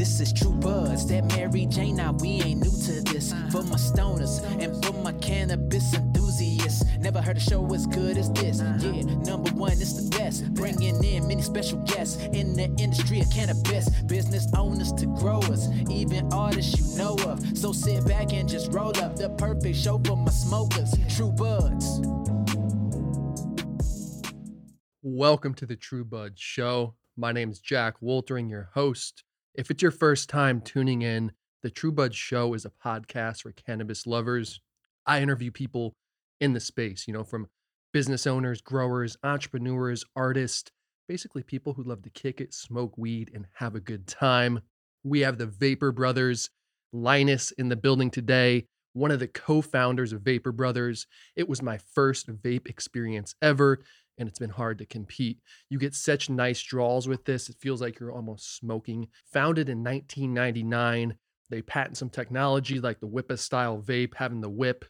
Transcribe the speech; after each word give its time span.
This 0.00 0.18
is 0.18 0.32
true 0.32 0.54
buzz. 0.54 1.06
That 1.08 1.26
Mary 1.36 1.66
Jane, 1.66 1.96
now 1.96 2.12
we 2.12 2.40
ain't 2.40 2.62
new 2.62 2.70
to 2.70 3.02
this. 3.12 3.34
For 3.52 3.62
my 3.64 3.76
stoners 3.76 4.42
and 4.58 4.82
for 4.82 4.94
my 4.94 5.12
cannabis 5.12 5.92
enthusiasts. 5.92 6.86
Never 7.00 7.20
heard 7.20 7.36
a 7.36 7.40
show 7.40 7.62
as 7.74 7.86
good 7.86 8.16
as 8.16 8.32
this. 8.32 8.62
Yeah, 8.80 9.02
number 9.26 9.50
one, 9.50 9.72
it's 9.72 9.92
the 9.92 10.08
best. 10.16 10.54
Bringing 10.54 11.04
in 11.04 11.28
many 11.28 11.42
special 11.42 11.80
guests 11.80 12.16
in 12.32 12.54
the 12.54 12.74
industry 12.82 13.20
of 13.20 13.30
cannabis. 13.30 13.90
Business 14.04 14.46
owners 14.56 14.90
to 14.94 15.04
growers, 15.04 15.68
even 15.90 16.32
artists 16.32 16.80
you 16.80 16.96
know 16.96 17.16
of. 17.26 17.58
So 17.58 17.74
sit 17.74 18.06
back 18.06 18.32
and 18.32 18.48
just 18.48 18.72
roll 18.72 18.96
up 18.96 19.16
the 19.16 19.28
perfect 19.36 19.76
show 19.76 20.00
for 20.06 20.16
my 20.16 20.30
smokers. 20.30 20.94
True 21.14 21.32
buds. 21.32 22.00
Welcome 25.02 25.52
to 25.56 25.66
the 25.66 25.76
True 25.76 26.06
Bud 26.06 26.38
Show. 26.38 26.94
My 27.18 27.32
name 27.32 27.50
is 27.50 27.58
Jack 27.58 27.96
Woltering, 28.00 28.48
your 28.48 28.70
host. 28.72 29.24
If 29.54 29.70
it's 29.70 29.82
your 29.82 29.90
first 29.90 30.28
time 30.28 30.60
tuning 30.60 31.02
in, 31.02 31.32
the 31.62 31.70
True 31.70 31.90
Bud 31.90 32.14
Show 32.14 32.54
is 32.54 32.64
a 32.64 32.70
podcast 32.70 33.42
for 33.42 33.50
cannabis 33.52 34.06
lovers. 34.06 34.60
I 35.06 35.20
interview 35.20 35.50
people 35.50 35.96
in 36.40 36.52
the 36.52 36.60
space, 36.60 37.06
you 37.08 37.12
know, 37.12 37.24
from 37.24 37.48
business 37.92 38.28
owners, 38.28 38.60
growers, 38.60 39.16
entrepreneurs, 39.24 40.04
artists, 40.14 40.70
basically 41.08 41.42
people 41.42 41.72
who 41.72 41.82
love 41.82 42.02
to 42.02 42.10
kick 42.10 42.40
it, 42.40 42.54
smoke 42.54 42.96
weed, 42.96 43.32
and 43.34 43.46
have 43.54 43.74
a 43.74 43.80
good 43.80 44.06
time. 44.06 44.60
We 45.02 45.20
have 45.20 45.36
the 45.36 45.46
Vapor 45.46 45.90
Brothers, 45.90 46.48
Linus 46.92 47.50
in 47.52 47.68
the 47.68 47.76
building 47.76 48.10
today, 48.10 48.66
one 48.92 49.10
of 49.10 49.18
the 49.18 49.28
co 49.28 49.62
founders 49.62 50.12
of 50.12 50.22
Vapor 50.22 50.52
Brothers. 50.52 51.08
It 51.34 51.48
was 51.48 51.60
my 51.60 51.78
first 51.92 52.28
vape 52.28 52.68
experience 52.68 53.34
ever 53.42 53.80
and 54.20 54.28
it's 54.28 54.38
been 54.38 54.50
hard 54.50 54.76
to 54.78 54.84
compete. 54.84 55.38
You 55.70 55.78
get 55.78 55.94
such 55.94 56.28
nice 56.28 56.60
draws 56.62 57.08
with 57.08 57.24
this. 57.24 57.48
It 57.48 57.56
feels 57.58 57.80
like 57.80 57.98
you're 57.98 58.12
almost 58.12 58.54
smoking. 58.58 59.08
Founded 59.32 59.70
in 59.70 59.82
1999, 59.82 61.16
they 61.48 61.62
patent 61.62 61.96
some 61.96 62.10
technology 62.10 62.80
like 62.80 63.00
the 63.00 63.08
Whippa 63.08 63.38
style 63.38 63.82
vape, 63.82 64.14
having 64.14 64.42
the 64.42 64.50
whip, 64.50 64.84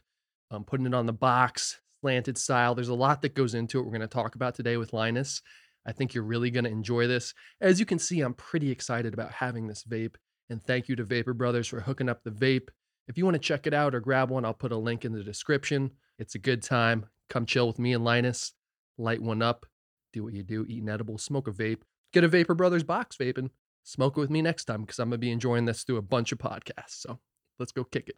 um, 0.51 0.65
putting 0.65 0.85
it 0.85 0.93
on 0.93 1.05
the 1.05 1.13
box, 1.13 1.79
slanted 2.01 2.37
style. 2.37 2.75
There's 2.75 2.89
a 2.89 2.93
lot 2.93 3.21
that 3.21 3.33
goes 3.33 3.55
into 3.55 3.79
it. 3.79 3.83
We're 3.83 3.91
going 3.91 4.01
to 4.01 4.07
talk 4.07 4.35
about 4.35 4.53
today 4.53 4.75
with 4.75 4.91
Linus. 4.91 5.41
I 5.87 5.93
think 5.93 6.13
you're 6.13 6.25
really 6.25 6.51
going 6.51 6.65
to 6.65 6.69
enjoy 6.69 7.07
this. 7.07 7.33
As 7.61 7.79
you 7.79 7.85
can 7.85 7.99
see, 7.99 8.19
I'm 8.19 8.33
pretty 8.33 8.69
excited 8.69 9.13
about 9.13 9.31
having 9.31 9.65
this 9.65 9.85
vape. 9.85 10.15
And 10.49 10.61
thank 10.61 10.89
you 10.89 10.97
to 10.97 11.05
Vapor 11.05 11.33
Brothers 11.33 11.67
for 11.67 11.79
hooking 11.79 12.09
up 12.09 12.21
the 12.25 12.31
vape. 12.31 12.67
If 13.07 13.17
you 13.17 13.23
want 13.23 13.35
to 13.35 13.39
check 13.39 13.65
it 13.65 13.73
out 13.73 13.95
or 13.95 14.01
grab 14.01 14.29
one, 14.29 14.43
I'll 14.43 14.53
put 14.53 14.73
a 14.73 14.77
link 14.77 15.05
in 15.05 15.13
the 15.13 15.23
description. 15.23 15.91
It's 16.19 16.35
a 16.35 16.39
good 16.39 16.61
time. 16.61 17.05
Come 17.29 17.45
chill 17.45 17.67
with 17.67 17.79
me 17.79 17.93
and 17.93 18.03
Linus 18.03 18.53
light 18.97 19.21
one 19.21 19.41
up, 19.41 19.65
do 20.13 20.23
what 20.23 20.33
you 20.33 20.43
do, 20.43 20.65
eat 20.67 20.83
an 20.83 20.89
edible, 20.89 21.17
smoke 21.17 21.47
a 21.47 21.51
vape, 21.51 21.81
get 22.13 22.23
a 22.23 22.27
Vapor 22.27 22.55
Brothers 22.55 22.83
box 22.83 23.17
vape, 23.17 23.37
and 23.37 23.49
smoke 23.83 24.17
it 24.17 24.19
with 24.19 24.29
me 24.29 24.41
next 24.41 24.65
time 24.65 24.81
because 24.81 24.99
I'm 24.99 25.09
gonna 25.09 25.17
be 25.17 25.31
enjoying 25.31 25.65
this 25.65 25.83
through 25.83 25.97
a 25.97 26.01
bunch 26.01 26.31
of 26.31 26.37
podcasts. 26.37 27.01
So 27.01 27.19
let's 27.59 27.71
go 27.71 27.83
kick 27.83 28.09
it. 28.09 28.17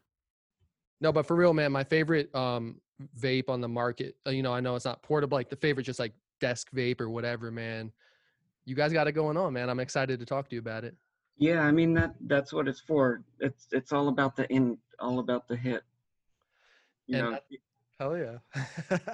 No, 1.01 1.11
but 1.11 1.25
for 1.25 1.35
real, 1.35 1.53
man, 1.53 1.71
my 1.71 1.83
favorite 1.83 2.33
um 2.35 2.81
vape 3.19 3.49
on 3.49 3.61
the 3.61 3.67
market, 3.67 4.15
uh, 4.25 4.31
you 4.31 4.43
know, 4.43 4.53
I 4.53 4.59
know 4.59 4.75
it's 4.75 4.85
not 4.85 5.01
portable, 5.03 5.37
like 5.37 5.49
the 5.49 5.55
favorite 5.55 5.83
just 5.83 5.99
like 5.99 6.13
desk 6.39 6.69
vape 6.71 7.01
or 7.01 7.09
whatever, 7.09 7.51
man. 7.51 7.91
You 8.65 8.75
guys 8.75 8.93
got 8.93 9.07
it 9.07 9.11
going 9.11 9.35
on, 9.37 9.53
man. 9.53 9.69
I'm 9.69 9.79
excited 9.79 10.19
to 10.19 10.25
talk 10.25 10.49
to 10.49 10.55
you 10.55 10.59
about 10.59 10.83
it. 10.83 10.95
Yeah, 11.37 11.61
I 11.61 11.71
mean 11.71 11.93
that 11.95 12.15
that's 12.27 12.53
what 12.53 12.67
it's 12.67 12.79
for. 12.79 13.23
It's 13.39 13.67
it's 13.71 13.91
all 13.91 14.07
about 14.07 14.35
the 14.35 14.47
in 14.51 14.77
all 14.99 15.19
about 15.19 15.47
the 15.47 15.55
hit. 15.55 15.83
You 17.07 17.17
and 17.17 17.25
know, 17.25 17.31
that, 17.31 17.43
hell 17.99 18.17
yeah. 18.17 18.99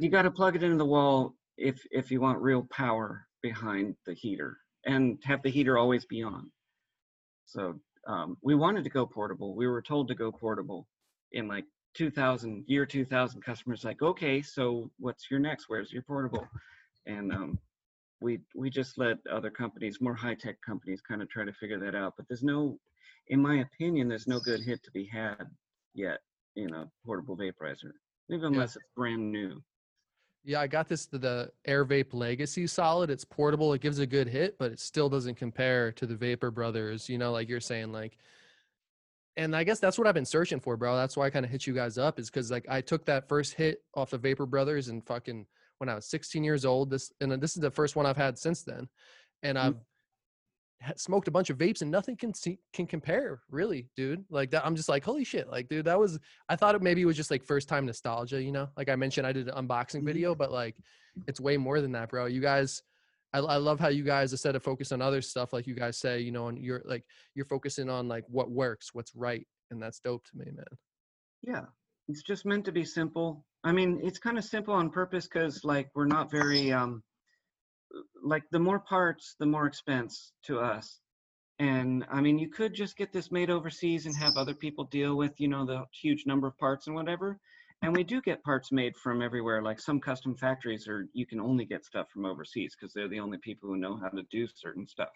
you 0.00 0.08
got 0.08 0.22
to 0.22 0.30
plug 0.30 0.56
it 0.56 0.62
into 0.62 0.78
the 0.78 0.84
wall 0.84 1.34
if 1.58 1.86
if 1.90 2.10
you 2.10 2.22
want 2.22 2.40
real 2.40 2.66
power 2.70 3.26
behind 3.42 3.94
the 4.06 4.14
heater 4.14 4.56
and 4.86 5.18
have 5.24 5.42
the 5.42 5.50
heater 5.50 5.76
always 5.76 6.06
be 6.06 6.22
on. 6.22 6.50
So 7.44 7.78
um, 8.06 8.38
we 8.42 8.54
wanted 8.54 8.84
to 8.84 8.90
go 8.90 9.04
portable. 9.04 9.54
We 9.54 9.66
were 9.66 9.82
told 9.82 10.08
to 10.08 10.14
go 10.14 10.32
portable 10.32 10.88
in 11.32 11.48
like 11.48 11.66
2000 11.96 12.64
year 12.66 12.86
2000 12.86 13.42
customers 13.42 13.84
like 13.84 14.00
okay 14.00 14.40
so 14.40 14.88
what's 15.00 15.28
your 15.28 15.40
next 15.40 15.64
where's 15.68 15.92
your 15.92 16.02
portable 16.02 16.46
and 17.06 17.32
um, 17.32 17.58
we 18.20 18.38
we 18.54 18.70
just 18.70 18.96
let 18.96 19.16
other 19.30 19.50
companies 19.50 20.00
more 20.00 20.14
high-tech 20.14 20.56
companies 20.64 21.00
kind 21.00 21.20
of 21.20 21.28
try 21.28 21.44
to 21.44 21.52
figure 21.52 21.80
that 21.80 21.96
out 21.96 22.14
but 22.16 22.26
there's 22.28 22.44
no 22.44 22.78
in 23.26 23.42
my 23.42 23.56
opinion 23.56 24.08
there's 24.08 24.28
no 24.28 24.38
good 24.38 24.60
hit 24.60 24.80
to 24.84 24.90
be 24.92 25.04
had 25.04 25.44
yet 25.92 26.20
in 26.54 26.72
a 26.74 26.88
portable 27.04 27.36
vaporizer 27.36 27.90
even 28.28 28.54
unless 28.54 28.76
yeah. 28.76 28.82
it's 28.82 28.90
brand 28.96 29.32
new 29.32 29.60
yeah, 30.44 30.60
I 30.60 30.66
got 30.66 30.88
this 30.88 31.06
the 31.06 31.50
Air 31.66 31.84
Vape 31.84 32.12
Legacy 32.14 32.66
Solid. 32.66 33.10
It's 33.10 33.24
portable. 33.24 33.72
It 33.72 33.80
gives 33.80 33.98
a 33.98 34.06
good 34.06 34.28
hit, 34.28 34.56
but 34.58 34.72
it 34.72 34.80
still 34.80 35.08
doesn't 35.08 35.34
compare 35.34 35.92
to 35.92 36.06
the 36.06 36.16
Vapor 36.16 36.50
Brothers. 36.50 37.08
You 37.08 37.18
know, 37.18 37.32
like 37.32 37.48
you're 37.48 37.60
saying, 37.60 37.92
like. 37.92 38.16
And 39.36 39.54
I 39.54 39.64
guess 39.64 39.78
that's 39.78 39.96
what 39.96 40.06
I've 40.06 40.14
been 40.14 40.26
searching 40.26 40.60
for, 40.60 40.76
bro. 40.76 40.96
That's 40.96 41.16
why 41.16 41.26
I 41.26 41.30
kind 41.30 41.46
of 41.46 41.50
hit 41.50 41.66
you 41.66 41.72
guys 41.72 41.96
up, 41.98 42.18
is 42.18 42.28
because 42.28 42.50
like 42.50 42.66
I 42.68 42.80
took 42.80 43.06
that 43.06 43.28
first 43.28 43.54
hit 43.54 43.82
off 43.94 44.10
the 44.10 44.18
Vapor 44.18 44.44
Brothers 44.44 44.88
and 44.88 45.06
fucking 45.06 45.46
when 45.78 45.88
I 45.88 45.94
was 45.94 46.06
16 46.06 46.42
years 46.44 46.64
old. 46.64 46.90
This 46.90 47.12
and 47.20 47.32
this 47.32 47.56
is 47.56 47.62
the 47.62 47.70
first 47.70 47.96
one 47.96 48.06
I've 48.06 48.16
had 48.16 48.38
since 48.38 48.62
then, 48.62 48.88
and 49.42 49.56
mm-hmm. 49.56 49.68
I've 49.68 49.76
smoked 50.96 51.28
a 51.28 51.30
bunch 51.30 51.50
of 51.50 51.58
vapes 51.58 51.82
and 51.82 51.90
nothing 51.90 52.16
can 52.16 52.32
see, 52.32 52.58
can 52.72 52.86
compare 52.86 53.40
really 53.50 53.88
dude 53.96 54.24
like 54.30 54.50
that 54.50 54.64
i'm 54.64 54.74
just 54.74 54.88
like 54.88 55.04
holy 55.04 55.24
shit 55.24 55.48
like 55.48 55.68
dude 55.68 55.84
that 55.84 55.98
was 55.98 56.18
i 56.48 56.56
thought 56.56 56.74
it 56.74 56.82
maybe 56.82 57.02
it 57.02 57.06
was 57.06 57.16
just 57.16 57.30
like 57.30 57.44
first 57.44 57.68
time 57.68 57.84
nostalgia 57.84 58.42
you 58.42 58.52
know 58.52 58.68
like 58.76 58.88
i 58.88 58.96
mentioned 58.96 59.26
i 59.26 59.32
did 59.32 59.48
an 59.48 59.66
unboxing 59.66 59.96
mm-hmm. 59.96 60.06
video 60.06 60.34
but 60.34 60.50
like 60.50 60.76
it's 61.26 61.40
way 61.40 61.56
more 61.56 61.80
than 61.80 61.92
that 61.92 62.08
bro 62.08 62.26
you 62.26 62.40
guys 62.40 62.82
I, 63.32 63.38
I 63.38 63.56
love 63.56 63.78
how 63.78 63.88
you 63.88 64.02
guys 64.02 64.32
instead 64.32 64.56
of 64.56 64.62
focus 64.62 64.90
on 64.90 65.02
other 65.02 65.22
stuff 65.22 65.52
like 65.52 65.66
you 65.66 65.74
guys 65.74 65.98
say 65.98 66.20
you 66.20 66.32
know 66.32 66.48
and 66.48 66.58
you're 66.58 66.82
like 66.84 67.04
you're 67.34 67.44
focusing 67.44 67.90
on 67.90 68.08
like 68.08 68.24
what 68.28 68.50
works 68.50 68.94
what's 68.94 69.14
right 69.14 69.46
and 69.70 69.82
that's 69.82 70.00
dope 70.00 70.24
to 70.26 70.36
me 70.36 70.46
man 70.46 70.64
yeah 71.42 71.64
it's 72.08 72.22
just 72.22 72.46
meant 72.46 72.64
to 72.64 72.72
be 72.72 72.84
simple 72.84 73.44
i 73.64 73.72
mean 73.72 74.00
it's 74.02 74.18
kind 74.18 74.38
of 74.38 74.44
simple 74.44 74.74
on 74.74 74.90
purpose 74.90 75.28
because 75.30 75.62
like 75.62 75.88
we're 75.94 76.06
not 76.06 76.30
very 76.30 76.72
um 76.72 77.02
like 78.22 78.44
the 78.50 78.58
more 78.58 78.78
parts, 78.78 79.34
the 79.38 79.46
more 79.46 79.66
expense 79.66 80.32
to 80.44 80.60
us. 80.60 81.00
And 81.58 82.06
I 82.10 82.20
mean, 82.20 82.38
you 82.38 82.48
could 82.48 82.74
just 82.74 82.96
get 82.96 83.12
this 83.12 83.30
made 83.30 83.50
overseas 83.50 84.06
and 84.06 84.16
have 84.16 84.36
other 84.36 84.54
people 84.54 84.84
deal 84.84 85.16
with, 85.16 85.38
you 85.38 85.48
know, 85.48 85.66
the 85.66 85.84
huge 85.92 86.24
number 86.26 86.46
of 86.46 86.56
parts 86.58 86.86
and 86.86 86.96
whatever. 86.96 87.38
And 87.82 87.94
we 87.94 88.02
do 88.02 88.20
get 88.20 88.42
parts 88.42 88.72
made 88.72 88.96
from 88.96 89.22
everywhere. 89.22 89.62
Like 89.62 89.80
some 89.80 90.00
custom 90.00 90.36
factories 90.36 90.88
are, 90.88 91.06
you 91.12 91.26
can 91.26 91.40
only 91.40 91.64
get 91.64 91.84
stuff 91.84 92.10
from 92.10 92.24
overseas 92.24 92.74
because 92.78 92.92
they're 92.94 93.08
the 93.08 93.20
only 93.20 93.38
people 93.38 93.68
who 93.68 93.76
know 93.76 93.96
how 93.96 94.08
to 94.08 94.22
do 94.30 94.46
certain 94.54 94.86
stuff. 94.86 95.10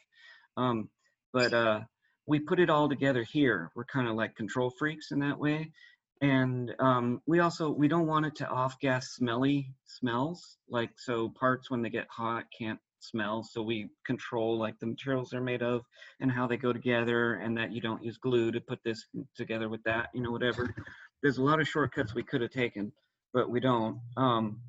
Um, 0.57 0.89
but 1.33 1.53
uh, 1.53 1.81
we 2.27 2.41
put 2.41 2.61
it 2.61 2.71
all 2.71 2.89
together 2.89 3.23
here. 3.23 3.71
We're 3.75 3.85
kind 3.85 4.09
of 4.09 4.15
like 4.15 4.35
control 4.35 4.71
freaks 4.71 5.11
in 5.13 5.21
that 5.21 5.39
way 5.39 5.73
and 6.21 6.75
um, 6.79 7.21
we 7.27 7.41
also 7.41 7.71
we 7.71 7.89
don't 7.89 8.07
want 8.07 8.27
it 8.27 8.37
to 8.37 8.49
off 8.49 8.79
gas 8.81 9.15
smelly 9.15 9.71
smells 9.85 10.59
like 10.69 10.91
so 10.97 11.29
parts 11.29 11.71
when 11.71 11.83
they 11.83 11.91
get 11.91 12.07
hot 12.11 12.45
can't 12.57 12.79
smell 13.01 13.43
so 13.43 13.63
we 13.63 13.89
control 14.07 14.59
like 14.59 14.79
the 14.79 14.87
materials 14.87 15.29
they're 15.31 15.41
made 15.41 15.63
of 15.63 15.83
and 16.21 16.31
how 16.31 16.47
they 16.47 16.57
go 16.57 16.73
together 16.73 17.35
and 17.35 17.57
that 17.57 17.73
you 17.73 17.81
don't 17.81 18.03
use 18.03 18.17
glue 18.17 18.51
to 18.51 18.61
put 18.61 18.79
this 18.85 19.05
together 19.37 19.69
with 19.69 19.83
that 19.85 20.09
you 20.15 20.23
know 20.23 20.31
whatever. 20.31 20.75
There's 21.23 21.39
a 21.39 21.43
lot 21.43 21.61
of 21.61 21.69
shortcuts 21.69 22.15
we 22.15 22.23
could 22.23 22.41
have 22.41 22.51
taken 22.51 22.93
but 23.33 23.51
we 23.51 23.59
don't. 23.59 24.01
Um, 24.17 24.61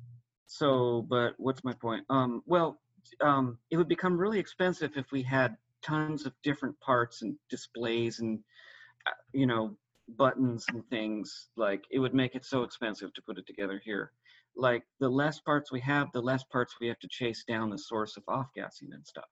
so 0.46 1.06
but 1.08 1.34
what's 1.38 1.64
my 1.64 1.72
point? 1.72 2.04
Um, 2.10 2.42
well 2.46 2.80
um, 3.20 3.58
it 3.70 3.76
would 3.76 3.88
become 3.88 4.18
really 4.18 4.38
expensive 4.38 4.92
if 4.96 5.12
we 5.12 5.22
had 5.22 5.56
tons 5.82 6.26
of 6.26 6.32
different 6.42 6.78
parts 6.80 7.22
and 7.22 7.36
displays 7.48 8.18
and 8.18 8.40
uh, 9.06 9.12
you 9.32 9.46
know 9.46 9.76
buttons 10.08 10.64
and 10.68 10.86
things 10.88 11.48
like 11.56 11.84
it 11.90 11.98
would 11.98 12.14
make 12.14 12.34
it 12.34 12.44
so 12.44 12.62
expensive 12.62 13.12
to 13.14 13.22
put 13.22 13.38
it 13.38 13.46
together 13.46 13.80
here. 13.84 14.12
Like 14.56 14.84
the 15.00 15.08
less 15.08 15.40
parts 15.40 15.72
we 15.72 15.80
have 15.80 16.08
the 16.12 16.20
less 16.20 16.44
parts 16.44 16.74
we 16.80 16.88
have 16.88 16.98
to 17.00 17.08
chase 17.08 17.44
down 17.46 17.70
the 17.70 17.78
source 17.78 18.16
of 18.16 18.22
off 18.28 18.46
gassing 18.54 18.90
and 18.92 19.06
stuff. 19.06 19.28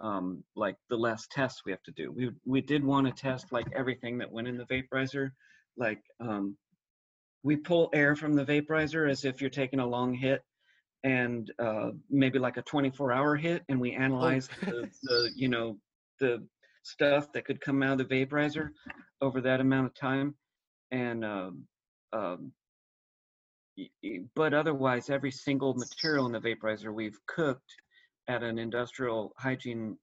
Um, 0.00 0.42
like 0.56 0.76
the 0.88 0.96
less 0.96 1.26
tests 1.30 1.62
we 1.64 1.72
have 1.72 1.82
to 1.82 1.92
do. 1.92 2.12
We 2.12 2.30
we 2.44 2.60
did 2.60 2.84
want 2.84 3.06
to 3.06 3.12
test 3.12 3.52
like 3.52 3.66
everything 3.74 4.18
that 4.18 4.30
went 4.30 4.48
in 4.48 4.56
the 4.56 4.64
vaporizer. 4.64 5.30
Like 5.76 6.02
um, 6.20 6.56
we 7.42 7.56
pull 7.56 7.90
air 7.94 8.16
from 8.16 8.34
the 8.34 8.44
vaporizer 8.44 9.10
as 9.10 9.24
if 9.24 9.40
you're 9.40 9.50
taking 9.50 9.80
a 9.80 9.86
long 9.86 10.14
hit 10.14 10.42
and 11.04 11.50
uh, 11.58 11.90
maybe 12.10 12.38
like 12.38 12.56
a 12.56 12.62
24 12.62 13.12
hour 13.12 13.36
hit 13.36 13.62
and 13.68 13.80
we 13.80 13.92
analyze 13.92 14.48
oh. 14.66 14.70
the, 14.70 14.90
the 15.02 15.30
you 15.34 15.48
know 15.48 15.78
the 16.18 16.46
stuff 16.82 17.32
that 17.32 17.44
could 17.44 17.60
come 17.60 17.82
out 17.82 18.00
of 18.00 18.08
the 18.08 18.24
vaporizer 18.26 18.70
over 19.20 19.40
that 19.40 19.60
amount 19.60 19.86
of 19.86 19.94
time. 19.94 20.34
And 20.90 21.24
um, 21.24 21.64
um, 22.12 22.52
but 24.34 24.52
otherwise 24.52 25.10
every 25.10 25.30
single 25.30 25.74
material 25.74 26.26
in 26.26 26.32
the 26.32 26.40
vaporizer 26.40 26.92
we've 26.92 27.18
cooked 27.26 27.74
at 28.28 28.42
an 28.42 28.58
industrial 28.58 29.32
hygiene 29.38 29.96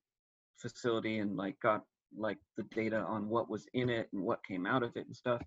facility 0.57 1.19
and 1.19 1.35
like 1.35 1.59
got 1.59 1.83
like 2.17 2.37
the 2.55 2.63
data 2.73 2.97
on 2.97 3.27
what 3.27 3.49
was 3.49 3.65
in 3.73 3.89
it 3.89 4.07
and 4.13 4.23
what 4.23 4.43
came 4.47 4.65
out 4.65 4.83
of 4.83 4.95
it 4.95 5.05
and 5.05 5.15
stuff. 5.15 5.41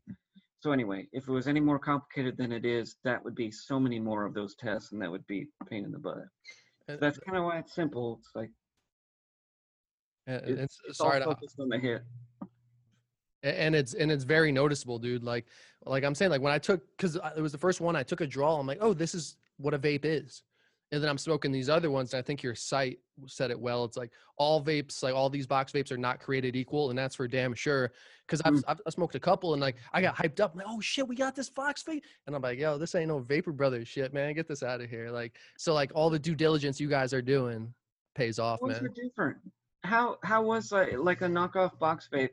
So 0.60 0.72
anyway 0.72 1.08
if 1.12 1.26
it 1.26 1.32
was 1.32 1.48
any 1.48 1.60
more 1.60 1.78
complicated 1.78 2.36
than 2.36 2.52
it 2.52 2.64
is 2.64 2.96
that 3.04 3.24
would 3.24 3.34
be 3.34 3.50
so 3.50 3.80
many 3.80 3.98
more 3.98 4.24
of 4.24 4.34
those 4.34 4.54
tests 4.56 4.92
and 4.92 5.00
that 5.02 5.10
would 5.10 5.26
be 5.26 5.48
pain 5.68 5.84
in 5.84 5.90
the 5.90 5.98
butt. 5.98 6.18
So 6.88 6.98
that's 7.00 7.18
kind 7.18 7.38
of 7.38 7.44
why 7.44 7.58
it's 7.58 7.74
simple. 7.74 8.18
It's 8.20 8.30
like 8.34 8.50
And, 10.30 10.48
It- 10.48 10.58
it's, 10.60 10.78
It's 10.88 10.98
sorry, 10.98 11.22
all 11.22 11.34
to- 11.34 11.62
on 11.62 11.68
the 11.68 11.78
hit. 11.78 12.02
And 13.42 13.74
it's 13.74 13.94
and 13.94 14.12
it's 14.12 14.24
very 14.24 14.52
noticeable 14.52 14.98
dude. 14.98 15.24
Like 15.24 15.46
like 15.86 16.04
i'm 16.04 16.14
saying 16.14 16.30
like 16.30 16.42
when 16.42 16.52
i 16.52 16.58
took 16.58 16.82
because 16.94 17.16
it 17.16 17.40
was 17.40 17.52
the 17.52 17.58
first 17.58 17.80
one 17.80 17.96
i 17.96 18.02
took 18.02 18.20
a 18.20 18.26
draw 18.26 18.60
i'm 18.60 18.66
like 18.66 18.76
oh 18.82 18.92
this 18.92 19.14
is 19.14 19.36
what 19.56 19.72
a 19.72 19.78
vape 19.78 20.04
is. 20.04 20.42
And 20.92 21.02
then 21.02 21.08
i'm 21.08 21.16
smoking 21.16 21.50
these 21.50 21.70
other 21.70 21.90
ones 21.90 22.12
and 22.12 22.18
i 22.18 22.22
think 22.22 22.42
your 22.42 22.54
site 22.54 22.98
said 23.26 23.50
it 23.50 23.58
well. 23.58 23.84
It's 23.86 23.96
like 23.96 24.10
all 24.36 24.62
vapes 24.62 25.02
like 25.02 25.14
all 25.14 25.30
these 25.30 25.46
box 25.46 25.72
vapes 25.72 25.90
are 25.90 25.96
not 25.96 26.20
created 26.20 26.54
equal 26.54 26.90
and 26.90 26.98
that's 26.98 27.14
for 27.16 27.26
damn 27.26 27.54
sure. 27.54 27.92
Because 28.26 28.42
I've, 28.44 28.52
Mm. 28.52 28.62
I've 28.68 28.80
i 28.86 28.90
smoked 28.90 29.14
a 29.14 29.20
couple 29.20 29.54
and 29.54 29.62
like 29.62 29.76
i 29.94 30.02
got 30.02 30.16
hyped 30.16 30.40
up 30.40 30.52
I'm 30.52 30.58
like 30.58 30.66
oh 30.68 30.80
shit 30.82 31.08
we 31.08 31.16
got 31.16 31.34
this 31.34 31.48
fox 31.48 31.82
vape. 31.82 32.02
And 32.26 32.36
i'm 32.36 32.42
like 32.42 32.58
yo 32.58 32.76
this 32.76 32.94
ain't 32.94 33.08
no 33.08 33.20
vapor 33.20 33.52
brothers 33.52 33.88
shit 33.88 34.12
man. 34.12 34.34
Get 34.34 34.48
this 34.48 34.62
out 34.62 34.82
of 34.82 34.90
here. 34.90 35.10
Like 35.10 35.32
so 35.56 35.72
like 35.72 35.92
all 35.94 36.10
the 36.10 36.18
due 36.18 36.34
diligence 36.34 36.78
you 36.78 36.90
guys 36.90 37.14
are 37.14 37.22
doing 37.22 37.72
pays 38.14 38.38
off 38.38 38.60
was 38.60 38.82
man. 38.82 38.90
different? 38.92 39.38
How 39.82 40.18
how 40.22 40.42
was 40.42 40.72
like 40.72 40.92
like 40.98 41.22
a 41.22 41.26
knockoff 41.26 41.78
box 41.78 42.08
vape? 42.12 42.30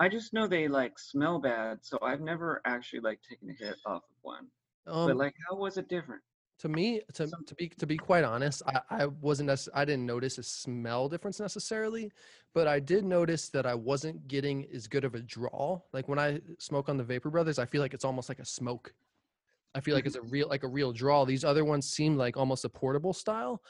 I 0.00 0.08
just 0.08 0.32
know 0.32 0.46
they 0.46 0.68
like 0.68 0.98
smell 0.98 1.38
bad, 1.38 1.78
so 1.82 1.98
I've 2.02 2.20
never 2.20 2.60
actually 2.64 3.00
like 3.00 3.20
taken 3.28 3.50
a 3.50 3.52
hit 3.52 3.76
off 3.84 4.02
of 4.04 4.16
one. 4.22 4.46
um, 4.86 5.08
but 5.08 5.16
like, 5.16 5.34
how 5.48 5.56
was 5.56 5.76
it 5.76 5.88
different? 5.88 6.22
to 6.58 6.68
me 6.68 7.00
to, 7.14 7.28
to 7.46 7.54
be 7.54 7.68
to 7.68 7.86
be 7.86 7.96
quite 7.96 8.24
honest 8.24 8.62
i, 8.66 8.80
I 8.90 9.06
wasn't 9.06 9.50
i 9.74 9.84
didn't 9.84 10.06
notice 10.06 10.38
a 10.38 10.42
smell 10.42 11.08
difference 11.08 11.40
necessarily 11.40 12.10
but 12.54 12.66
i 12.66 12.80
did 12.80 13.04
notice 13.04 13.48
that 13.50 13.66
i 13.66 13.74
wasn't 13.74 14.26
getting 14.28 14.66
as 14.74 14.86
good 14.86 15.04
of 15.04 15.14
a 15.14 15.20
draw 15.20 15.80
like 15.92 16.08
when 16.08 16.18
i 16.18 16.40
smoke 16.58 16.88
on 16.88 16.96
the 16.96 17.04
vapor 17.04 17.30
brothers 17.30 17.58
i 17.58 17.66
feel 17.66 17.80
like 17.80 17.94
it's 17.94 18.04
almost 18.04 18.28
like 18.28 18.40
a 18.40 18.44
smoke 18.44 18.92
i 19.74 19.80
feel 19.80 19.94
like 19.94 20.06
it's 20.06 20.16
a 20.16 20.22
real 20.22 20.48
like 20.48 20.64
a 20.64 20.68
real 20.68 20.92
draw 20.92 21.24
these 21.24 21.44
other 21.44 21.64
ones 21.64 21.88
seem 21.88 22.16
like 22.16 22.36
almost 22.36 22.64
a 22.64 22.68
portable 22.68 23.12
style 23.12 23.62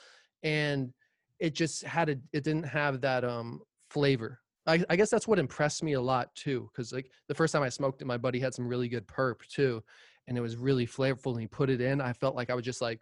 and 0.43 0.93
it 1.39 1.55
just 1.55 1.85
had 1.85 2.09
a 2.09 2.17
it 2.33 2.45
didn't 2.45 2.65
have 2.65 3.01
that 3.01 3.25
um 3.25 3.61
flavor. 3.91 4.41
I, 4.67 4.85
I 4.91 4.97
guess 4.97 5.09
that's 5.09 5.27
what 5.27 5.39
impressed 5.39 5.83
me 5.83 5.95
a 5.95 6.01
lot 6.01 6.35
too 6.35 6.69
because 6.73 6.93
like 6.93 7.11
the 7.27 7.35
first 7.35 7.55
time 7.55 7.63
i 7.63 7.71
smoked 7.71 8.03
it 8.03 8.05
my 8.07 8.19
buddy 8.19 8.39
had 8.39 8.53
some 8.53 8.69
really 8.69 8.87
good 8.87 9.07
perp 9.07 9.41
too 9.49 9.83
and 10.27 10.37
it 10.37 10.43
was 10.43 10.57
really 10.57 10.87
flavorful 10.87 11.33
and 11.33 11.41
he 11.41 11.47
put 11.47 11.71
it 11.71 11.81
in 11.81 12.03
i 12.03 12.13
felt 12.13 12.37
like 12.37 12.51
i 12.51 12.55
was 12.55 12.67
just 12.67 12.83
like 12.83 13.01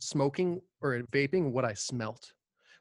smoking 0.00 0.60
or 0.80 1.00
vaping 1.12 1.52
what 1.52 1.64
i 1.64 1.72
smelt. 1.72 2.32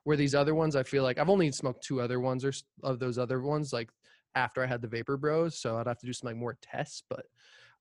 Where 0.03 0.17
these 0.17 0.33
other 0.33 0.55
ones 0.55 0.75
i 0.75 0.81
feel 0.81 1.03
like 1.03 1.19
i've 1.19 1.29
only 1.29 1.51
smoked 1.51 1.83
two 1.83 2.01
other 2.01 2.19
ones 2.19 2.43
or 2.43 2.51
of 2.81 2.97
those 2.97 3.19
other 3.19 3.39
ones 3.39 3.71
like 3.71 3.91
after 4.33 4.63
i 4.63 4.65
had 4.65 4.81
the 4.81 4.87
vapor 4.87 5.15
bros 5.15 5.59
so 5.59 5.77
i'd 5.77 5.85
have 5.85 5.99
to 5.99 6.07
do 6.07 6.13
some 6.13 6.25
like 6.25 6.37
more 6.37 6.57
tests 6.59 7.03
but 7.07 7.27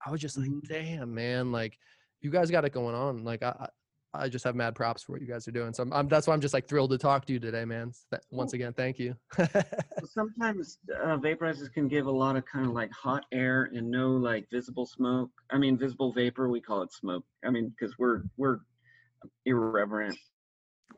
i 0.04 0.10
was 0.10 0.20
just 0.20 0.36
like 0.36 0.50
Mhm. 0.50 0.68
damn 0.68 1.14
man 1.14 1.50
like 1.50 1.78
you 2.20 2.30
guys 2.30 2.50
got 2.50 2.66
it 2.66 2.72
going 2.72 2.94
on. 2.94 3.24
Like 3.24 3.42
i 3.42 3.68
i 4.14 4.28
just 4.28 4.44
have 4.44 4.54
mad 4.56 4.74
props 4.74 5.02
for 5.02 5.12
what 5.12 5.20
you 5.20 5.26
guys 5.26 5.46
are 5.46 5.52
doing 5.52 5.72
so 5.72 5.82
I'm, 5.82 5.92
I'm 5.92 6.08
that's 6.08 6.26
why 6.26 6.34
i'm 6.34 6.40
just 6.40 6.54
like 6.54 6.66
thrilled 6.68 6.90
to 6.90 6.98
talk 6.98 7.24
to 7.26 7.32
you 7.32 7.38
today 7.40 7.64
man 7.64 7.92
once 8.30 8.52
again 8.52 8.72
thank 8.72 8.98
you 8.98 9.14
Sometimes 10.04 10.78
uh, 10.94 11.16
vaporizers 11.18 11.72
can 11.72 11.86
give 11.86 12.06
a 12.06 12.10
lot 12.10 12.34
of 12.36 12.44
kind 12.46 12.66
of 12.66 12.72
like 12.72 12.90
hot 12.90 13.24
air 13.32 13.70
and 13.74 13.90
no 13.90 14.10
like 14.12 14.48
visible 14.50 14.86
smoke. 14.86 15.30
I 15.50 15.58
mean, 15.58 15.76
visible 15.76 16.12
vapor. 16.12 16.48
We 16.48 16.60
call 16.60 16.80
it 16.82 16.92
smoke. 16.92 17.24
I 17.44 17.50
mean, 17.50 17.68
because 17.78 17.98
we're 17.98 18.22
we're 18.38 18.60
irreverent. 19.44 20.16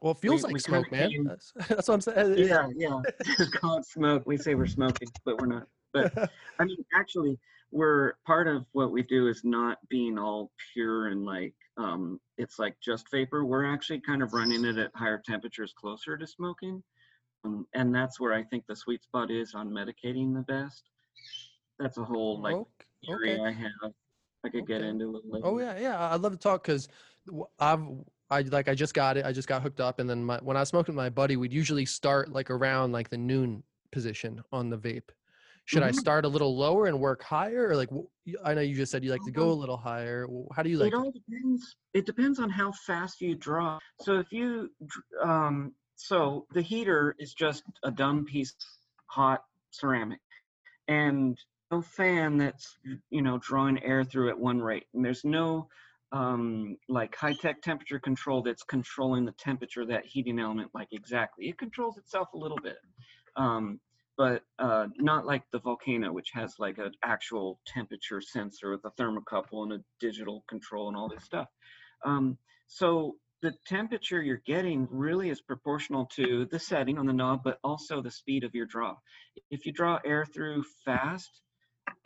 well 0.01 0.13
it 0.13 0.19
feels 0.19 0.45
we 0.47 0.53
like 0.55 0.63
kinda 0.65 0.81
smoke 0.85 0.93
man 0.93 1.11
came- 1.11 1.25
that's, 1.25 1.53
that's 1.69 1.89
what 1.89 1.95
i'm 1.95 2.01
saying 2.01 2.39
Yeah, 2.39 2.69
yeah. 2.77 3.01
Just 3.37 3.53
call 3.53 3.79
it 3.79 3.87
smoke. 3.87 4.23
We 4.27 4.37
say 4.37 4.55
we're 4.55 4.67
smoking, 4.67 5.09
but 5.25 5.41
we're 5.41 5.47
not. 5.47 5.67
But 5.93 6.13
I 6.61 6.65
mean, 6.65 6.85
actually, 6.95 7.39
we're 7.73 8.15
part 8.27 8.47
of 8.49 8.65
what 8.73 8.93
we 8.93 9.03
do 9.03 9.27
is 9.29 9.43
not 9.45 9.79
being 9.89 10.19
all 10.19 10.53
pure 10.73 11.09
and 11.09 11.25
like 11.25 11.55
um, 11.77 12.21
it's 12.39 12.59
like 12.59 12.77
just 12.83 13.11
vapor. 13.11 13.45
We're 13.45 13.73
actually 13.73 14.01
kind 14.01 14.23
of 14.23 14.33
running 14.33 14.65
it 14.65 14.79
at 14.79 14.91
higher 14.95 15.23
temperatures, 15.25 15.73
closer 15.77 16.17
to 16.17 16.27
smoking, 16.27 16.83
um, 17.45 17.67
and 17.75 17.95
that's 17.95 18.21
where 18.21 18.33
I 18.33 18.43
think 18.45 18.65
the 18.69 18.77
sweet 18.77 19.03
spot 19.03 19.31
is 19.31 19.55
on 19.55 19.71
medicating 19.71 20.35
the 20.35 20.45
best. 20.47 20.91
That's 21.79 21.99
a 21.99 22.05
whole 22.05 22.41
like 22.41 22.57
theory 23.05 23.35
okay 23.35 23.45
I 23.45 23.53
have. 23.53 23.93
I 24.45 24.49
could 24.49 24.67
get 24.67 24.83
into 24.83 25.05
a 25.05 25.11
little 25.11 25.31
later. 25.31 25.47
Oh 25.47 25.59
yeah, 25.59 25.79
yeah. 25.79 26.13
I'd 26.13 26.21
love 26.21 26.33
to 26.33 26.39
talk 26.39 26.63
because 26.63 26.89
I've 27.59 27.85
I 28.31 28.41
like 28.43 28.69
I 28.69 28.75
just 28.75 28.95
got 28.95 29.17
it. 29.17 29.25
I 29.25 29.33
just 29.33 29.49
got 29.49 29.63
hooked 29.63 29.81
up, 29.81 29.99
and 29.99 30.09
then 30.09 30.25
my 30.25 30.39
when 30.39 30.57
I 30.57 30.61
was 30.61 30.69
smoking 30.69 30.95
with 30.95 31.03
my 31.03 31.11
buddy, 31.11 31.37
we'd 31.37 31.53
usually 31.53 31.87
start 31.87 32.33
like 32.33 32.51
around 32.51 32.93
like 32.93 33.09
the 33.09 33.19
noon 33.19 33.63
position 33.91 34.43
on 34.53 34.71
the 34.71 34.79
vape. 34.79 35.11
Should 35.67 35.83
I 35.83 35.91
Mhm. 35.91 35.93
start 35.93 36.25
a 36.25 36.29
little 36.29 36.57
lower 36.57 36.87
and 36.87 36.99
work 37.01 37.23
higher, 37.23 37.69
or 37.69 37.77
like 37.77 37.89
i 38.45 38.55
know 38.55 38.61
you 38.61 38.75
just 38.75 38.91
said 38.93 39.05
you 39.05 39.11
like 39.11 39.23
to 39.25 39.31
go 39.31 39.53
a 39.53 39.55
Um, 39.55 39.55
little 39.55 39.77
higher. 39.77 40.27
How 40.55 40.63
do 40.63 40.71
you 40.71 40.79
like? 40.79 40.89
it 40.89 40.95
all 40.95 41.11
depends 41.13 41.77
it 41.95 42.07
depends 42.07 42.39
on 42.39 42.51
how 42.51 42.73
fast 42.73 43.21
you 43.21 43.35
draw 43.35 43.79
so 44.01 44.19
if 44.19 44.33
you 44.33 44.71
um 45.23 45.75
so 45.97 46.47
the 46.51 46.63
heater 46.63 47.15
is 47.19 47.35
just 47.35 47.63
a 47.85 47.91
dumb 47.91 48.25
piece 48.25 48.51
of 48.51 48.57
hot 49.07 49.45
ceramic 49.71 50.21
and 50.89 51.39
no 51.71 51.83
fan 51.83 52.39
that's 52.39 52.79
you 53.11 53.23
know 53.23 53.39
drawing 53.39 53.83
air 53.83 54.05
through 54.05 54.29
at 54.31 54.39
one 54.39 54.61
rate 54.61 54.87
and 54.95 55.05
there's 55.05 55.25
no 55.25 55.69
um 56.13 56.77
like 56.89 57.15
high 57.17 57.35
tech 57.35 57.63
temperature 57.63 58.01
control 58.01 58.43
that's 58.43 58.65
controlling 58.65 59.25
the 59.25 59.33
temperature 59.33 59.83
of 59.83 59.89
that 59.89 60.07
heating 60.07 60.39
element 60.39 60.71
like 60.75 60.89
exactly 60.93 61.49
it 61.49 61.59
controls 61.59 61.99
itself 61.99 62.29
a 62.35 62.39
little 62.39 62.61
bit 62.61 62.79
um 63.37 63.81
but 64.23 64.45
uh, 64.61 64.87
not 64.99 65.27
like 65.27 65.43
the 65.51 65.59
volcano, 65.59 66.13
which 66.13 66.31
has 66.33 66.55
like 66.61 66.79
an 66.79 66.93
actual 67.03 67.59
temperature 67.67 68.21
sensor 68.21 68.71
with 68.71 68.85
a 68.85 68.91
thermocouple 68.93 69.65
and 69.65 69.73
a 69.73 69.79
digital 69.99 70.45
control 70.49 70.87
and 70.87 70.97
all 70.97 71.09
this 71.09 71.25
stuff. 71.25 71.49
Um, 72.07 72.39
so 72.69 73.17
the 73.43 73.53
temperature 73.67 74.23
you're 74.23 74.41
getting 74.47 74.87
really 74.93 75.31
is 75.31 75.41
proportional 75.41 76.07
to 76.15 76.47
the 76.53 76.59
setting 76.61 76.99
on 76.99 77.07
the 77.07 77.13
knob, 77.13 77.41
but 77.43 77.59
also 77.65 78.01
the 78.01 78.13
speed 78.13 78.45
of 78.45 78.55
your 78.55 78.67
draw. 78.67 78.95
If 79.51 79.67
you 79.67 79.73
draw 79.73 79.99
air 80.05 80.25
through 80.25 80.63
fast, 80.85 81.41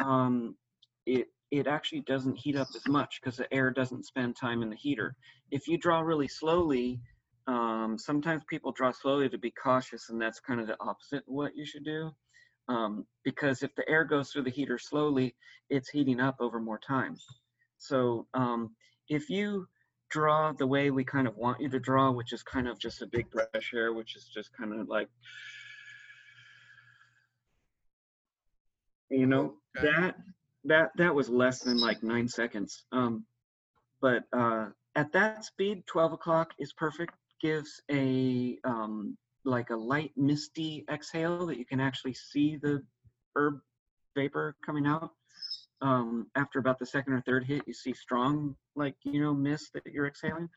um, 0.00 0.56
it 1.04 1.26
it 1.50 1.66
actually 1.66 2.00
doesn't 2.06 2.38
heat 2.38 2.56
up 2.56 2.68
as 2.74 2.88
much 2.88 3.20
because 3.20 3.36
the 3.36 3.52
air 3.52 3.70
doesn't 3.70 4.06
spend 4.06 4.36
time 4.36 4.62
in 4.62 4.70
the 4.70 4.76
heater. 4.76 5.16
If 5.50 5.68
you 5.68 5.76
draw 5.76 6.00
really 6.00 6.28
slowly, 6.28 6.98
um, 7.46 7.96
sometimes 7.98 8.42
people 8.48 8.72
draw 8.72 8.90
slowly 8.90 9.28
to 9.28 9.38
be 9.38 9.50
cautious, 9.52 10.10
and 10.10 10.20
that's 10.20 10.40
kind 10.40 10.60
of 10.60 10.66
the 10.66 10.76
opposite 10.80 11.18
of 11.18 11.24
what 11.26 11.56
you 11.56 11.64
should 11.64 11.84
do. 11.84 12.10
Um, 12.68 13.06
because 13.24 13.62
if 13.62 13.72
the 13.76 13.88
air 13.88 14.04
goes 14.04 14.30
through 14.30 14.42
the 14.42 14.50
heater 14.50 14.78
slowly, 14.78 15.36
it's 15.70 15.88
heating 15.88 16.20
up 16.20 16.36
over 16.40 16.58
more 16.58 16.80
time. 16.80 17.16
So 17.78 18.26
um, 18.34 18.74
if 19.08 19.30
you 19.30 19.68
draw 20.10 20.52
the 20.52 20.66
way 20.66 20.90
we 20.90 21.04
kind 21.04 21.28
of 21.28 21.36
want 21.36 21.60
you 21.60 21.68
to 21.68 21.78
draw, 21.78 22.10
which 22.10 22.32
is 22.32 22.42
kind 22.42 22.66
of 22.66 22.78
just 22.78 23.02
a 23.02 23.06
big 23.06 23.30
brush 23.30 23.72
air, 23.74 23.92
which 23.92 24.16
is 24.16 24.28
just 24.34 24.50
kind 24.56 24.72
of 24.72 24.88
like, 24.88 25.08
you 29.10 29.26
know, 29.26 29.54
Okay. 29.78 29.88
that 29.88 30.16
that 30.64 30.90
that 30.96 31.14
was 31.14 31.28
less 31.28 31.60
than 31.60 31.78
like 31.78 32.02
nine 32.02 32.26
seconds. 32.28 32.84
Um, 32.90 33.26
but 34.00 34.24
uh, 34.32 34.70
at 34.96 35.12
that 35.12 35.44
speed, 35.44 35.86
12 35.86 36.14
o'clock 36.14 36.52
is 36.58 36.72
perfect. 36.72 37.14
Gives 37.40 37.80
a 37.90 38.58
um, 38.64 39.16
like 39.44 39.70
a 39.70 39.76
light 39.76 40.12
misty 40.16 40.84
exhale 40.90 41.46
that 41.46 41.58
you 41.58 41.64
can 41.64 41.80
actually 41.80 42.14
see 42.14 42.56
the 42.56 42.82
herb 43.34 43.60
vapor 44.14 44.56
coming 44.64 44.86
out. 44.86 45.10
Um, 45.82 46.28
after 46.34 46.58
about 46.58 46.78
the 46.78 46.86
second 46.86 47.12
or 47.12 47.20
third 47.20 47.44
hit, 47.44 47.62
you 47.66 47.74
see 47.74 47.92
strong 47.92 48.56
like 48.74 48.96
you 49.04 49.20
know 49.20 49.34
mist 49.34 49.72
that 49.74 49.86
you're 49.86 50.06
exhaling. 50.06 50.48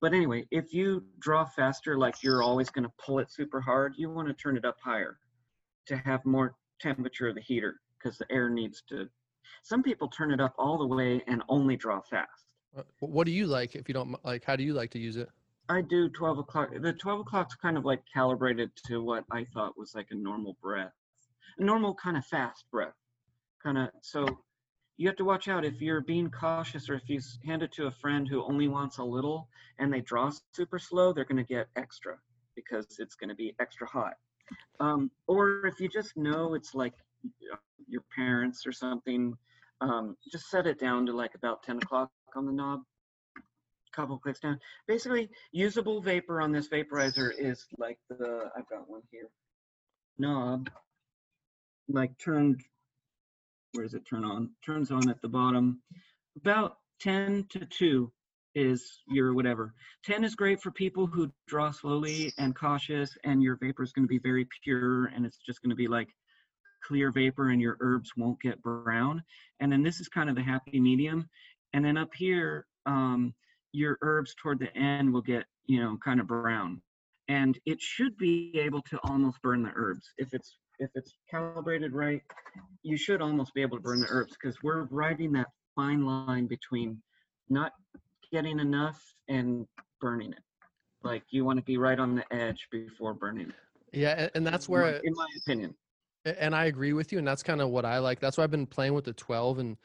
But 0.00 0.14
anyway, 0.14 0.46
if 0.50 0.72
you 0.72 1.04
draw 1.18 1.44
faster, 1.44 1.98
like 1.98 2.22
you're 2.22 2.42
always 2.42 2.70
going 2.70 2.84
to 2.84 2.92
pull 3.04 3.18
it 3.18 3.30
super 3.30 3.60
hard, 3.60 3.94
you 3.96 4.10
want 4.10 4.28
to 4.28 4.34
turn 4.34 4.56
it 4.56 4.64
up 4.64 4.76
higher 4.82 5.18
to 5.86 5.96
have 5.98 6.24
more 6.24 6.54
temperature 6.80 7.28
of 7.28 7.34
the 7.34 7.40
heater 7.40 7.80
because 7.98 8.16
the 8.16 8.26
air 8.30 8.48
needs 8.48 8.82
to. 8.88 9.08
Some 9.62 9.82
people 9.82 10.08
turn 10.08 10.30
it 10.30 10.40
up 10.40 10.54
all 10.58 10.78
the 10.78 10.86
way 10.86 11.22
and 11.26 11.42
only 11.48 11.76
draw 11.76 12.00
fast. 12.00 12.46
What 13.00 13.26
do 13.26 13.32
you 13.32 13.46
like 13.46 13.74
if 13.74 13.88
you 13.88 13.94
don't 13.94 14.24
like? 14.24 14.44
How 14.44 14.56
do 14.56 14.62
you 14.62 14.72
like 14.72 14.90
to 14.92 14.98
use 14.98 15.16
it? 15.16 15.28
I 15.70 15.82
do 15.82 16.08
12 16.08 16.38
o'clock. 16.38 16.70
The 16.80 16.92
12 16.92 17.20
o'clock's 17.20 17.54
kind 17.54 17.78
of 17.78 17.84
like 17.84 18.02
calibrated 18.12 18.72
to 18.86 19.00
what 19.04 19.24
I 19.30 19.46
thought 19.54 19.78
was 19.78 19.94
like 19.94 20.08
a 20.10 20.16
normal 20.16 20.56
breath, 20.60 20.92
a 21.58 21.64
normal 21.64 21.94
kind 21.94 22.16
of 22.16 22.26
fast 22.26 22.64
breath. 22.72 22.96
Kind 23.62 23.78
of, 23.78 23.90
so 24.02 24.26
you 24.96 25.06
have 25.06 25.16
to 25.18 25.24
watch 25.24 25.46
out 25.46 25.64
if 25.64 25.80
you're 25.80 26.00
being 26.00 26.28
cautious 26.28 26.90
or 26.90 26.94
if 26.94 27.08
you 27.08 27.20
hand 27.46 27.62
it 27.62 27.70
to 27.74 27.86
a 27.86 27.92
friend 27.92 28.26
who 28.26 28.42
only 28.42 28.66
wants 28.66 28.98
a 28.98 29.04
little 29.04 29.48
and 29.78 29.92
they 29.92 30.00
draw 30.00 30.32
super 30.56 30.80
slow, 30.80 31.12
they're 31.12 31.24
going 31.24 31.36
to 31.36 31.44
get 31.44 31.68
extra 31.76 32.16
because 32.56 32.86
it's 32.98 33.14
going 33.14 33.28
to 33.28 33.36
be 33.36 33.54
extra 33.60 33.86
hot. 33.86 34.14
Um, 34.80 35.08
or 35.28 35.66
if 35.66 35.78
you 35.78 35.88
just 35.88 36.16
know 36.16 36.54
it's 36.54 36.74
like 36.74 36.94
your 37.86 38.02
parents 38.16 38.66
or 38.66 38.72
something, 38.72 39.36
um, 39.80 40.16
just 40.32 40.50
set 40.50 40.66
it 40.66 40.80
down 40.80 41.06
to 41.06 41.12
like 41.12 41.36
about 41.36 41.62
10 41.62 41.76
o'clock 41.76 42.10
on 42.34 42.44
the 42.44 42.52
knob 42.52 42.80
couple 43.92 44.18
clicks 44.18 44.40
down. 44.40 44.58
Basically, 44.86 45.30
usable 45.52 46.00
vapor 46.00 46.40
on 46.40 46.52
this 46.52 46.68
vaporizer 46.68 47.30
is 47.36 47.66
like 47.78 47.98
the, 48.08 48.50
I've 48.56 48.68
got 48.68 48.88
one 48.88 49.02
here, 49.10 49.28
knob, 50.18 50.70
like 51.88 52.18
turned, 52.18 52.62
where 53.72 53.84
does 53.84 53.94
it 53.94 54.06
turn 54.08 54.24
on? 54.24 54.50
Turns 54.64 54.90
on 54.90 55.08
at 55.08 55.20
the 55.22 55.28
bottom, 55.28 55.80
about 56.36 56.76
10 57.00 57.46
to 57.50 57.66
2 57.66 58.12
is 58.54 59.00
your 59.08 59.32
whatever. 59.34 59.74
10 60.04 60.24
is 60.24 60.34
great 60.34 60.60
for 60.60 60.70
people 60.70 61.06
who 61.06 61.32
draw 61.46 61.70
slowly 61.70 62.32
and 62.38 62.54
cautious, 62.54 63.16
and 63.24 63.42
your 63.42 63.56
vapor 63.56 63.82
is 63.82 63.92
going 63.92 64.06
to 64.06 64.08
be 64.08 64.18
very 64.18 64.46
pure 64.64 65.06
and 65.06 65.24
it's 65.24 65.38
just 65.38 65.62
going 65.62 65.70
to 65.70 65.76
be 65.76 65.88
like 65.88 66.08
clear 66.82 67.10
vapor 67.12 67.50
and 67.50 67.60
your 67.60 67.76
herbs 67.80 68.12
won't 68.16 68.40
get 68.40 68.62
brown. 68.62 69.22
And 69.60 69.70
then 69.70 69.82
this 69.82 70.00
is 70.00 70.08
kind 70.08 70.30
of 70.30 70.36
the 70.36 70.42
happy 70.42 70.80
medium. 70.80 71.28
And 71.72 71.84
then 71.84 71.96
up 71.96 72.10
here, 72.14 72.66
um, 72.86 73.34
your 73.72 73.98
herbs 74.02 74.34
toward 74.40 74.58
the 74.58 74.74
end 74.76 75.12
will 75.12 75.22
get, 75.22 75.44
you 75.66 75.80
know, 75.80 75.96
kind 76.04 76.20
of 76.20 76.26
brown. 76.26 76.80
And 77.28 77.58
it 77.66 77.80
should 77.80 78.16
be 78.16 78.52
able 78.54 78.82
to 78.82 78.98
almost 79.04 79.40
burn 79.42 79.62
the 79.62 79.70
herbs. 79.74 80.12
If 80.18 80.34
it's 80.34 80.58
if 80.78 80.90
it's 80.94 81.12
calibrated 81.30 81.92
right, 81.92 82.22
you 82.82 82.96
should 82.96 83.20
almost 83.20 83.52
be 83.54 83.60
able 83.62 83.76
to 83.76 83.82
burn 83.82 84.00
the 84.00 84.06
herbs 84.08 84.32
because 84.40 84.56
we're 84.62 84.84
riding 84.84 85.32
that 85.32 85.48
fine 85.76 86.04
line 86.04 86.46
between 86.46 87.00
not 87.48 87.72
getting 88.32 88.58
enough 88.58 89.00
and 89.28 89.66
burning 90.00 90.32
it. 90.32 90.42
Like 91.02 91.22
you 91.30 91.44
want 91.44 91.58
to 91.58 91.64
be 91.64 91.76
right 91.76 91.98
on 91.98 92.14
the 92.14 92.24
edge 92.32 92.66
before 92.70 93.14
burning 93.14 93.50
it. 93.50 93.54
Yeah, 93.92 94.28
and, 94.34 94.46
that's 94.46 94.68
in 94.68 94.74
my- 94.74 94.80
where 94.80 94.96
in 94.96 95.12
my 95.14 95.26
opinion. 95.42 95.74
And 96.24 96.54
I 96.54 96.66
agree 96.66 96.92
with 96.92 97.12
you, 97.12 97.18
and 97.18 97.26
that's 97.26 97.42
kind 97.42 97.62
of 97.62 97.70
what 97.70 97.86
I 97.86 97.98
like. 97.98 98.20
That's 98.20 98.36
why 98.36 98.44
I've 98.44 98.50
been 98.50 98.66
playing 98.66 98.92
with 98.92 99.04
the 99.04 99.14
12. 99.14 99.58
And 99.58 99.76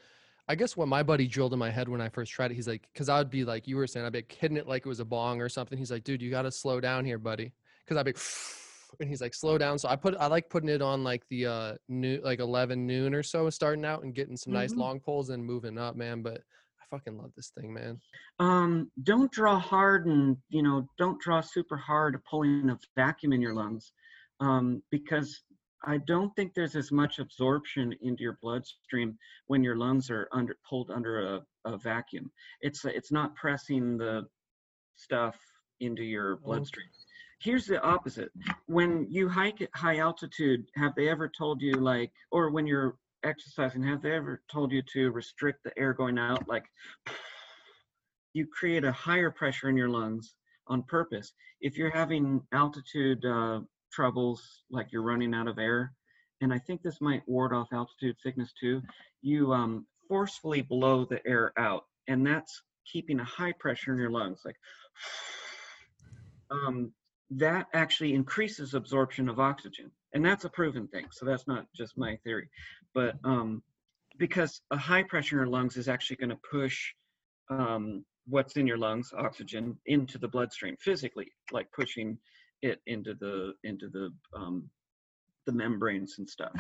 I 0.48 0.56
guess 0.56 0.78
what 0.78 0.88
my 0.88 1.02
buddy 1.02 1.28
drilled 1.28 1.54
in 1.54 1.60
my 1.60 1.72
head 1.72 1.90
when 1.90 2.02
I 2.02 2.10
first 2.10 2.32
tried 2.32 2.52
it, 2.52 2.56
he's 2.56 2.68
like, 2.68 2.88
because 2.94 3.10
I 3.10 3.18
would 3.18 3.32
be 3.32 3.44
like, 3.44 3.68
you 3.68 3.78
were 3.78 3.88
saying, 3.88 4.06
I'd 4.06 4.12
be 4.14 4.20
like 4.20 4.32
hitting 4.32 4.58
it 4.58 4.68
like 4.68 4.86
it 4.86 4.90
was 4.90 5.00
a 5.00 5.06
bong 5.06 5.42
or 5.42 5.50
something. 5.50 5.78
He's 5.78 5.92
like, 5.92 6.04
dude, 6.04 6.22
you 6.22 6.30
got 6.30 6.44
to 6.44 6.52
slow 6.52 6.80
down 6.80 7.04
here, 7.04 7.18
buddy. 7.18 7.52
Because 7.84 7.98
I'd 7.98 8.06
be, 8.06 8.14
and 9.00 9.10
he's 9.10 9.22
like, 9.22 9.34
slow 9.34 9.58
down. 9.58 9.80
So 9.80 9.90
I 9.90 9.96
put, 9.96 10.16
I 10.18 10.28
like 10.28 10.50
putting 10.50 10.70
it 10.70 10.82
on 10.84 11.04
like 11.04 11.24
the 11.30 11.48
uh 11.48 11.74
new, 11.90 12.22
like 12.24 12.40
11 12.40 12.86
noon 12.86 13.16
or 13.16 13.24
so, 13.24 13.50
starting 13.50 13.86
out 13.86 14.04
and 14.04 14.14
getting 14.14 14.38
some 14.38 14.54
nice 14.54 14.74
Mhm. 14.74 14.78
long 14.78 15.00
pulls 15.00 15.30
and 15.30 15.44
moving 15.44 15.78
up, 15.80 15.96
man. 15.96 16.22
But 16.22 16.42
I 16.80 16.86
fucking 16.96 17.18
love 17.18 17.32
this 17.36 17.50
thing, 17.50 17.74
man. 17.74 18.00
um, 18.40 18.92
don't 19.04 19.32
draw 19.32 19.58
hard 19.58 20.06
and 20.06 20.38
you 20.50 20.62
know 20.62 20.86
don't 21.00 21.20
draw 21.20 21.42
super 21.42 21.78
hard 21.78 22.22
pulling 22.30 22.70
a 22.70 22.78
vacuum 22.96 23.34
in 23.34 23.42
your 23.42 23.54
lungs 23.56 23.94
um, 24.42 24.84
because 24.92 25.42
i 25.86 25.98
don't 25.98 26.36
think 26.36 26.54
there's 26.54 26.76
as 26.76 26.92
much 26.92 27.20
absorption 27.20 27.94
into 28.02 28.24
your 28.24 28.38
bloodstream 28.42 29.18
when 29.48 29.64
your 29.64 29.76
lungs 29.76 30.10
are 30.10 30.28
under 30.32 30.58
pulled 30.68 30.92
under 30.92 31.36
a, 31.36 31.46
a 31.66 31.78
vacuum. 31.78 32.32
It's 32.62 32.86
it's 32.86 33.12
not 33.12 33.36
pressing 33.36 33.98
the 33.98 34.28
stuff 34.96 35.36
into 35.82 36.04
your 36.04 36.38
bloodstream. 36.38 36.88
Here's 37.42 37.66
the 37.66 37.82
opposite. 37.82 38.32
When 38.68 39.08
you 39.10 39.28
hike 39.28 39.62
at 39.62 39.70
high 39.76 39.98
altitude 39.98 40.66
have 40.76 40.96
they 40.96 41.10
ever 41.10 41.30
told 41.30 41.62
you 41.62 41.74
like 41.74 42.12
or 42.32 42.50
when 42.50 42.66
you're 42.66 42.98
exercising 43.24 43.84
have 43.84 44.02
they 44.02 44.14
ever 44.14 44.42
told 44.52 44.72
you 44.72 44.82
to 44.94 45.12
restrict 45.12 45.64
the 45.64 45.78
air 45.78 45.94
going 45.94 46.18
out? 46.18 46.48
Like 46.48 46.66
you 48.34 48.48
create 48.48 48.84
a 48.84 48.92
higher 48.92 49.32
pressure 49.32 49.70
in 49.70 49.78
your 49.78 49.90
lungs 49.90 50.36
on 50.68 50.84
purpose. 50.84 51.34
If 51.62 51.78
you're 51.78 51.92
having 51.92 52.42
altitude 52.52 53.24
uh, 53.26 53.62
troubles, 53.96 54.64
like 54.70 54.92
you're 54.92 55.02
running 55.02 55.34
out 55.34 55.48
of 55.48 55.58
air, 55.58 55.94
and 56.42 56.54
I 56.54 56.60
think 56.60 56.82
this 56.82 57.00
might 57.02 57.28
ward 57.28 57.54
off 57.54 57.70
altitude 57.72 58.18
sickness 58.22 58.52
too, 58.60 58.82
you 59.22 59.54
um, 59.54 59.86
forcefully 60.08 60.62
blow 60.62 61.06
the 61.06 61.26
air 61.26 61.54
out, 61.58 61.86
and 62.08 62.26
that's 62.26 62.62
keeping 62.92 63.20
a 63.20 63.24
high 63.24 63.54
pressure 63.54 63.94
in 63.94 64.00
your 64.00 64.12
lungs. 64.12 64.42
Like 64.44 64.58
um, 66.52 66.92
that 67.32 67.68
actually 67.74 68.14
increases 68.14 68.74
absorption 68.74 69.30
of 69.30 69.40
oxygen, 69.40 69.92
and 70.14 70.26
that's 70.26 70.46
a 70.46 70.50
proven 70.50 70.88
thing. 70.88 71.06
So 71.12 71.26
that's 71.26 71.48
not 71.48 71.66
just 71.76 71.98
my 71.98 72.18
theory, 72.24 72.50
but 72.94 73.16
um, 73.24 73.64
because 74.18 74.62
a 74.72 74.78
high 74.78 75.04
pressure 75.04 75.36
in 75.36 75.40
your 75.40 75.48
lungs 75.48 75.78
is 75.78 75.88
actually 75.88 76.18
going 76.18 76.30
to 76.30 76.40
push 76.52 76.94
um, 77.50 78.04
what's 78.28 78.58
in 78.58 78.68
your 78.68 78.78
lungs, 78.78 79.12
oxygen, 79.18 79.78
into 79.86 80.18
the 80.18 80.28
bloodstream 80.28 80.76
physically, 80.80 81.32
like 81.52 81.72
pushing 81.72 82.18
it 82.62 82.82
into 82.88 83.14
the 83.14 83.54
into 83.64 83.90
the 83.90 84.14
um, 84.38 84.70
the 85.46 85.52
membranes 85.52 86.16
and 86.18 86.30
stuff. 86.30 86.54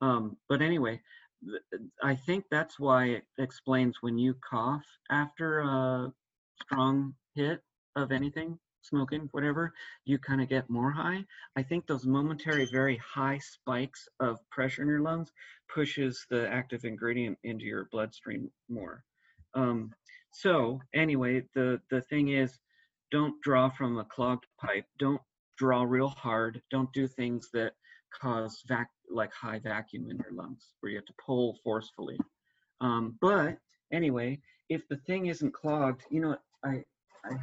Um, 0.00 0.36
but 0.48 0.60
anyway, 0.60 1.00
I 2.02 2.14
think 2.14 2.44
that's 2.50 2.78
why 2.78 3.06
it 3.06 3.24
explains 3.38 3.96
when 4.00 4.18
you 4.18 4.34
cough 4.48 4.84
after 5.10 5.60
a 5.60 6.12
strong 6.62 7.14
hit 7.34 7.62
of 7.94 8.12
anything, 8.12 8.58
smoking, 8.82 9.28
whatever, 9.32 9.72
you 10.04 10.18
kind 10.18 10.40
of 10.40 10.48
get 10.48 10.68
more 10.70 10.90
high. 10.90 11.24
I 11.56 11.62
think 11.62 11.86
those 11.86 12.06
momentary, 12.06 12.66
very 12.70 12.96
high 12.98 13.38
spikes 13.38 14.08
of 14.20 14.38
pressure 14.50 14.82
in 14.82 14.88
your 14.88 15.00
lungs 15.00 15.32
pushes 15.72 16.26
the 16.30 16.48
active 16.48 16.84
ingredient 16.84 17.38
into 17.44 17.64
your 17.64 17.88
bloodstream 17.90 18.50
more. 18.68 19.04
Um, 19.54 19.92
so 20.32 20.80
anyway, 20.94 21.44
the 21.54 21.80
the 21.90 22.02
thing 22.02 22.28
is, 22.28 22.58
don't 23.10 23.40
draw 23.42 23.70
from 23.70 23.98
a 23.98 24.04
clogged 24.04 24.46
pipe. 24.60 24.84
Don't 24.98 25.22
draw 25.56 25.82
real 25.82 26.08
hard. 26.08 26.62
Don't 26.70 26.92
do 26.92 27.06
things 27.06 27.48
that 27.52 27.72
cause 28.20 28.62
vac 28.66 28.88
like 29.10 29.32
high 29.32 29.58
vacuum 29.58 30.10
in 30.10 30.16
your 30.18 30.32
lungs, 30.32 30.72
where 30.80 30.90
you 30.90 30.96
have 30.96 31.06
to 31.06 31.14
pull 31.24 31.58
forcefully. 31.62 32.18
Um, 32.80 33.16
but 33.20 33.58
anyway, 33.92 34.40
if 34.68 34.86
the 34.88 34.96
thing 34.96 35.26
isn't 35.26 35.54
clogged, 35.54 36.02
you 36.10 36.20
know, 36.20 36.36
I 36.64 36.84
I 37.24 37.36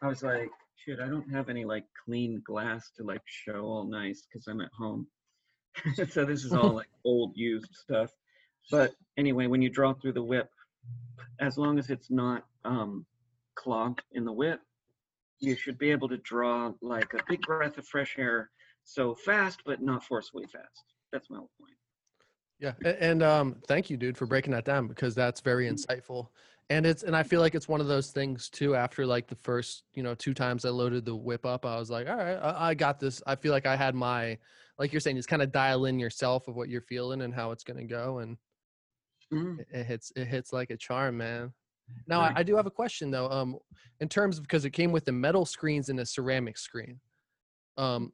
I 0.00 0.06
was 0.06 0.22
like, 0.22 0.50
shit, 0.76 1.00
I 1.00 1.08
don't 1.08 1.30
have 1.30 1.48
any 1.48 1.64
like 1.64 1.84
clean 2.04 2.42
glass 2.44 2.90
to 2.96 3.04
like 3.04 3.22
show 3.24 3.64
all 3.64 3.84
nice 3.84 4.22
because 4.22 4.46
I'm 4.46 4.60
at 4.60 4.72
home. 4.76 5.06
so 6.10 6.24
this 6.24 6.44
is 6.44 6.52
all 6.52 6.70
like 6.74 6.88
old 7.04 7.36
used 7.36 7.74
stuff. 7.74 8.10
But 8.70 8.94
anyway, 9.16 9.46
when 9.46 9.62
you 9.62 9.70
draw 9.70 9.94
through 9.94 10.12
the 10.12 10.22
whip, 10.22 10.50
as 11.40 11.58
long 11.58 11.78
as 11.78 11.90
it's 11.90 12.10
not 12.10 12.44
um, 12.64 13.06
clogged 13.54 14.02
in 14.12 14.24
the 14.24 14.32
whip, 14.32 14.60
you 15.42 15.56
should 15.56 15.76
be 15.76 15.90
able 15.90 16.08
to 16.08 16.16
draw 16.18 16.72
like 16.80 17.12
a 17.14 17.22
big 17.28 17.42
breath 17.42 17.76
of 17.76 17.86
fresh 17.86 18.16
air 18.16 18.50
so 18.84 19.14
fast, 19.14 19.60
but 19.66 19.82
not 19.82 20.04
forcefully 20.04 20.46
fast. 20.46 20.84
That's 21.12 21.28
my 21.28 21.38
whole 21.38 21.50
point. 21.60 21.74
Yeah, 22.58 22.74
and 22.84 23.24
um, 23.24 23.60
thank 23.66 23.90
you, 23.90 23.96
dude, 23.96 24.16
for 24.16 24.24
breaking 24.26 24.52
that 24.52 24.64
down 24.64 24.86
because 24.86 25.16
that's 25.16 25.40
very 25.40 25.68
insightful. 25.68 26.28
And 26.70 26.86
it's 26.86 27.02
and 27.02 27.16
I 27.16 27.24
feel 27.24 27.40
like 27.40 27.56
it's 27.56 27.66
one 27.68 27.80
of 27.80 27.88
those 27.88 28.12
things 28.12 28.48
too. 28.48 28.76
After 28.76 29.04
like 29.04 29.26
the 29.26 29.34
first, 29.34 29.82
you 29.94 30.02
know, 30.04 30.14
two 30.14 30.32
times 30.32 30.64
I 30.64 30.68
loaded 30.68 31.04
the 31.04 31.16
whip 31.16 31.44
up, 31.44 31.66
I 31.66 31.76
was 31.76 31.90
like, 31.90 32.08
all 32.08 32.16
right, 32.16 32.36
I, 32.36 32.68
I 32.70 32.74
got 32.74 33.00
this. 33.00 33.20
I 33.26 33.34
feel 33.34 33.50
like 33.50 33.66
I 33.66 33.74
had 33.74 33.96
my, 33.96 34.38
like 34.78 34.92
you're 34.92 35.00
saying, 35.00 35.16
just 35.16 35.28
kind 35.28 35.42
of 35.42 35.50
dial 35.50 35.86
in 35.86 35.98
yourself 35.98 36.46
of 36.46 36.54
what 36.54 36.68
you're 36.68 36.80
feeling 36.80 37.22
and 37.22 37.34
how 37.34 37.50
it's 37.50 37.64
gonna 37.64 37.84
go, 37.84 38.18
and 38.18 38.38
Mhm. 39.32 39.60
it, 39.60 39.66
it 39.72 39.84
hits 39.84 40.12
it 40.14 40.26
hits 40.26 40.52
like 40.52 40.70
a 40.70 40.76
charm, 40.76 41.16
man. 41.16 41.52
Now 42.06 42.20
I, 42.20 42.28
Right. 42.28 42.38
I 42.38 42.42
do 42.42 42.56
have 42.56 42.66
a 42.66 42.70
question 42.70 43.10
though. 43.10 43.30
Um, 43.30 43.58
in 44.00 44.08
terms 44.08 44.38
of 44.38 44.42
because 44.44 44.64
it 44.64 44.70
came 44.70 44.92
with 44.92 45.04
the 45.04 45.12
metal 45.12 45.44
screens 45.46 45.88
and 45.88 46.00
a 46.00 46.06
ceramic 46.06 46.58
screen. 46.58 47.00
Um, 47.76 48.12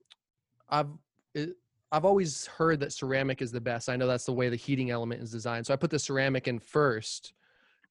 I've 0.69 0.89
it, 1.35 1.57
I've 1.91 2.05
always 2.05 2.47
heard 2.47 2.81
that 2.81 2.93
ceramic 2.93 3.41
is 3.41 3.51
the 3.51 3.61
best. 3.61 3.89
I 3.89 3.97
know 3.97 4.07
that's 4.07 4.27
the 4.27 4.33
way 4.33 4.51
the 4.51 4.57
heating 4.57 4.91
element 4.91 5.23
is 5.23 5.31
designed. 5.31 5.67
So 5.67 5.73
I 5.73 5.77
put 5.77 5.91
the 5.91 5.99
ceramic 5.99 6.47
in 6.47 6.59
first. 6.59 7.33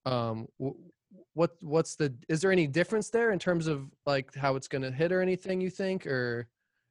Um, 0.05 0.47
what 1.33 1.51
what's 1.61 1.95
the? 1.95 2.13
Is 2.29 2.41
there 2.41 2.51
any 2.51 2.67
difference 2.67 3.09
there 3.09 3.31
in 3.31 3.39
terms 3.39 3.67
of 3.67 3.89
like 4.05 4.35
how 4.35 4.55
it's 4.55 4.67
gonna 4.67 4.91
hit 4.91 5.11
or 5.11 5.21
anything? 5.21 5.59
You 5.59 5.69
think, 5.71 6.05
or 6.05 6.47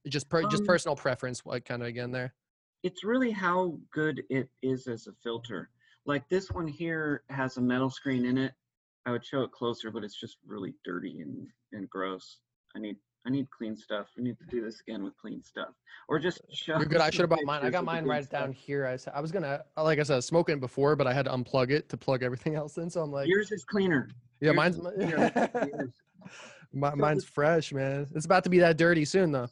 just 0.08 0.28
per, 0.28 0.42
just 0.42 0.62
Um, 0.62 0.66
personal 0.66 0.96
preference? 0.96 1.42
Like 1.46 1.64
kind 1.64 1.82
of 1.82 1.88
again 1.88 2.10
there. 2.10 2.34
it's 2.82 3.04
really 3.04 3.30
how 3.30 3.78
good 3.92 4.22
it 4.30 4.48
is 4.62 4.86
as 4.86 5.06
a 5.06 5.12
filter. 5.22 5.70
Like 6.04 6.28
this 6.28 6.50
one 6.50 6.68
here 6.68 7.22
has 7.30 7.56
a 7.56 7.60
metal 7.60 7.90
screen 7.90 8.24
in 8.26 8.38
it. 8.38 8.52
I 9.06 9.12
would 9.12 9.24
show 9.24 9.42
it 9.42 9.52
closer, 9.52 9.90
but 9.90 10.02
it's 10.04 10.18
just 10.18 10.38
really 10.46 10.74
dirty 10.84 11.20
and, 11.20 11.46
and 11.72 11.88
gross. 11.88 12.38
I 12.74 12.80
need 12.80 12.96
I 13.26 13.30
need 13.30 13.48
clean 13.50 13.76
stuff. 13.76 14.06
We 14.16 14.22
need 14.22 14.36
to 14.38 14.46
do 14.46 14.62
this 14.62 14.80
again 14.86 15.02
with 15.02 15.16
clean 15.16 15.42
stuff, 15.42 15.70
or 16.08 16.18
just 16.18 16.40
show. 16.52 16.76
You're 16.76 16.86
good. 16.86 17.00
I 17.00 17.10
should 17.10 17.22
have 17.22 17.30
bought 17.30 17.44
mine. 17.44 17.62
I 17.64 17.70
got 17.70 17.84
mine 17.84 18.04
right 18.04 18.24
stuff. 18.24 18.40
down 18.42 18.52
here. 18.52 18.86
I 19.12 19.20
was 19.20 19.32
gonna, 19.32 19.64
uh, 19.76 19.82
like 19.82 19.98
I 19.98 20.02
said, 20.04 20.14
I 20.14 20.16
was 20.16 20.26
smoking 20.26 20.56
it 20.56 20.60
before, 20.60 20.94
but 20.94 21.06
I 21.06 21.12
had 21.12 21.24
to 21.24 21.32
unplug 21.32 21.70
it 21.70 21.88
to 21.88 21.96
plug 21.96 22.22
everything 22.22 22.54
else 22.56 22.78
in. 22.78 22.88
So 22.90 23.02
I'm 23.02 23.10
like, 23.10 23.28
Yours 23.28 23.50
is 23.52 23.64
cleaner. 23.64 24.08
yeah, 24.40 24.52
yours 24.52 24.56
mine's 24.56 24.76
is 24.76 24.82
cleaner 24.96 25.30
than 25.52 25.92
So 26.72 26.96
mine's 26.96 27.24
fresh, 27.24 27.72
man. 27.72 28.06
It's 28.14 28.26
about 28.26 28.44
to 28.44 28.50
be 28.50 28.58
that 28.60 28.76
dirty 28.76 29.04
soon, 29.04 29.32
though. 29.32 29.48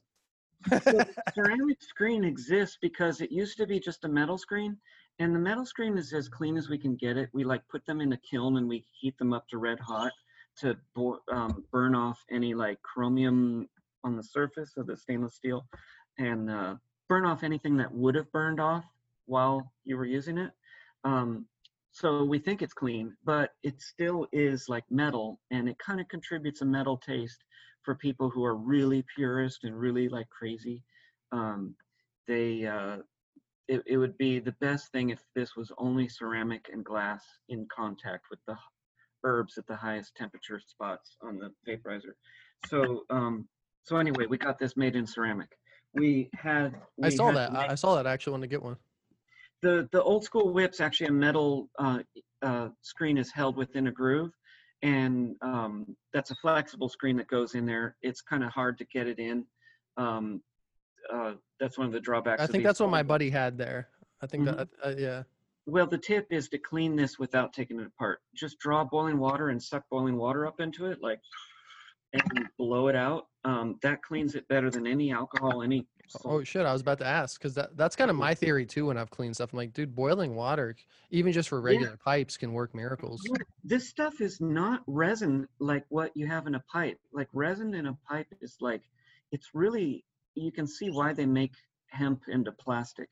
So 0.71 0.79
the 0.79 1.09
ceramic 1.35 1.83
screen 1.83 2.25
exists 2.25 2.79
because 2.81 3.21
it 3.21 3.31
used 3.31 3.57
to 3.59 3.67
be 3.67 3.79
just 3.81 4.05
a 4.05 4.09
metal 4.09 4.39
screen, 4.39 4.77
and 5.18 5.35
the 5.35 5.38
metal 5.38 5.64
screen 5.64 5.97
is 5.97 6.12
as 6.12 6.28
clean 6.28 6.56
as 6.56 6.68
we 6.68 6.78
can 6.78 6.97
get 6.97 7.16
it. 7.16 7.30
We 7.33 7.44
like 7.44 7.66
put 7.68 7.87
them 7.87 8.00
in 8.00 8.12
a 8.12 8.18
kiln 8.18 8.56
and 8.56 8.68
we 8.68 8.85
heat 9.00 9.16
them 9.18 9.33
up 9.33 9.49
to 9.49 9.59
red 9.59 9.78
hot 9.80 10.12
to 10.61 10.76
um, 11.30 11.64
burn 11.73 11.94
off 11.94 12.18
any 12.30 12.54
like 12.54 12.80
chromium 12.83 13.68
on 14.04 14.16
the 14.16 14.23
surface 14.23 14.76
of 14.76 14.87
the 14.87 14.97
stainless 14.97 15.35
steel, 15.35 15.66
and 16.18 16.50
uh, 16.50 16.75
burn 17.09 17.25
off 17.25 17.42
anything 17.42 17.76
that 17.76 17.92
would 17.92 18.14
have 18.14 18.30
burned 18.33 18.61
off 18.61 18.85
while 19.26 19.73
you 19.85 19.97
were 19.97 20.04
using 20.04 20.38
it. 20.38 20.50
Um, 21.04 21.47
so 21.92 22.25
we 22.25 22.38
think 22.38 22.61
it's 22.61 22.75
clean, 22.75 23.16
but 23.25 23.52
it 23.62 23.80
still 23.80 24.26
is 24.33 24.68
like 24.68 24.85
metal, 24.90 25.40
and 25.50 25.68
it 25.68 25.78
kind 25.78 26.00
of 26.00 26.09
contributes 26.09 26.61
a 26.61 26.64
metal 26.64 26.97
taste 26.99 27.44
for 27.83 27.94
people 27.94 28.28
who 28.28 28.44
are 28.44 28.56
really 28.56 29.04
purist 29.14 29.64
and 29.64 29.78
really 29.78 30.09
like 30.09 30.28
crazy. 30.28 30.83
Um, 31.33 31.75
they 32.26 32.66
uh, 32.66 32.99
it, 33.68 33.83
it 33.87 33.97
would 33.97 34.16
be 34.18 34.38
the 34.40 34.54
best 34.61 34.92
thing 34.92 35.11
if 35.11 35.23
this 35.35 35.56
was 35.56 35.73
only 35.78 36.09
ceramic 36.09 36.71
and 36.73 36.85
glass 36.85 37.25
in 37.49 37.66
contact 37.75 38.26
with 38.30 38.40
the 38.47 38.56
herbs 39.25 39.56
at 39.56 39.66
the 39.66 39.76
highest 39.76 40.14
temperature 40.14 40.61
spots 40.61 41.16
on 41.23 41.38
the 41.38 41.50
vaporizer. 41.66 42.12
So 42.66 43.04
um, 43.11 43.49
so 43.85 43.97
anyway, 43.99 44.26
we 44.26 44.38
got 44.38 44.59
this 44.59 44.76
made 44.76 44.97
in 44.97 45.06
ceramic. 45.06 45.49
We 45.94 46.30
had. 46.35 46.75
I 47.02 47.11
saw 47.11 47.26
had 47.26 47.37
that. 47.37 47.71
I, 47.71 47.75
saw 47.75 47.94
that. 47.97 48.06
I 48.06 48.12
actually 48.12 48.33
want 48.33 48.42
to 48.42 48.49
get 48.49 48.62
one. 48.62 48.76
the 49.62 49.88
the 49.92 50.02
old 50.02 50.25
school 50.25 50.52
whip's 50.52 50.80
actually 50.80 51.09
a 51.09 51.12
metal 51.12 51.68
uh, 51.78 51.99
uh, 52.42 52.68
screen 52.83 53.18
is 53.18 53.30
held 53.30 53.56
within 53.56 53.87
a 53.87 53.92
groove, 53.92 54.33
and 54.83 55.37
um, 55.42 55.97
that's 56.12 56.30
a 56.30 56.35
flexible 56.37 56.88
screen 56.88 57.16
that 57.18 57.28
goes 57.28 57.54
in 57.54 57.66
there. 57.66 57.97
It's 58.02 58.23
kind 58.23 58.42
of 58.42 58.50
hard 58.50 58.78
to 58.78 58.85
get 58.87 59.06
it 59.06 59.18
in. 59.18 59.44
Um, 59.97 60.42
uh, 61.13 61.35
that's 61.61 61.79
one 61.79 61.87
of 61.87 61.93
the 61.93 62.01
drawbacks. 62.01 62.43
I 62.43 62.47
think 62.47 62.65
that's 62.65 62.81
what 62.81 62.91
my 62.91 63.03
buddy 63.03 63.31
had 63.31 63.59
there. 63.59 63.89
I 64.21 64.27
think 64.27 64.45
Mhm. 64.45 64.57
that 64.57 64.69
uh, 64.83 64.95
yeah. 64.97 65.23
Well, 65.67 65.87
the 65.87 65.99
tip 65.99 66.27
is 66.31 66.49
to 66.51 66.59
clean 66.59 66.95
this 66.95 67.19
without 67.19 67.53
taking 67.55 67.81
it 67.81 67.87
apart. 67.87 68.21
Just 68.35 68.59
draw 68.59 68.85
boiling 68.85 69.19
water 69.19 69.49
and 69.49 69.63
suck 69.63 69.89
boiling 69.91 70.17
water 70.17 70.47
up 70.47 70.61
into 70.61 70.87
it, 70.87 70.99
like, 71.01 71.21
and 72.13 72.49
blow 72.59 72.89
it 72.89 72.97
out. 72.97 73.29
Um, 73.45 73.79
that 73.83 74.03
cleans 74.03 74.35
it 74.35 74.47
better 74.49 74.71
than 74.71 74.87
any 74.87 75.11
alcohol, 75.11 75.63
any. 75.63 75.87
Oh 76.25 76.45
shit! 76.45 76.67
I 76.67 76.73
was 76.73 76.83
about 76.83 76.99
to 76.99 77.07
ask 77.07 77.41
because 77.41 77.55
that 77.55 77.77
that's 77.79 77.97
kind 77.97 78.11
of 78.11 78.17
my 78.17 78.35
theory 78.35 78.67
too. 78.67 78.87
When 78.87 78.99
I've 78.99 79.11
cleaned 79.11 79.35
stuff, 79.37 79.53
I'm 79.53 79.57
like, 79.57 79.73
dude, 79.73 79.95
boiling 79.95 80.35
water, 80.35 80.77
even 81.11 81.33
just 81.33 81.49
for 81.49 81.61
Yeah. 81.61 81.65
regular 81.67 81.97
pipes, 81.97 82.37
can 82.37 82.53
work 82.53 82.75
miracles. 82.75 83.23
This 83.65 83.89
stuff 83.89 84.21
is 84.21 84.41
not 84.41 84.83
resin 84.87 85.49
like 85.61 85.87
what 85.89 86.13
you 86.15 86.27
have 86.27 86.47
in 86.47 86.55
a 86.57 86.61
pipe. 86.61 86.99
Like 87.13 87.29
resin 87.33 87.75
in 87.75 87.87
a 87.87 87.95
pipe 88.07 88.27
is 88.43 88.57
like, 88.61 88.83
it's 89.33 89.55
really 89.55 90.05
you 90.35 90.53
can 90.53 90.67
see 90.67 90.91
why 90.91 91.12
they 91.12 91.26
make 91.26 91.53
hemp 91.87 92.23
into 92.29 92.53
plastic. 92.53 93.09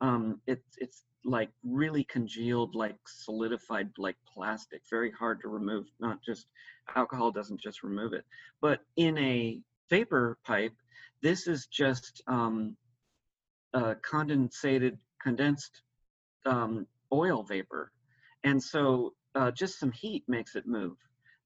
Um, 0.00 0.40
it's 0.46 0.76
it's 0.78 1.04
like 1.24 1.50
really 1.64 2.04
congealed, 2.04 2.74
like 2.74 2.96
solidified, 3.06 3.90
like 3.98 4.16
plastic. 4.32 4.82
Very 4.88 5.10
hard 5.10 5.40
to 5.40 5.48
remove. 5.48 5.86
Not 6.00 6.22
just 6.22 6.46
alcohol 6.94 7.32
doesn't 7.32 7.60
just 7.60 7.82
remove 7.82 8.12
it, 8.12 8.24
but 8.60 8.80
in 8.96 9.18
a 9.18 9.60
vapor 9.90 10.38
pipe, 10.44 10.74
this 11.22 11.46
is 11.46 11.66
just 11.66 12.22
um, 12.26 12.76
condensated, 13.74 14.98
condensed 15.20 15.82
um, 16.44 16.86
oil 17.12 17.42
vapor. 17.42 17.92
And 18.44 18.62
so 18.62 19.14
uh, 19.34 19.50
just 19.50 19.78
some 19.78 19.92
heat 19.92 20.24
makes 20.28 20.54
it 20.54 20.66
move, 20.66 20.96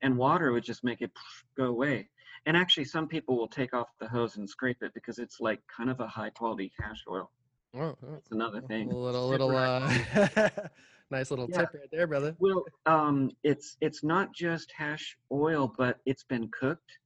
and 0.02 0.16
water 0.16 0.52
would 0.52 0.64
just 0.64 0.84
make 0.84 1.00
it 1.00 1.10
go 1.56 1.64
away. 1.64 2.08
And 2.46 2.56
actually, 2.56 2.84
some 2.84 3.06
people 3.06 3.36
will 3.36 3.48
take 3.48 3.74
off 3.74 3.88
the 4.00 4.08
hose 4.08 4.36
and 4.36 4.48
scrape 4.48 4.82
it 4.82 4.92
because 4.94 5.18
it's 5.18 5.40
like 5.40 5.60
kind 5.74 5.90
of 5.90 6.00
a 6.00 6.06
high 6.06 6.30
quality 6.30 6.72
hash 6.78 7.04
oil. 7.08 7.30
Oh, 7.74 7.80
oh, 7.80 7.96
That's 8.14 8.32
another 8.32 8.62
a 8.68 8.84
little 8.84 9.22
Super 9.24 9.44
little 9.44 9.56
uh, 9.56 10.58
nice 11.10 11.30
little 11.30 11.46
Yeah. 11.48 11.58
tip 11.58 11.74
right 11.74 11.90
there, 11.92 12.06
brother. 12.06 12.34
Well, 12.38 12.64
um, 12.86 13.30
it's 13.44 13.76
it's 13.80 14.02
not 14.02 14.34
just 14.34 14.72
hash 14.72 15.16
oil, 15.30 15.72
but 15.76 15.98
it's 16.06 16.24
been 16.24 16.48
cooked 16.48 16.98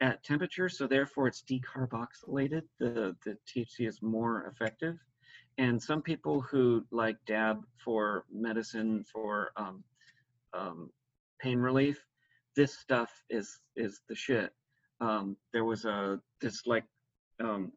at 0.00 0.22
temperature, 0.22 0.68
so 0.68 0.86
therefore 0.86 1.26
it's 1.28 1.42
decarboxylated. 1.42 2.62
The 2.78 3.16
the 3.24 3.36
THC 3.46 3.88
is 3.88 4.00
more 4.02 4.46
effective. 4.46 4.96
And 5.58 5.82
some 5.82 6.02
people 6.02 6.40
who 6.42 6.84
like 6.90 7.16
dab 7.26 7.62
for 7.78 8.24
medicine 8.30 9.04
for 9.10 9.52
um, 9.56 9.82
um, 10.52 10.90
pain 11.40 11.58
relief, 11.58 12.04
this 12.54 12.78
stuff 12.78 13.10
is 13.30 13.60
is 13.74 14.00
the 14.08 14.14
shit. 14.14 14.52
Um, 15.00 15.36
there 15.52 15.64
was 15.64 15.84
a 15.84 16.20
this 16.40 16.62
like, 16.66 16.84
um, 17.42 17.72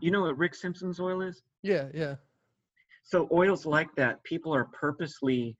you 0.00 0.10
know 0.10 0.22
what 0.22 0.38
Rick 0.38 0.54
Simpson's 0.54 1.00
oil 1.00 1.22
is? 1.22 1.42
Yeah, 1.62 1.88
yeah. 1.94 2.16
So 3.04 3.28
oils 3.32 3.66
like 3.66 3.94
that, 3.96 4.22
people 4.24 4.54
are 4.54 4.64
purposely 4.64 5.56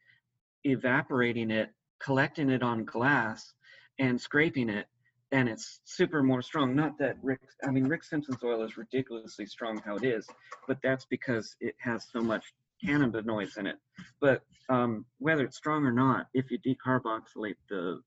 evaporating 0.64 1.50
it, 1.50 1.70
collecting 2.02 2.50
it 2.50 2.62
on 2.62 2.84
glass, 2.84 3.52
and 3.98 4.20
scraping 4.20 4.68
it, 4.68 4.86
and 5.32 5.48
it's 5.48 5.80
super 5.84 6.22
more 6.22 6.42
strong. 6.42 6.74
Not 6.74 6.98
that 6.98 7.16
Rick, 7.22 7.40
I 7.66 7.70
mean 7.70 7.84
Rick 7.84 8.04
Simpson's 8.04 8.42
oil 8.42 8.62
is 8.64 8.76
ridiculously 8.76 9.46
strong 9.46 9.80
how 9.84 9.96
it 9.96 10.04
is, 10.04 10.26
but 10.66 10.78
that's 10.82 11.04
because 11.06 11.56
it 11.60 11.74
has 11.78 12.06
so 12.12 12.20
much 12.20 12.44
cannabinoids 12.84 13.58
in 13.58 13.66
it. 13.66 13.76
But 14.20 14.42
um, 14.68 15.04
whether 15.18 15.44
it's 15.44 15.56
strong 15.56 15.84
or 15.84 15.92
not, 15.92 16.26
if 16.34 16.50
you 16.50 16.58
decarboxylate 16.58 17.56
the 17.68 18.00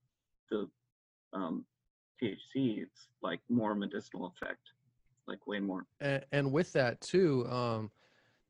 the 0.51 0.67
um, 1.33 1.65
THC, 2.21 2.81
it's 2.83 3.07
like 3.21 3.39
more 3.49 3.75
medicinal 3.75 4.27
effect, 4.27 4.61
like 5.27 5.45
way 5.47 5.59
more. 5.59 5.85
and, 6.01 6.23
and 6.31 6.51
with 6.51 6.71
that 6.73 6.99
too 7.01 7.45
um 7.49 7.91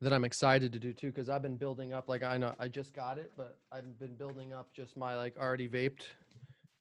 that 0.02 0.14
i'm 0.14 0.24
excited 0.24 0.72
to 0.72 0.78
do 0.78 0.94
too 0.94 1.08
because 1.08 1.28
i've 1.28 1.42
been 1.42 1.56
building 1.58 1.92
up 1.92 2.08
like 2.08 2.22
i 2.22 2.38
know 2.38 2.54
i 2.58 2.66
just 2.66 2.94
got 2.94 3.18
it 3.18 3.30
but 3.36 3.58
i've 3.70 3.98
been 3.98 4.14
building 4.14 4.54
up 4.54 4.72
just 4.72 4.96
my 4.96 5.14
like 5.14 5.36
already 5.38 5.68
vaped 5.68 6.04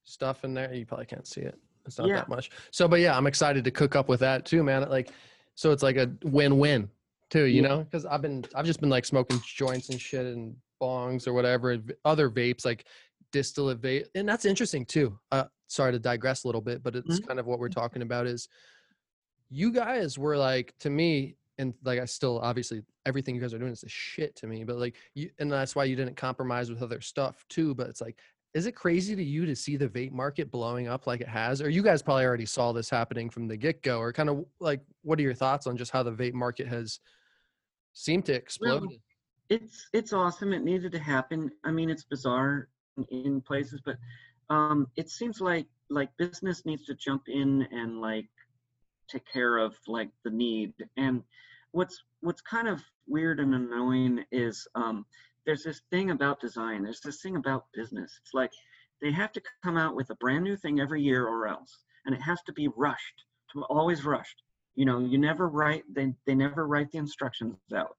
stuff 0.05 0.45
in 0.45 0.53
there 0.53 0.73
you 0.73 0.85
probably 0.85 1.05
can't 1.05 1.27
see 1.27 1.41
it 1.41 1.59
it's 1.85 1.97
not 1.97 2.07
Yeah. 2.07 2.15
that 2.15 2.29
much 2.29 2.49
so 2.71 2.87
but 2.87 3.01
yeah 3.01 3.17
i'm 3.17 3.27
excited 3.27 3.65
to 3.65 3.71
cook 3.71 3.97
up 3.97 4.07
with 4.07 4.21
that 4.21 4.45
too 4.45 4.63
man 4.63 4.87
like 4.89 5.11
so 5.55 5.71
it's 5.71 5.83
like 5.83 5.97
a 5.97 6.09
win-win 6.23 6.89
too 7.29 7.43
you 7.43 7.61
Yeah. 7.61 7.67
know 7.67 7.77
because 7.83 8.05
i've 8.05 8.21
been 8.21 8.45
i've 8.55 8.65
just 8.65 8.79
been 8.79 8.89
like 8.89 9.03
smoking 9.03 9.41
joints 9.43 9.89
and 9.89 9.99
shit 9.99 10.25
and 10.25 10.55
bongs 10.81 11.27
or 11.27 11.33
whatever 11.33 11.77
other 12.05 12.29
vapes 12.29 12.63
like 12.63 12.85
distillate 13.31 13.81
vape 13.81 14.05
and 14.15 14.27
that's 14.27 14.45
interesting 14.45 14.85
too 14.85 15.17
uh 15.31 15.45
sorry 15.67 15.91
to 15.91 15.99
digress 15.99 16.43
a 16.43 16.47
little 16.47 16.61
bit 16.61 16.81
but 16.81 16.95
it's 16.95 17.19
Mhm. 17.19 17.27
kind 17.27 17.39
of 17.39 17.45
what 17.45 17.59
we're 17.59 17.69
talking 17.69 18.01
about 18.01 18.25
is 18.25 18.47
you 19.49 19.71
guys 19.71 20.17
were 20.17 20.37
like 20.37 20.73
to 20.79 20.89
me 20.89 21.35
and 21.57 21.73
like 21.83 21.99
i 21.99 22.05
still 22.05 22.39
obviously 22.39 22.81
everything 23.05 23.35
you 23.35 23.41
guys 23.41 23.53
are 23.53 23.59
doing 23.59 23.71
is 23.71 23.83
a 23.83 23.89
shit 23.89 24.35
to 24.35 24.47
me 24.47 24.63
but 24.63 24.77
like 24.77 24.95
you 25.13 25.29
and 25.39 25.51
that's 25.51 25.75
why 25.75 25.83
you 25.83 25.95
didn't 25.95 26.15
compromise 26.15 26.69
with 26.69 26.81
other 26.81 27.01
stuff 27.01 27.45
too 27.49 27.75
but 27.75 27.87
it's 27.87 28.01
like 28.01 28.19
is 28.55 28.65
it 28.65 28.71
crazy 28.71 29.15
to 29.15 29.23
you 29.23 29.45
to 29.45 29.55
see 29.55 29.77
the 29.77 29.87
vape 29.87 30.11
market 30.11 30.49
blowing 30.49 30.87
up 30.87 31.05
like 31.05 31.21
it 31.21 31.27
has 31.27 31.61
or 31.61 31.69
you 31.69 31.83
guys 31.83 32.01
probably 32.01 32.25
already 32.25 32.45
saw 32.47 32.71
this 32.71 32.89
happening 32.89 33.29
from 33.29 33.47
the 33.47 33.55
get-go 33.55 33.99
or 33.99 34.11
kind 34.11 34.29
of 34.29 34.43
like 34.59 34.81
what 35.03 35.19
are 35.19 35.23
your 35.23 35.35
thoughts 35.35 35.67
on 35.67 35.77
just 35.77 35.91
how 35.91 36.01
the 36.01 36.11
vape 36.11 36.33
market 36.33 36.67
has 36.67 36.99
seemed 37.93 38.25
to 38.25 38.33
explode 38.33 38.87
it's 39.49 39.87
it's 39.93 40.13
awesome. 40.13 40.53
It 40.53 40.63
needed 40.63 40.91
to 40.91 40.99
happen. 40.99 41.49
I 41.63 41.71
mean, 41.71 41.89
it's 41.89 42.03
bizarre 42.03 42.69
in, 43.09 43.41
places, 43.41 43.81
but 43.83 43.97
um, 44.49 44.87
it 44.95 45.09
seems 45.09 45.41
like 45.41 45.67
like 45.89 46.09
business 46.17 46.65
needs 46.65 46.85
to 46.85 46.93
jump 46.95 47.23
in 47.27 47.67
and 47.71 47.99
like 47.99 48.27
take 49.09 49.25
care 49.31 49.57
of 49.57 49.75
like 49.87 50.09
the 50.23 50.29
need. 50.29 50.73
And 50.97 51.23
what's 51.71 52.03
what's 52.21 52.41
kind 52.41 52.67
of 52.67 52.81
weird 53.07 53.39
and 53.39 53.53
annoying 53.53 54.23
is 54.31 54.67
um, 54.75 55.05
there's 55.45 55.63
this 55.63 55.81
thing 55.89 56.11
about 56.11 56.39
design. 56.39 56.83
There's 56.83 57.01
this 57.01 57.21
thing 57.21 57.35
about 57.35 57.65
business. 57.73 58.19
It's 58.21 58.33
like 58.33 58.51
they 59.01 59.11
have 59.11 59.31
to 59.33 59.41
come 59.63 59.77
out 59.77 59.95
with 59.95 60.09
a 60.09 60.15
brand 60.15 60.43
new 60.43 60.57
thing 60.57 60.79
every 60.79 61.01
year 61.01 61.25
or 61.25 61.47
else, 61.47 61.79
and 62.05 62.13
it 62.13 62.21
has 62.21 62.41
to 62.43 62.53
be 62.53 62.67
rushed. 62.75 63.23
To 63.53 63.63
always 63.63 64.05
rushed. 64.05 64.43
You 64.75 64.85
know, 64.85 64.99
you 64.99 65.17
never 65.17 65.47
write. 65.47 65.83
They 65.91 66.13
they 66.25 66.35
never 66.35 66.67
write 66.67 66.91
the 66.91 66.99
instructions 66.99 67.55
out. 67.75 67.97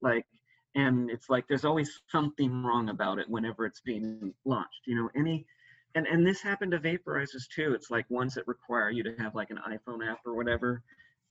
Like 0.00 0.26
and 0.74 1.10
it's 1.10 1.28
like 1.28 1.46
there's 1.48 1.64
always 1.64 2.00
something 2.08 2.62
wrong 2.62 2.88
about 2.88 3.18
it 3.18 3.28
whenever 3.28 3.66
it's 3.66 3.80
being 3.80 4.32
launched 4.44 4.80
you 4.86 4.94
know 4.94 5.10
any 5.16 5.46
and 5.94 6.06
and 6.06 6.26
this 6.26 6.40
happened 6.40 6.72
to 6.72 6.78
vaporizers 6.78 7.46
too. 7.54 7.74
It's 7.74 7.90
like 7.90 8.08
ones 8.08 8.34
that 8.34 8.48
require 8.48 8.90
you 8.90 9.02
to 9.02 9.14
have 9.18 9.34
like 9.34 9.50
an 9.50 9.60
iphone 9.68 10.08
app 10.08 10.20
or 10.24 10.34
whatever. 10.34 10.82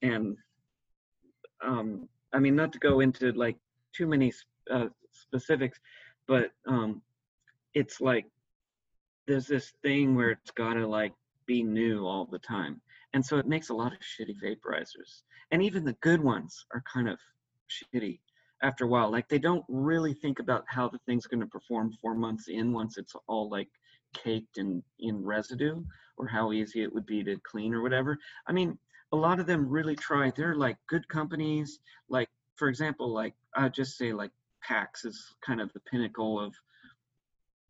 And 0.02 0.38
um 1.64 2.08
i 2.34 2.40
mean 2.40 2.56
not 2.56 2.74
to 2.74 2.80
go 2.80 3.02
into 3.02 3.32
like 3.34 3.56
too 3.96 4.08
many 4.08 4.34
uh, 4.72 4.88
specifics 5.12 5.80
but 6.28 6.52
um 6.66 7.04
it's 7.76 8.02
like 8.02 8.26
there's 9.28 9.46
this 9.46 9.74
thing 9.84 10.16
where 10.16 10.32
it's 10.32 10.52
got 10.52 10.74
to 10.74 10.88
like 10.88 11.14
be 11.46 11.64
new 11.64 12.06
all 12.06 12.26
the 12.26 12.40
time. 12.40 12.82
And 13.14 13.26
so 13.26 13.38
it 13.38 13.48
makes 13.48 13.70
a 13.70 13.74
lot 13.74 13.94
of 13.94 14.00
shitty 14.00 14.36
vaporizers. 14.44 15.22
And 15.52 15.62
even 15.62 15.84
the 15.86 15.98
good 16.02 16.22
ones 16.22 16.66
are 16.74 16.84
kind 16.92 17.08
of 17.10 17.20
shitty 17.70 18.20
after 18.62 18.86
a 18.86 18.88
while. 18.88 19.12
Like 19.12 19.28
they 19.28 19.40
don't 19.40 19.66
really 19.68 20.14
think 20.14 20.40
about 20.40 20.64
how 20.68 20.88
the 20.90 21.00
thing's 21.06 21.28
going 21.28 21.42
to 21.42 21.48
perform 21.48 21.94
four 22.02 22.16
months 22.16 22.48
in 22.48 22.74
once 22.74 22.98
it's 22.98 23.16
all 23.28 23.50
like 23.50 23.70
caked 24.14 24.58
in 24.58 24.84
in 25.00 25.24
residue 25.24 25.82
or 26.18 26.28
how 26.28 26.52
easy 26.52 26.84
it 26.84 26.94
would 26.94 27.06
be 27.06 27.24
to 27.24 27.38
clean 27.44 27.74
or 27.74 27.82
whatever. 27.82 28.18
I 28.48 28.52
mean, 28.52 28.78
a 29.12 29.18
lot 29.18 29.40
of 29.40 29.48
them 29.48 29.68
really 29.68 29.96
try. 29.96 30.32
They're 30.32 30.56
like 30.56 30.78
good 30.88 31.08
companies. 31.08 31.80
Like 32.10 32.30
for 32.56 32.68
example, 32.68 33.12
like 33.12 33.34
I 33.56 33.70
just 33.70 33.98
say 33.98 34.14
like 34.14 34.32
PAX 34.62 35.06
is 35.06 35.36
kind 35.46 35.60
of 35.62 35.72
the 35.74 35.80
pinnacle 35.80 36.40
of 36.40 36.56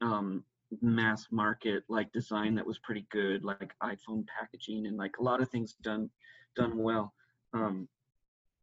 um, 0.01 0.43
mass 0.81 1.27
market 1.31 1.83
like 1.89 2.11
design 2.11 2.55
that 2.55 2.65
was 2.65 2.79
pretty 2.79 3.05
good, 3.11 3.43
like 3.43 3.73
iPhone 3.83 4.25
packaging 4.27 4.87
and 4.87 4.97
like 4.97 5.17
a 5.19 5.23
lot 5.23 5.41
of 5.41 5.49
things 5.49 5.75
done 5.81 6.09
done 6.55 6.77
well. 6.77 7.13
Um, 7.53 7.87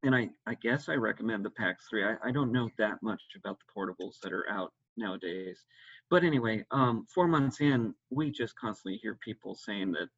and 0.02 0.14
I, 0.14 0.30
I 0.46 0.54
guess 0.54 0.88
I 0.88 0.94
recommend 0.94 1.44
the 1.44 1.50
PAX 1.50 1.86
3. 1.90 2.04
I, 2.04 2.14
I 2.24 2.30
don't 2.30 2.52
know 2.52 2.68
that 2.78 3.02
much 3.02 3.20
about 3.36 3.58
the 3.58 3.72
portables 3.74 4.20
that 4.22 4.32
are 4.32 4.48
out 4.50 4.72
nowadays. 4.96 5.64
But 6.10 6.24
anyway, 6.24 6.64
um, 6.70 7.06
four 7.12 7.28
months 7.28 7.60
in, 7.60 7.94
we 8.10 8.30
just 8.30 8.56
constantly 8.56 8.98
hear 8.98 9.18
people 9.22 9.54
saying 9.54 9.92
that, 9.92 10.08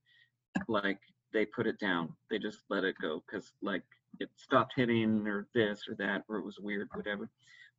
like, 0.68 0.98
they 1.32 1.46
put 1.46 1.66
it 1.66 1.78
down. 1.78 2.14
They 2.30 2.38
just 2.38 2.58
let 2.68 2.84
it 2.84 2.96
go 3.00 3.22
because, 3.26 3.52
like, 3.62 3.82
it 4.18 4.28
stopped 4.36 4.74
hitting 4.76 5.26
or 5.26 5.46
this 5.54 5.84
or 5.88 5.94
that, 5.96 6.24
or 6.28 6.36
it 6.36 6.44
was 6.44 6.58
weird, 6.58 6.88
whatever. 6.94 7.30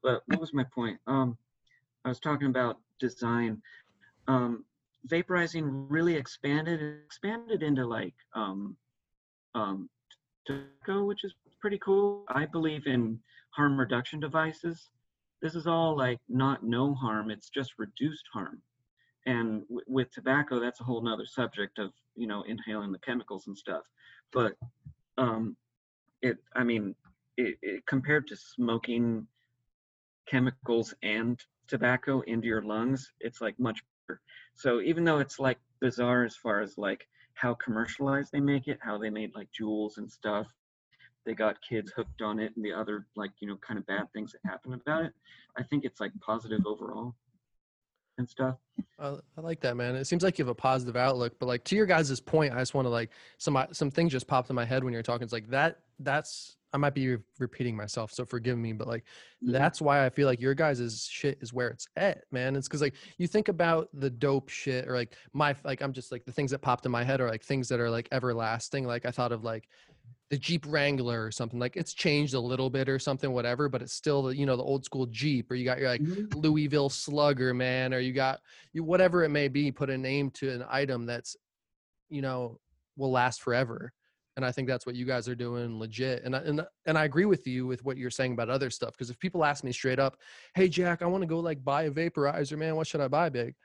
But 0.02 0.24
what 0.26 0.40
was 0.40 0.54
my 0.54 0.64
point? 0.64 1.00
Um, 1.08 1.38
I 2.06 2.10
was 2.10 2.20
talking 2.20 2.48
about 2.48 2.78
design. 3.00 3.62
Um, 4.28 4.66
vaporizing 5.08 5.86
really 5.90 6.16
expanded 6.16 6.82
expanded 7.06 7.64
into 7.64 7.86
like 7.86 8.14
um, 8.36 8.76
um, 9.56 9.90
tobacco, 10.46 11.06
which 11.06 11.24
is 11.24 11.34
pretty 11.62 11.78
cool. 11.78 12.26
I 12.28 12.46
believe 12.46 12.88
in 12.88 13.20
harm 13.52 13.80
reduction 13.80 14.20
devices. 14.20 14.90
This 15.42 15.56
is 15.56 15.68
all 15.68 15.96
like 15.98 16.20
not 16.28 16.64
no 16.64 16.94
harm; 16.94 17.32
it's 17.32 17.50
just 17.50 17.74
reduced 17.78 18.26
harm. 18.34 18.62
And 19.26 19.62
w- 19.68 19.86
with 19.88 20.12
tobacco, 20.12 20.60
that's 20.60 20.82
a 20.82 20.84
whole 20.84 21.02
nother 21.02 21.26
subject 21.26 21.80
of 21.80 21.92
you 22.16 22.28
know 22.28 22.44
inhaling 22.44 22.92
the 22.92 23.00
chemicals 23.00 23.48
and 23.48 23.58
stuff. 23.58 23.84
But 24.34 24.54
um, 25.18 25.56
it, 26.22 26.38
I 26.56 26.64
mean, 26.64 26.96
it, 27.38 27.58
it, 27.62 27.86
compared 27.86 28.28
to 28.28 28.36
smoking 28.36 29.28
chemicals 30.28 30.94
and 31.04 31.40
tobacco 31.68 32.22
into 32.22 32.48
your 32.48 32.62
lungs, 32.62 33.12
it's 33.20 33.42
like 33.42 33.60
much 33.60 33.84
better. 34.08 34.22
So 34.56 34.82
even 34.82 35.04
though 35.04 35.20
it's 35.20 35.40
like 35.40 35.60
bizarre 35.80 36.24
as 36.24 36.36
far 36.36 36.62
as 36.62 36.78
like 36.78 37.08
how 37.34 37.56
commercialized 37.56 38.32
they 38.32 38.40
make 38.40 38.68
it, 38.68 38.80
how 38.82 38.98
they 38.98 39.10
made 39.10 39.32
like 39.36 39.50
JUULs 39.60 39.98
and 39.98 40.12
stuff, 40.12 40.48
they 41.26 41.34
got 41.34 41.58
kids 41.68 41.92
hooked 41.96 42.22
on 42.22 42.40
it 42.40 42.54
and 42.56 42.66
the 42.66 42.74
other 42.74 43.06
like 43.16 43.32
you 43.40 43.48
know 43.48 43.58
kind 43.58 43.78
of 43.78 43.86
bad 43.86 44.12
things 44.14 44.32
that 44.32 44.50
happen 44.50 44.74
about 44.74 45.06
it. 45.06 45.14
I 45.58 45.64
think 45.64 45.86
it's 45.86 46.00
like 46.00 46.12
positive 46.22 46.66
overall 46.66 47.16
and 48.18 48.30
stuff. 48.30 48.58
I, 49.00 49.18
I 49.38 49.42
like 49.42 49.60
that, 49.62 49.76
man. 49.76 49.96
It 49.96 50.06
seems 50.06 50.24
like 50.24 50.38
you 50.38 50.46
have 50.46 50.52
a 50.52 50.56
positive 50.56 50.96
outlook, 50.96 51.34
but 51.40 51.48
like 51.48 51.64
to 51.66 51.76
your 51.76 51.86
guys' 51.86 52.20
point, 52.20 52.54
I 52.54 52.60
just 52.60 52.74
want 52.74 52.86
to 52.86 52.90
like 52.90 53.12
some 53.38 53.58
some 53.72 53.92
things 53.92 54.12
just 54.12 54.28
popped 54.28 54.50
in 54.50 54.56
my 54.56 54.66
head 54.66 54.84
when 54.84 54.94
you're 54.94 55.04
talking. 55.04 55.24
It's 55.24 55.34
like 55.34 55.50
that. 55.50 55.80
That's 56.00 56.58
I 56.74 56.78
might 56.78 56.94
be 56.94 57.18
repeating 57.40 57.76
myself, 57.76 58.12
so 58.12 58.26
forgive 58.26 58.58
me, 58.58 58.72
but 58.72 58.88
like 58.88 59.04
yeah. 59.42 59.58
that's 59.58 59.82
why 59.82 60.06
I 60.06 60.10
feel 60.10 60.28
like 60.28 60.40
your 60.40 60.54
guys' 60.54 61.08
shit 61.10 61.38
is 61.42 61.52
where 61.52 61.68
it's 61.68 61.88
at, 61.98 62.24
man. 62.32 62.56
It's 62.56 62.68
because 62.68 62.82
like 62.82 62.96
you 63.18 63.28
think 63.28 63.50
about 63.50 63.90
the 63.94 64.10
dope 64.10 64.50
shit 64.50 64.88
or 64.88 64.96
like 64.96 65.16
my 65.34 65.56
like 65.66 65.82
I'm 65.82 65.92
just 65.92 66.12
like 66.12 66.24
the 66.26 66.32
things 66.32 66.52
that 66.52 66.60
popped 66.60 66.86
in 66.86 66.92
my 66.92 67.04
head 67.04 67.20
are 67.20 67.30
like 67.30 67.44
things 67.44 67.68
that 67.70 67.80
are 67.80 67.90
like 67.90 68.08
everlasting. 68.12 68.86
Like 68.86 69.06
I 69.06 69.12
thought 69.12 69.34
of 69.34 69.44
like 69.44 69.68
the 70.30 70.38
Jeep 70.38 70.66
Wrangler 70.66 71.26
or 71.26 71.32
something. 71.32 71.60
Like 71.60 71.76
it's 71.76 71.94
changed 71.94 72.36
a 72.36 72.40
little 72.40 72.70
bit 72.70 72.88
or 72.88 73.00
something, 73.00 73.34
whatever, 73.34 73.68
but 73.68 73.82
it's 73.82 73.94
still 73.94 74.24
the, 74.24 74.36
you 74.36 74.46
know 74.46 74.56
the 74.56 74.64
old 74.64 74.86
school 74.86 75.06
Jeep. 75.08 75.52
Or 75.52 75.56
you 75.56 75.66
got 75.66 75.80
your 75.80 75.90
like 75.90 76.02
mm-hmm. 76.02 76.40
Louisville 76.40 76.90
Slugger, 76.90 77.54
man, 77.54 77.94
or 77.94 78.00
you 78.00 78.14
got 78.14 78.40
you 78.72 78.84
whatever 78.86 79.24
it 79.24 79.30
may 79.30 79.50
be. 79.50 79.72
Put 79.74 79.90
a 79.90 79.98
name 79.98 80.32
to 80.32 80.50
an 80.52 80.64
item 80.70 81.06
that's 81.06 81.36
you 82.10 82.22
know 82.22 82.60
will 82.96 83.12
last 83.12 83.42
forever 83.42 83.92
and 84.36 84.46
i 84.46 84.52
think 84.52 84.68
that's 84.68 84.86
what 84.86 84.96
you 84.96 85.06
guys 85.06 85.28
are 85.28 85.36
doing 85.36 85.80
legit 85.80 86.24
and 86.24 86.36
I, 86.36 86.40
and, 86.40 86.66
and 86.86 86.98
i 86.98 87.06
agree 87.06 87.26
with 87.26 87.46
you 87.48 87.68
with 87.68 87.84
what 87.84 87.98
you're 87.98 88.10
saying 88.10 88.34
about 88.34 88.50
other 88.50 88.70
stuff 88.70 88.92
because 88.94 89.10
if 89.10 89.20
people 89.20 89.44
ask 89.44 89.64
me 89.64 89.72
straight 89.72 90.00
up 90.00 90.18
hey 90.56 90.68
jack 90.68 91.02
i 91.02 91.06
want 91.06 91.22
to 91.22 91.28
go 91.28 91.40
like 91.40 91.64
buy 91.64 91.84
a 91.84 91.92
vaporizer 91.92 92.58
man 92.58 92.76
what 92.76 92.88
should 92.88 93.02
i 93.02 93.08
buy 93.08 93.30
big? 93.30 93.56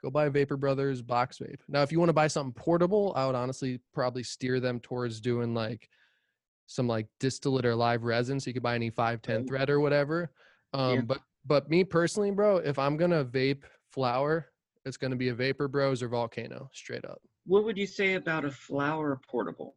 Go 0.00 0.10
buy 0.10 0.28
vapor 0.28 0.56
brothers 0.56 1.02
box 1.02 1.38
vape. 1.38 1.58
Now 1.66 1.82
if 1.82 1.90
you 1.90 1.98
want 1.98 2.08
to 2.08 2.14
buy 2.14 2.28
something 2.28 2.52
portable 2.52 3.12
i 3.16 3.26
would 3.26 3.34
honestly 3.34 3.80
probably 3.92 4.22
steer 4.22 4.60
them 4.60 4.78
towards 4.78 5.20
doing 5.20 5.54
like 5.54 5.88
some 6.66 6.86
like 6.86 7.08
distillate 7.18 7.66
or 7.66 7.74
live 7.74 8.04
resin 8.04 8.38
so 8.38 8.48
you 8.48 8.54
could 8.54 8.62
buy 8.62 8.76
any 8.76 8.90
510 8.90 9.48
thread 9.48 9.70
or 9.70 9.80
whatever 9.80 10.30
um 10.72 10.94
yeah. 10.94 11.00
but 11.00 11.20
but 11.46 11.68
me 11.68 11.82
personally 11.82 12.30
bro 12.30 12.58
if 12.58 12.78
i'm 12.78 12.96
gonna 12.96 13.24
vape 13.24 13.64
flower 13.90 14.46
it's 14.88 14.96
gonna 14.96 15.16
be 15.16 15.28
a 15.28 15.34
vapor 15.34 15.68
bros 15.68 16.02
or 16.02 16.08
volcano 16.08 16.68
straight 16.72 17.04
up. 17.04 17.20
What 17.46 17.64
would 17.64 17.78
you 17.78 17.86
say 17.86 18.14
about 18.14 18.44
a 18.44 18.50
flower 18.50 19.20
portable 19.28 19.76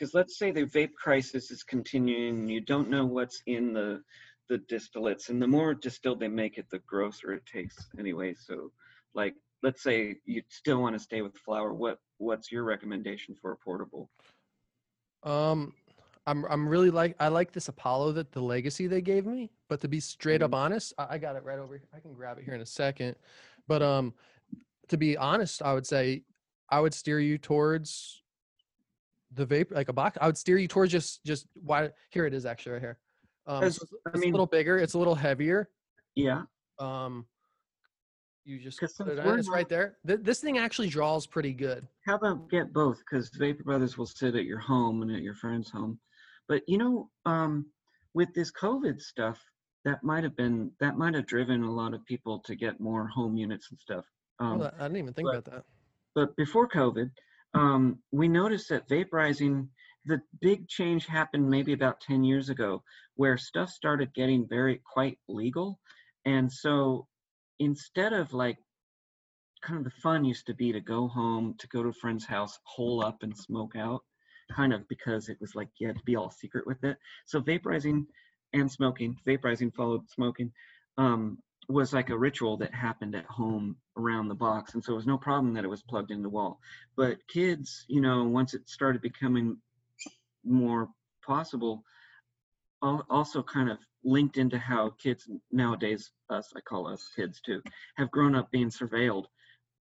because 0.00 0.14
let's 0.14 0.38
say 0.38 0.50
the 0.50 0.64
vape 0.64 0.94
crisis 0.94 1.50
is 1.50 1.62
continuing 1.62 2.40
and 2.40 2.50
you 2.50 2.60
don't 2.60 2.88
know 2.88 3.04
what's 3.04 3.42
in 3.46 3.72
the 3.74 4.00
the 4.48 4.58
distillates 4.70 5.28
and 5.28 5.40
the 5.40 5.46
more 5.46 5.74
distilled 5.74 6.18
they 6.18 6.26
make 6.26 6.58
it 6.58 6.66
the 6.70 6.80
grosser 6.80 7.34
it 7.34 7.46
tastes 7.46 7.86
anyway. 7.98 8.34
So 8.34 8.72
like 9.14 9.34
let's 9.62 9.82
say 9.82 10.16
you 10.24 10.42
still 10.48 10.80
want 10.80 10.96
to 10.96 10.98
stay 10.98 11.20
with 11.22 11.36
flower 11.36 11.74
what 11.74 11.98
what's 12.18 12.50
your 12.50 12.64
recommendation 12.64 13.34
for 13.40 13.52
a 13.52 13.56
portable? 13.56 14.10
Um 15.22 15.74
i'm 16.26 16.44
i'm 16.50 16.68
really 16.68 16.90
like 16.90 17.16
i 17.18 17.28
like 17.28 17.50
this 17.50 17.68
apollo 17.68 18.12
that 18.12 18.30
the 18.30 18.42
legacy 18.42 18.86
they 18.86 19.00
gave 19.00 19.24
me 19.24 19.50
but 19.70 19.80
to 19.80 19.88
be 19.88 19.98
straight 19.98 20.42
up 20.42 20.50
mm-hmm. 20.50 20.60
honest 20.66 20.92
I, 20.98 21.06
I 21.12 21.18
got 21.18 21.34
it 21.34 21.42
right 21.44 21.58
over 21.58 21.78
here 21.78 21.88
i 21.96 21.98
can 21.98 22.12
grab 22.12 22.36
it 22.36 22.44
here 22.44 22.54
in 22.54 22.60
a 22.60 22.66
second. 22.66 23.16
But 23.66 23.82
um 23.82 24.12
to 24.88 24.96
be 24.98 25.16
honest 25.16 25.62
i 25.62 25.72
would 25.72 25.86
say 25.86 26.24
i 26.68 26.78
would 26.78 26.92
steer 26.92 27.20
you 27.20 27.38
towards 27.38 28.20
the 29.34 29.46
vape 29.46 29.70
like 29.70 29.88
a 29.88 29.92
box 29.92 30.18
i 30.20 30.26
would 30.26 30.36
steer 30.36 30.58
you 30.58 30.66
towards 30.66 30.90
just 30.90 31.24
just 31.24 31.46
why 31.54 31.90
here 32.10 32.26
it 32.26 32.34
is 32.34 32.46
actually 32.46 32.72
right 32.72 32.80
here. 32.80 32.98
Um 33.46 33.70
so 33.70 33.82
it's, 33.82 33.92
I 34.14 34.18
mean, 34.18 34.30
a 34.30 34.32
little 34.32 34.46
bigger 34.46 34.78
it's 34.78 34.94
a 34.94 34.98
little 34.98 35.14
heavier. 35.14 35.68
Yeah. 36.14 36.42
Um 36.78 37.26
you 38.44 38.58
just 38.58 38.80
put 38.80 39.08
it 39.08 39.18
on, 39.18 39.38
it's 39.38 39.48
right 39.48 39.68
there. 39.68 39.98
Th- 40.06 40.20
this 40.22 40.40
thing 40.40 40.58
actually 40.58 40.88
draws 40.88 41.26
pretty 41.26 41.52
good. 41.52 41.86
How 42.06 42.16
about 42.16 42.48
get 42.48 42.72
both? 42.72 42.98
Because 42.98 43.30
vapor 43.38 43.62
brothers 43.62 43.96
will 43.96 44.06
sit 44.06 44.34
at 44.34 44.44
your 44.44 44.58
home 44.58 45.02
and 45.02 45.10
at 45.14 45.22
your 45.22 45.34
friend's 45.34 45.70
home. 45.70 45.98
But 46.48 46.62
you 46.66 46.78
know 46.78 47.10
um 47.26 47.66
with 48.14 48.32
this 48.34 48.50
covid 48.50 49.00
stuff 49.00 49.38
that 49.84 50.02
might 50.02 50.24
have 50.24 50.36
been 50.36 50.70
that 50.80 50.98
might 50.98 51.14
have 51.14 51.26
driven 51.26 51.62
a 51.62 51.72
lot 51.72 51.94
of 51.94 52.04
people 52.04 52.40
to 52.40 52.54
get 52.54 52.80
more 52.80 53.06
home 53.08 53.36
units 53.36 53.68
and 53.70 53.78
stuff. 53.78 54.04
Um, 54.40 54.58
well, 54.58 54.72
i 54.78 54.84
didn't 54.84 54.96
even 54.98 55.14
think 55.14 55.26
but, 55.26 55.36
about 55.36 55.44
that. 55.44 55.64
but 56.14 56.36
before 56.36 56.66
covid 56.68 57.10
um, 57.54 57.98
we 58.12 58.28
noticed 58.28 58.68
that 58.68 58.88
vaporizing, 58.88 59.68
the 60.04 60.20
big 60.40 60.68
change 60.68 61.06
happened 61.06 61.48
maybe 61.48 61.72
about 61.72 62.00
10 62.00 62.24
years 62.24 62.48
ago, 62.48 62.82
where 63.16 63.36
stuff 63.36 63.70
started 63.70 64.14
getting 64.14 64.46
very 64.48 64.80
quite 64.92 65.18
legal. 65.28 65.78
And 66.24 66.52
so 66.52 67.06
instead 67.58 68.12
of 68.12 68.32
like 68.32 68.58
kind 69.62 69.78
of 69.78 69.84
the 69.84 70.00
fun 70.02 70.24
used 70.24 70.46
to 70.46 70.54
be 70.54 70.72
to 70.72 70.80
go 70.80 71.08
home, 71.08 71.54
to 71.58 71.68
go 71.68 71.82
to 71.82 71.90
a 71.90 71.94
friend's 71.94 72.24
house, 72.24 72.58
hole 72.64 73.04
up 73.04 73.22
and 73.22 73.36
smoke 73.36 73.76
out, 73.76 74.02
kind 74.54 74.72
of 74.72 74.88
because 74.88 75.28
it 75.28 75.38
was 75.40 75.54
like 75.54 75.68
you 75.78 75.86
had 75.86 75.96
to 75.96 76.04
be 76.04 76.16
all 76.16 76.30
secret 76.30 76.66
with 76.66 76.82
it. 76.84 76.96
So 77.26 77.40
vaporizing 77.40 78.06
and 78.52 78.70
smoking, 78.70 79.16
vaporizing 79.26 79.74
followed 79.74 80.08
smoking, 80.08 80.52
um, 80.98 81.38
was 81.68 81.92
like 81.92 82.10
a 82.10 82.18
ritual 82.18 82.56
that 82.56 82.74
happened 82.74 83.14
at 83.14 83.24
home 83.26 83.76
around 83.96 84.28
the 84.28 84.34
box 84.34 84.74
and 84.74 84.82
so 84.82 84.92
it 84.92 84.96
was 84.96 85.06
no 85.06 85.18
problem 85.18 85.54
that 85.54 85.64
it 85.64 85.70
was 85.70 85.82
plugged 85.82 86.10
in 86.10 86.22
the 86.22 86.28
wall. 86.28 86.60
But 86.96 87.18
kids 87.28 87.84
you 87.88 88.00
know 88.00 88.24
once 88.24 88.54
it 88.54 88.68
started 88.68 89.02
becoming 89.02 89.58
more 90.44 90.88
possible 91.24 91.84
also 92.82 93.42
kind 93.42 93.70
of 93.70 93.78
linked 94.02 94.38
into 94.38 94.58
how 94.58 94.88
kids 94.98 95.28
nowadays 95.52 96.10
us 96.30 96.50
i 96.56 96.60
call 96.60 96.88
us 96.88 97.06
kids 97.14 97.42
too 97.42 97.60
have 97.98 98.10
grown 98.10 98.34
up 98.34 98.50
being 98.50 98.70
surveilled 98.70 99.26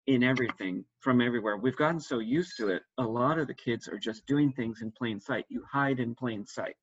in 0.06 0.22
everything 0.22 0.84
from 1.00 1.20
everywhere. 1.20 1.56
We've 1.56 1.76
gotten 1.76 2.00
so 2.00 2.18
used 2.18 2.56
to 2.58 2.68
it 2.68 2.82
a 2.98 3.02
lot 3.02 3.38
of 3.38 3.46
the 3.46 3.54
kids 3.54 3.88
are 3.88 3.98
just 3.98 4.26
doing 4.26 4.52
things 4.52 4.82
in 4.82 4.92
plain 4.92 5.20
sight. 5.20 5.46
You 5.48 5.64
hide 5.70 6.00
in 6.00 6.14
plain 6.14 6.46
sight. 6.46 6.76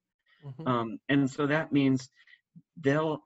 Mm-hmm. 0.46 0.68
um, 0.68 1.00
and 1.08 1.30
so 1.30 1.46
that 1.46 1.72
means 1.72 2.10
they'll 2.76 3.22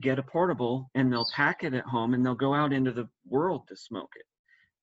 get 0.00 0.18
a 0.18 0.22
portable 0.22 0.90
and 0.94 1.12
they'll 1.12 1.28
pack 1.34 1.64
it 1.64 1.74
at 1.74 1.84
home 1.84 2.14
and 2.14 2.24
they'll 2.24 2.34
go 2.34 2.54
out 2.54 2.72
into 2.72 2.92
the 2.92 3.08
world 3.26 3.62
to 3.68 3.76
smoke 3.76 4.12
it. 4.16 4.26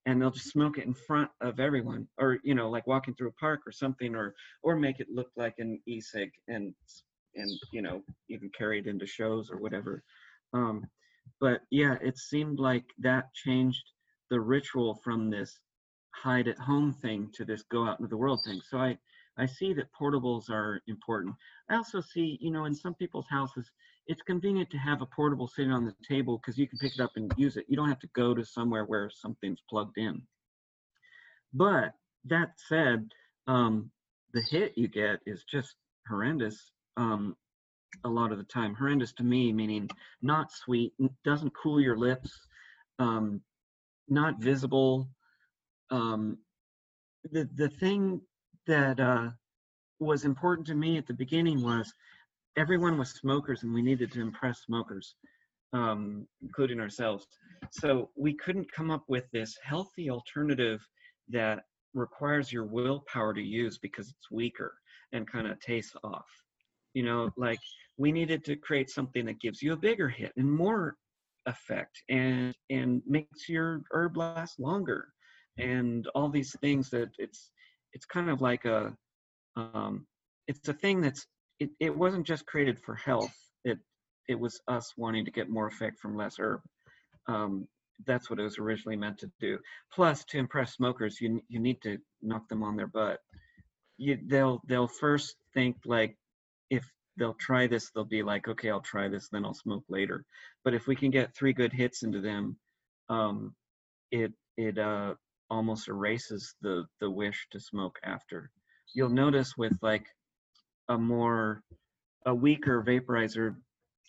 And 0.06 0.22
they'll 0.22 0.32
just 0.32 0.52
smoke 0.52 0.78
it 0.78 0.86
in 0.86 0.94
front 0.94 1.30
of 1.42 1.60
everyone 1.60 2.08
or 2.20 2.40
you 2.44 2.56
know 2.56 2.70
like 2.70 2.88
walking 2.88 3.16
through 3.16 3.30
a 3.30 3.40
park 3.40 3.62
or 3.66 3.72
something 3.72 4.16
or 4.16 4.34
or 4.62 4.76
make 4.76 5.00
it 5.00 5.08
look 5.10 5.30
like 5.38 5.56
an 5.60 5.80
e-cig 5.88 6.30
and 6.50 6.74
and 7.36 7.50
you 7.72 7.82
know 7.82 8.02
even 8.30 8.52
carry 8.58 8.80
it 8.80 8.88
into 8.88 9.06
shows 9.06 9.50
or 9.50 9.60
whatever. 9.60 10.04
Um 10.54 10.86
but 11.40 11.62
yeah 11.72 11.96
it 12.02 12.18
seemed 12.18 12.60
like 12.60 12.84
that 13.00 13.34
changed 13.34 13.84
the 14.30 14.42
ritual 14.42 15.00
from 15.06 15.30
this 15.30 15.58
hide 16.14 16.50
at 16.50 16.60
home 16.60 16.92
thing 16.92 17.30
to 17.36 17.46
this 17.46 17.64
go 17.72 17.88
out 17.88 18.00
into 18.00 18.10
the 18.10 18.18
world 18.18 18.42
thing. 18.44 18.60
So 18.70 18.80
i 18.80 18.98
i 19.38 19.46
see 19.46 19.74
that 19.74 19.88
portables 19.98 20.50
are 20.50 20.82
important. 20.88 21.34
I 21.70 21.78
also 21.78 22.02
see 22.02 22.38
you 22.42 22.52
know 22.52 22.66
in 22.66 22.76
some 22.76 22.96
people's 22.96 23.30
houses 23.30 23.72
it's 24.08 24.22
convenient 24.22 24.70
to 24.72 24.78
have 24.78 25.02
a 25.02 25.06
portable 25.06 25.48
sitting 25.48 25.72
on 25.72 25.86
the 25.86 25.94
table 26.08 26.38
because 26.38 26.58
you 26.58 26.68
can 26.68 26.78
pick 26.80 26.94
it 26.94 27.02
up 27.02 27.12
and 27.16 27.32
use 27.38 27.58
it. 27.58 27.66
You 27.68 27.78
don't 27.78 27.90
have 27.90 28.00
to 28.00 28.10
go 28.16 28.34
to 28.34 28.44
somewhere 28.44 28.86
where 28.86 29.10
something's 29.10 29.62
plugged 29.70 29.98
in. 29.98 30.22
But 31.54 31.94
that 32.26 32.52
said, 32.68 33.10
um, 33.48 33.92
the 34.34 34.42
hit 34.42 34.74
you 34.76 34.88
get 34.88 35.20
is 35.26 35.44
just 35.44 35.76
horrendous 36.08 36.72
um, 36.98 37.36
a 38.04 38.10
lot 38.10 38.32
of 38.32 38.38
the 38.38 38.44
time. 38.44 38.76
Horrendous 38.76 39.14
to 39.14 39.24
me, 39.24 39.54
meaning 39.54 39.90
not 40.22 40.52
sweet, 40.52 40.94
doesn't 41.24 41.54
cool 41.56 41.80
your 41.80 41.98
lips, 41.98 42.32
um, 43.00 43.42
not 44.10 44.40
visible. 44.40 45.08
Um, 45.92 46.38
the 47.32 47.48
the 47.56 47.70
thing 47.70 48.22
that 48.68 49.00
uh, 49.00 49.30
was 50.00 50.26
important 50.26 50.68
to 50.68 50.76
me 50.76 50.98
at 50.98 51.08
the 51.08 51.14
beginning 51.14 51.62
was 51.62 51.94
everyone 52.58 52.98
was 52.98 53.12
smokers 53.12 53.64
and 53.64 53.74
we 53.74 53.82
needed 53.82 54.12
to 54.12 54.22
impress 54.22 54.62
smokers, 54.62 55.16
um, 55.74 56.28
including 56.42 56.80
ourselves. 56.80 57.26
So 57.72 58.10
we 58.16 58.34
couldn't 58.34 58.72
come 58.72 58.92
up 58.92 59.04
with 59.08 59.26
this 59.32 59.58
healthy 59.64 60.10
alternative 60.10 60.82
that 61.30 61.64
requires 61.94 62.52
your 62.52 62.66
willpower 62.66 63.34
to 63.34 63.42
use 63.42 63.78
because 63.78 64.10
it's 64.10 64.32
weaker 64.32 64.74
and 65.14 65.30
kind 65.30 65.48
of 65.48 65.60
tastes 65.60 65.96
off. 66.04 66.26
You 66.94 67.04
know, 67.04 67.32
like 67.38 67.60
we 67.98 68.12
needed 68.12 68.44
to 68.46 68.56
create 68.56 68.90
something 68.90 69.26
that 69.26 69.40
gives 69.40 69.62
you 69.62 69.74
a 69.74 69.78
bigger 69.78 70.10
hit 70.10 70.32
and 70.38 70.52
more 70.52 70.96
effect 71.46 72.02
and 72.10 72.56
and 72.70 73.02
makes 73.06 73.50
your 73.50 73.82
herb 73.92 74.16
last 74.16 74.60
longer 74.60 75.10
and 75.58 76.08
all 76.16 76.30
these 76.30 76.56
things 76.62 76.90
that 76.90 77.10
it's 77.18 77.52
it's 77.92 78.06
kind 78.06 78.30
of 78.30 78.42
like 78.42 78.66
a 78.66 78.96
um, 79.56 80.08
it's 80.48 80.68
a 80.70 80.74
thing 80.74 81.02
that's 81.02 81.28
it, 81.60 81.70
it 81.80 81.96
wasn't 81.96 82.26
just 82.26 82.46
created 82.46 82.80
for 82.80 82.96
health 82.96 83.34
it 83.64 83.80
it 84.28 84.40
was 84.40 84.62
us 84.68 84.94
wanting 84.98 85.26
to 85.26 85.32
get 85.32 85.50
more 85.50 85.68
effect 85.68 86.00
from 86.00 86.16
less 86.16 86.38
herb. 86.40 86.62
Um, 87.28 87.68
that's 88.06 88.30
what 88.30 88.40
it 88.40 88.44
was 88.44 88.58
originally 88.58 88.96
meant 88.96 89.20
to 89.20 89.32
do. 89.40 89.60
Plus 89.94 90.24
to 90.26 90.38
impress 90.38 90.74
smokers 90.76 91.20
you 91.22 91.42
you 91.48 91.60
need 91.60 91.82
to 91.84 91.98
knock 92.22 92.48
them 92.50 92.64
on 92.64 92.76
their 92.76 92.88
butt. 92.88 93.20
You 93.98 94.18
they'll 94.28 94.62
they'll 94.68 94.88
first 94.88 95.36
think 95.54 95.78
like 95.86 96.18
if 96.70 96.86
they'll 97.18 97.36
try 97.36 97.68
this 97.68 97.92
they'll 97.92 98.04
be 98.04 98.24
like 98.24 98.48
okay 98.48 98.72
i'll 98.72 98.82
try 98.82 99.08
this 99.08 99.30
then 99.32 99.46
i'll 99.46 99.54
smoke 99.54 99.84
later. 99.90 100.26
But 100.64 100.74
if 100.74 100.88
we 100.88 100.96
can 100.96 101.12
get 101.12 101.36
three 101.36 101.54
good 101.54 101.74
hits 101.74 102.04
into 102.04 102.22
them 102.22 102.58
um 103.10 103.54
it 104.12 104.34
it 104.58 104.78
uh 104.78 105.14
almost 105.50 105.88
erases 105.88 106.56
the 106.62 106.86
the 107.00 107.10
wish 107.10 107.48
to 107.52 107.60
smoke 107.60 108.00
after. 108.04 108.50
You'll 108.96 109.10
notice 109.10 109.56
with 109.58 109.78
like 109.82 110.08
a 110.90 110.98
more 110.98 111.64
a 112.26 112.34
weaker 112.34 112.84
vaporizer 112.84 113.56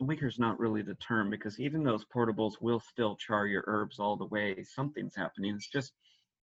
weaker 0.01 0.27
is 0.27 0.39
not 0.39 0.59
really 0.59 0.83
the 0.83 0.97
term 0.97 1.31
because 1.31 1.59
even 1.61 1.85
those 1.85 2.05
portables 2.05 2.55
will 2.61 2.81
still 2.81 3.17
char 3.17 3.47
your 3.47 3.65
herbs 3.67 3.99
all 3.99 4.17
the 4.17 4.27
way. 4.27 4.65
Something's 4.65 5.15
happening. 5.17 5.55
It's 5.55 5.69
just 5.69 5.93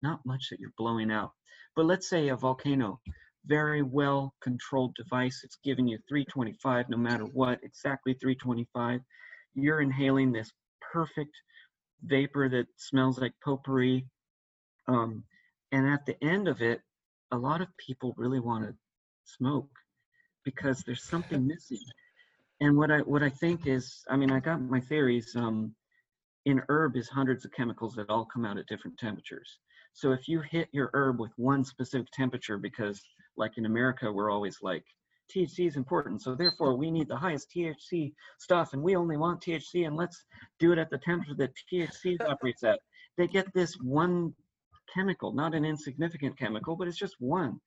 not 0.04 0.26
much 0.26 0.50
that 0.50 0.60
you're 0.60 0.74
blowing 0.78 1.12
out. 1.12 1.32
But 1.76 1.86
let's 1.86 2.10
say 2.10 2.28
a 2.28 2.36
volcano 2.36 3.00
very 3.46 3.82
well 3.82 4.34
controlled 4.42 4.96
device. 4.96 5.42
It's 5.44 5.58
giving 5.64 5.88
you 5.88 5.98
325 6.10 6.90
no 6.90 6.98
matter 6.98 7.24
what 7.24 7.60
exactly 7.64 8.14
325 8.14 9.02
you're 9.58 9.82
inhaling 9.82 10.32
this 10.32 10.52
perfect 10.94 11.36
vapor 12.04 12.48
that 12.48 12.68
smells 12.78 13.20
like 13.20 13.34
potpourri 13.44 14.06
um, 14.88 15.24
and 15.72 15.88
at 15.88 16.06
the 16.06 16.22
end 16.24 16.48
of 16.48 16.62
it 16.62 16.82
a 17.32 17.38
lot 17.38 17.62
of 17.62 17.68
people 17.78 18.14
really 18.18 18.40
want 18.40 18.66
to 18.66 18.76
smoke 19.26 19.70
because 20.48 20.82
there's 20.86 21.04
something 21.04 21.46
missing. 21.46 21.84
And 22.62 22.78
what 22.78 22.90
I 22.90 23.00
what 23.00 23.22
I 23.22 23.30
think 23.30 23.68
is, 23.68 24.06
I 24.10 24.16
mean, 24.16 24.32
I 24.32 24.40
got 24.40 24.62
my 24.62 24.80
theories. 24.80 25.36
Um, 25.36 25.76
in 26.46 26.62
herb 26.70 26.96
is 26.96 27.10
hundreds 27.10 27.44
of 27.44 27.52
chemicals 27.52 27.96
that 27.96 28.10
all 28.10 28.26
come 28.34 28.46
out 28.46 28.58
at 28.58 28.66
different 28.68 28.98
temperatures. 28.98 29.60
So 29.92 30.14
if 30.14 30.30
you 30.30 30.40
hit 30.40 30.70
your 30.72 30.90
herb 30.94 31.20
with 31.20 31.32
one 31.36 31.66
specific 31.66 32.08
temperature, 32.14 32.58
because 32.58 33.02
like 33.36 33.58
in 33.58 33.66
America, 33.66 34.10
we're 34.10 34.32
always 34.32 34.60
like 34.62 34.86
THC 35.36 35.68
is 35.68 35.76
important, 35.76 36.22
so 36.22 36.34
therefore 36.34 36.78
we 36.78 36.90
need 36.90 37.10
the 37.10 37.18
highest 37.18 37.52
THC 37.54 38.14
stuff, 38.40 38.72
and 38.72 38.82
we 38.82 38.96
only 38.96 39.18
want 39.18 39.42
THC, 39.42 39.86
and 39.86 39.98
let's 39.98 40.24
do 40.60 40.72
it 40.72 40.78
at 40.78 40.90
the 40.90 41.00
temperature 41.00 41.36
that 41.36 41.52
THC 41.70 42.16
operates 42.26 42.64
at. 42.64 42.80
They 43.18 43.28
get 43.28 43.54
this 43.54 43.76
one 43.84 44.34
chemical, 44.94 45.34
not 45.34 45.54
an 45.54 45.66
insignificant 45.66 46.40
chemical, 46.40 46.78
but 46.78 46.88
it's 46.88 46.98
just 46.98 47.16
one. 47.20 47.60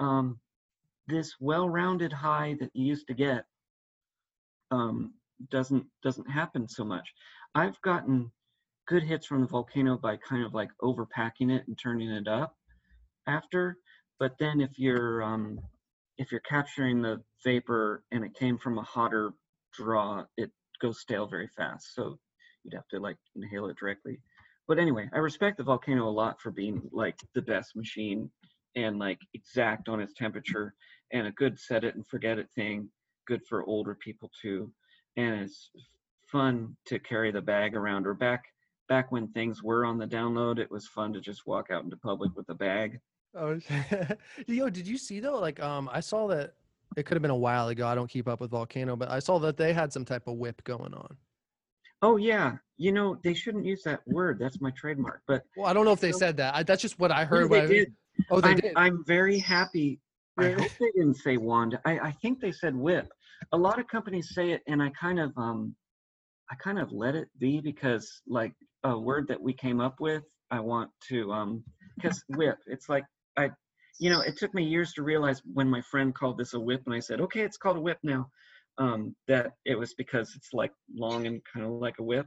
Um, 0.00 0.38
this 1.08 1.34
well-rounded 1.40 2.12
high 2.12 2.56
that 2.60 2.70
you 2.74 2.86
used 2.86 3.06
to 3.08 3.14
get 3.14 3.44
um, 4.70 5.14
doesn't 5.50 5.86
doesn't 6.02 6.30
happen 6.30 6.68
so 6.68 6.84
much. 6.84 7.08
I've 7.54 7.80
gotten 7.82 8.30
good 8.86 9.02
hits 9.02 9.26
from 9.26 9.40
the 9.40 9.46
volcano 9.46 9.96
by 9.96 10.16
kind 10.16 10.44
of 10.44 10.54
like 10.54 10.70
overpacking 10.82 11.50
it 11.50 11.66
and 11.66 11.78
turning 11.78 12.10
it 12.10 12.28
up 12.28 12.54
after. 13.26 13.78
But 14.18 14.34
then 14.38 14.60
if 14.60 14.78
you're 14.78 15.22
um, 15.22 15.60
if 16.18 16.32
you're 16.32 16.40
capturing 16.42 17.02
the 17.02 17.22
vapor 17.44 18.04
and 18.12 18.24
it 18.24 18.34
came 18.34 18.58
from 18.58 18.78
a 18.78 18.82
hotter 18.82 19.32
draw, 19.72 20.24
it 20.36 20.50
goes 20.82 21.00
stale 21.00 21.26
very 21.26 21.48
fast. 21.56 21.94
So 21.94 22.18
you'd 22.64 22.74
have 22.74 22.88
to 22.88 23.00
like 23.00 23.16
inhale 23.36 23.66
it 23.68 23.76
directly 23.78 24.20
but 24.68 24.78
anyway, 24.78 25.08
I 25.14 25.18
respect 25.18 25.56
the 25.56 25.64
volcano 25.64 26.08
a 26.08 26.10
lot 26.10 26.40
for 26.42 26.50
being 26.50 26.88
like 26.92 27.16
the 27.34 27.40
best 27.42 27.74
machine 27.74 28.30
and 28.76 28.98
like 28.98 29.18
exact 29.34 29.88
on 29.88 30.00
its 30.00 30.12
temperature 30.12 30.74
and 31.12 31.26
a 31.26 31.32
good 31.32 31.58
set 31.58 31.84
it 31.84 31.94
and 31.94 32.06
forget 32.06 32.38
it 32.38 32.48
thing. 32.54 32.88
Good 33.26 33.42
for 33.48 33.64
older 33.64 33.94
people 33.94 34.30
too, 34.40 34.72
and 35.16 35.42
it's 35.42 35.70
fun 36.30 36.76
to 36.86 36.98
carry 36.98 37.30
the 37.30 37.42
bag 37.42 37.74
around. 37.74 38.06
Or 38.06 38.14
back 38.14 38.44
back 38.88 39.12
when 39.12 39.28
things 39.28 39.62
were 39.62 39.84
on 39.84 39.98
the 39.98 40.06
download, 40.06 40.58
it 40.58 40.70
was 40.70 40.86
fun 40.86 41.12
to 41.12 41.20
just 41.20 41.46
walk 41.46 41.70
out 41.70 41.84
into 41.84 41.96
public 41.96 42.34
with 42.36 42.48
a 42.48 42.54
bag. 42.54 43.00
Oh, 43.34 43.58
yo, 44.46 44.70
did 44.70 44.86
you 44.86 44.98
see 44.98 45.20
though? 45.20 45.38
Like, 45.38 45.60
um, 45.60 45.90
I 45.92 46.00
saw 46.00 46.26
that 46.28 46.54
it 46.96 47.04
could 47.04 47.14
have 47.14 47.22
been 47.22 47.30
a 47.30 47.36
while 47.36 47.68
ago. 47.68 47.86
I 47.86 47.94
don't 47.94 48.08
keep 48.08 48.26
up 48.26 48.40
with 48.40 48.50
Volcano, 48.50 48.96
but 48.96 49.10
I 49.10 49.18
saw 49.18 49.38
that 49.40 49.56
they 49.56 49.72
had 49.72 49.92
some 49.92 50.04
type 50.04 50.26
of 50.26 50.36
whip 50.36 50.62
going 50.64 50.94
on. 50.94 51.16
Oh 52.00 52.16
yeah, 52.16 52.56
you 52.76 52.92
know 52.92 53.18
they 53.22 53.34
shouldn't 53.34 53.64
use 53.64 53.82
that 53.82 54.00
word. 54.06 54.38
That's 54.38 54.60
my 54.60 54.70
trademark. 54.70 55.22
But 55.26 55.44
well, 55.56 55.66
I 55.66 55.72
don't 55.72 55.84
know 55.84 55.92
if 55.92 56.00
they 56.00 56.12
so, 56.12 56.18
said 56.18 56.36
that. 56.38 56.54
I, 56.54 56.62
that's 56.62 56.80
just 56.80 56.98
what 56.98 57.10
I 57.10 57.24
heard. 57.24 57.50
they 57.50 57.66
did. 57.66 57.92
Oh, 58.30 58.40
they 58.40 58.50
I'm, 58.50 58.56
did. 58.56 58.72
I'm 58.76 59.04
very 59.04 59.38
happy. 59.38 60.00
I 60.38 60.50
hope 60.50 60.70
they 60.78 60.90
didn't 60.94 61.16
say 61.16 61.36
wand. 61.36 61.78
I, 61.84 61.98
I 61.98 62.12
think 62.12 62.40
they 62.40 62.52
said 62.52 62.74
whip. 62.74 63.08
A 63.52 63.56
lot 63.56 63.78
of 63.78 63.88
companies 63.88 64.34
say 64.34 64.50
it, 64.50 64.62
and 64.66 64.82
I 64.82 64.90
kind 64.90 65.18
of 65.18 65.32
um, 65.36 65.74
I 66.50 66.54
kind 66.56 66.78
of 66.78 66.92
let 66.92 67.14
it 67.14 67.28
be 67.38 67.60
because 67.60 68.22
like 68.26 68.52
a 68.84 68.98
word 68.98 69.26
that 69.28 69.40
we 69.40 69.52
came 69.52 69.80
up 69.80 70.00
with, 70.00 70.24
I 70.50 70.60
want 70.60 70.90
to 71.08 71.32
um, 71.32 71.64
because 71.96 72.22
whip. 72.28 72.58
It's 72.66 72.88
like 72.88 73.04
I, 73.36 73.50
you 73.98 74.10
know, 74.10 74.20
it 74.20 74.36
took 74.36 74.54
me 74.54 74.64
years 74.64 74.92
to 74.94 75.02
realize 75.02 75.42
when 75.52 75.68
my 75.68 75.80
friend 75.82 76.14
called 76.14 76.38
this 76.38 76.54
a 76.54 76.60
whip, 76.60 76.82
and 76.86 76.94
I 76.94 77.00
said, 77.00 77.20
okay, 77.20 77.40
it's 77.40 77.56
called 77.56 77.76
a 77.76 77.80
whip 77.80 77.98
now 78.02 78.28
um, 78.78 79.14
that 79.26 79.52
it 79.64 79.78
was 79.78 79.94
because 79.94 80.34
it's 80.36 80.52
like 80.52 80.72
long 80.94 81.26
and 81.26 81.42
kind 81.52 81.66
of 81.66 81.72
like 81.72 81.98
a 81.98 82.02
whip. 82.04 82.26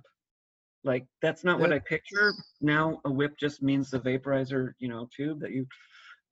Like 0.84 1.06
that's 1.22 1.44
not 1.44 1.60
what 1.60 1.72
I 1.72 1.80
picture. 1.80 2.34
Now 2.60 3.02
a 3.06 3.12
whip 3.12 3.34
just 3.40 3.62
means 3.62 3.90
the 3.90 4.00
vaporizer, 4.00 4.74
you 4.80 4.88
know, 4.88 5.08
tube 5.16 5.40
that 5.42 5.52
you, 5.52 5.66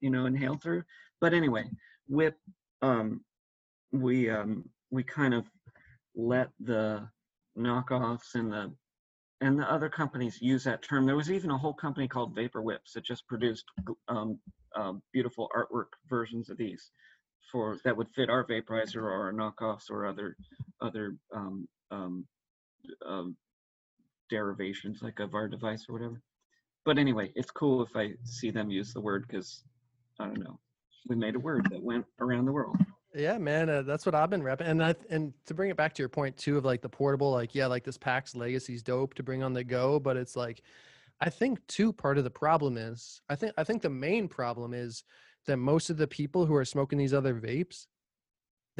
you 0.02 0.10
know, 0.10 0.26
inhale 0.26 0.58
through. 0.62 0.84
But 1.22 1.34
anyway, 1.34 1.66
whip. 2.08 2.38
Um, 2.82 3.22
we 3.92 4.30
um, 4.30 4.70
we 4.92 5.04
kind 5.04 5.34
of 5.34 5.46
let 6.16 6.50
the 6.60 7.08
knockoffs 7.58 8.36
and 8.36 8.52
the 8.52 8.72
and 9.42 9.58
the 9.58 9.72
other 9.72 9.90
companies 9.90 10.42
use 10.42 10.64
that 10.66 10.82
term. 10.82 11.06
There 11.06 11.16
was 11.16 11.32
even 11.32 11.52
a 11.52 11.58
whole 11.58 11.74
company 11.74 12.08
called 12.08 12.36
Vapor 12.36 12.62
Whips 12.62 12.94
that 12.94 13.06
just 13.06 13.28
produced 13.28 13.66
um, 14.08 14.38
uh, 14.76 14.94
beautiful 15.14 15.50
artwork 15.56 15.94
versions 16.10 16.50
of 16.50 16.58
these 16.58 16.92
for 17.52 17.80
that 17.84 17.96
would 17.96 18.10
fit 18.16 18.30
our 18.30 18.46
vaporizer 18.46 18.98
or 18.98 19.12
our 19.12 19.34
knockoffs 19.34 19.90
or 19.90 20.06
other 20.06 20.36
other 20.82 21.16
um, 21.34 21.68
um, 21.92 22.26
um, 23.06 23.36
derivations 24.30 25.02
like 25.02 25.20
of 25.20 25.34
our 25.34 25.48
device 25.48 25.86
or 25.90 25.94
whatever. 25.94 26.22
But 26.86 26.98
anyway, 26.98 27.32
it's 27.36 27.52
cool 27.52 27.82
if 27.82 27.96
I 27.96 28.14
see 28.24 28.52
them 28.52 28.70
use 28.70 28.94
the 28.94 29.02
word 29.02 29.26
because 29.28 29.64
I 30.20 30.26
don't 30.26 30.40
know, 30.40 30.60
we 31.08 31.16
made 31.16 31.36
a 31.36 31.40
word 31.40 31.68
that 31.72 31.82
went 31.82 32.06
around 32.20 32.46
the 32.46 32.52
world. 32.52 32.78
Yeah, 33.16 33.38
man, 33.40 33.70
uh, 33.70 33.82
that's 33.82 34.06
what 34.06 34.14
I've 34.14 34.30
been 34.30 34.44
repping. 34.44 34.68
And 34.68 34.84
I, 34.84 34.96
and 35.10 35.34
to 35.48 35.54
bring 35.54 35.72
it 35.72 35.78
back 35.78 35.94
to 35.96 36.02
your 36.02 36.10
point 36.10 36.38
too 36.38 36.58
of 36.58 36.66
like 36.66 36.82
the 36.82 36.90
portable, 36.90 37.32
like 37.32 37.56
yeah, 37.56 37.66
like 37.66 37.84
this 37.84 37.98
PAX 37.98 38.36
Legacy's 38.36 38.84
dope 38.84 39.16
to 39.16 39.24
bring 39.24 39.42
on 39.42 39.54
the 39.54 39.64
go, 39.64 40.00
but 40.00 40.16
it's 40.16 40.36
like, 40.36 40.62
I 41.20 41.30
think 41.30 41.66
too 41.68 41.92
part 41.92 42.18
of 42.18 42.24
the 42.24 42.30
problem 42.30 42.78
is 42.78 43.22
I 43.30 43.36
think 43.36 43.54
I 43.58 43.64
think 43.64 43.82
the 43.82 43.90
main 43.90 44.28
problem 44.28 44.74
is 44.74 45.04
that 45.48 45.58
most 45.58 45.90
of 45.90 45.98
the 45.98 46.08
people 46.08 46.46
who 46.46 46.56
are 46.56 46.66
smoking 46.66 47.00
these 47.00 47.14
other 47.14 47.34
vapes, 47.34 47.88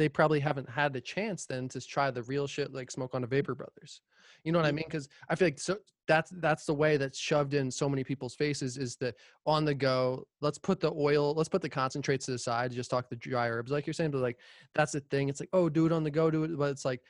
they 0.00 0.08
probably 0.08 0.40
haven't 0.40 0.68
had 0.68 0.94
the 0.94 1.00
chance 1.00 1.44
then 1.44 1.68
to 1.68 1.80
try 1.80 2.10
the 2.10 2.22
real 2.22 2.46
shit 2.46 2.72
like 2.72 2.90
smoke 2.90 3.14
on 3.14 3.20
the 3.20 3.26
Vapor 3.26 3.54
Brothers. 3.54 4.00
You 4.44 4.52
know 4.52 4.58
what 4.58 4.64
I 4.64 4.68
mm-hmm. 4.68 4.76
mean? 4.76 4.84
Because 4.88 5.08
I 5.28 5.34
feel 5.34 5.46
like 5.46 5.60
so 5.60 5.76
that's 6.08 6.30
that's 6.38 6.64
the 6.64 6.72
way 6.72 6.96
that's 6.96 7.18
shoved 7.18 7.52
in 7.52 7.70
so 7.70 7.86
many 7.86 8.02
people's 8.02 8.34
faces 8.34 8.78
is 8.78 8.96
that 8.96 9.14
on 9.44 9.66
the 9.66 9.74
go. 9.74 10.26
Let's 10.40 10.56
put 10.56 10.80
the 10.80 10.92
oil, 10.92 11.34
let's 11.34 11.50
put 11.50 11.60
the 11.60 11.68
concentrates 11.68 12.24
to 12.26 12.32
the 12.32 12.38
side. 12.38 12.72
Just 12.72 12.90
talk 12.90 13.10
the 13.10 13.16
dry 13.16 13.50
herbs, 13.50 13.70
like 13.70 13.86
you're 13.86 13.94
saying. 13.94 14.10
But 14.10 14.22
like 14.22 14.38
that's 14.74 14.92
the 14.92 15.00
thing. 15.00 15.28
It's 15.28 15.40
like 15.40 15.50
oh, 15.52 15.68
do 15.68 15.84
it 15.84 15.92
on 15.92 16.02
the 16.02 16.10
go, 16.10 16.30
do 16.30 16.44
it. 16.44 16.56
But 16.56 16.70
it's 16.70 16.86
like 16.86 17.02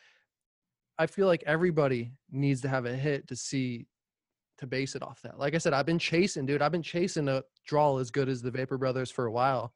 I 0.98 1.06
feel 1.06 1.28
like 1.28 1.44
everybody 1.46 2.12
needs 2.32 2.60
to 2.62 2.68
have 2.68 2.86
a 2.86 2.94
hit 2.94 3.28
to 3.28 3.36
see 3.36 3.86
to 4.58 4.66
base 4.66 4.94
it 4.94 5.02
off 5.02 5.22
that. 5.22 5.38
Like 5.38 5.54
I 5.54 5.58
said, 5.58 5.72
I've 5.72 5.86
been 5.86 5.98
chasing, 5.98 6.44
dude. 6.44 6.60
I've 6.60 6.72
been 6.72 6.82
chasing 6.82 7.28
a 7.28 7.42
draw 7.64 7.96
as 7.98 8.10
good 8.10 8.28
as 8.28 8.42
the 8.42 8.50
Vapor 8.50 8.76
Brothers 8.76 9.10
for 9.10 9.26
a 9.26 9.32
while, 9.32 9.72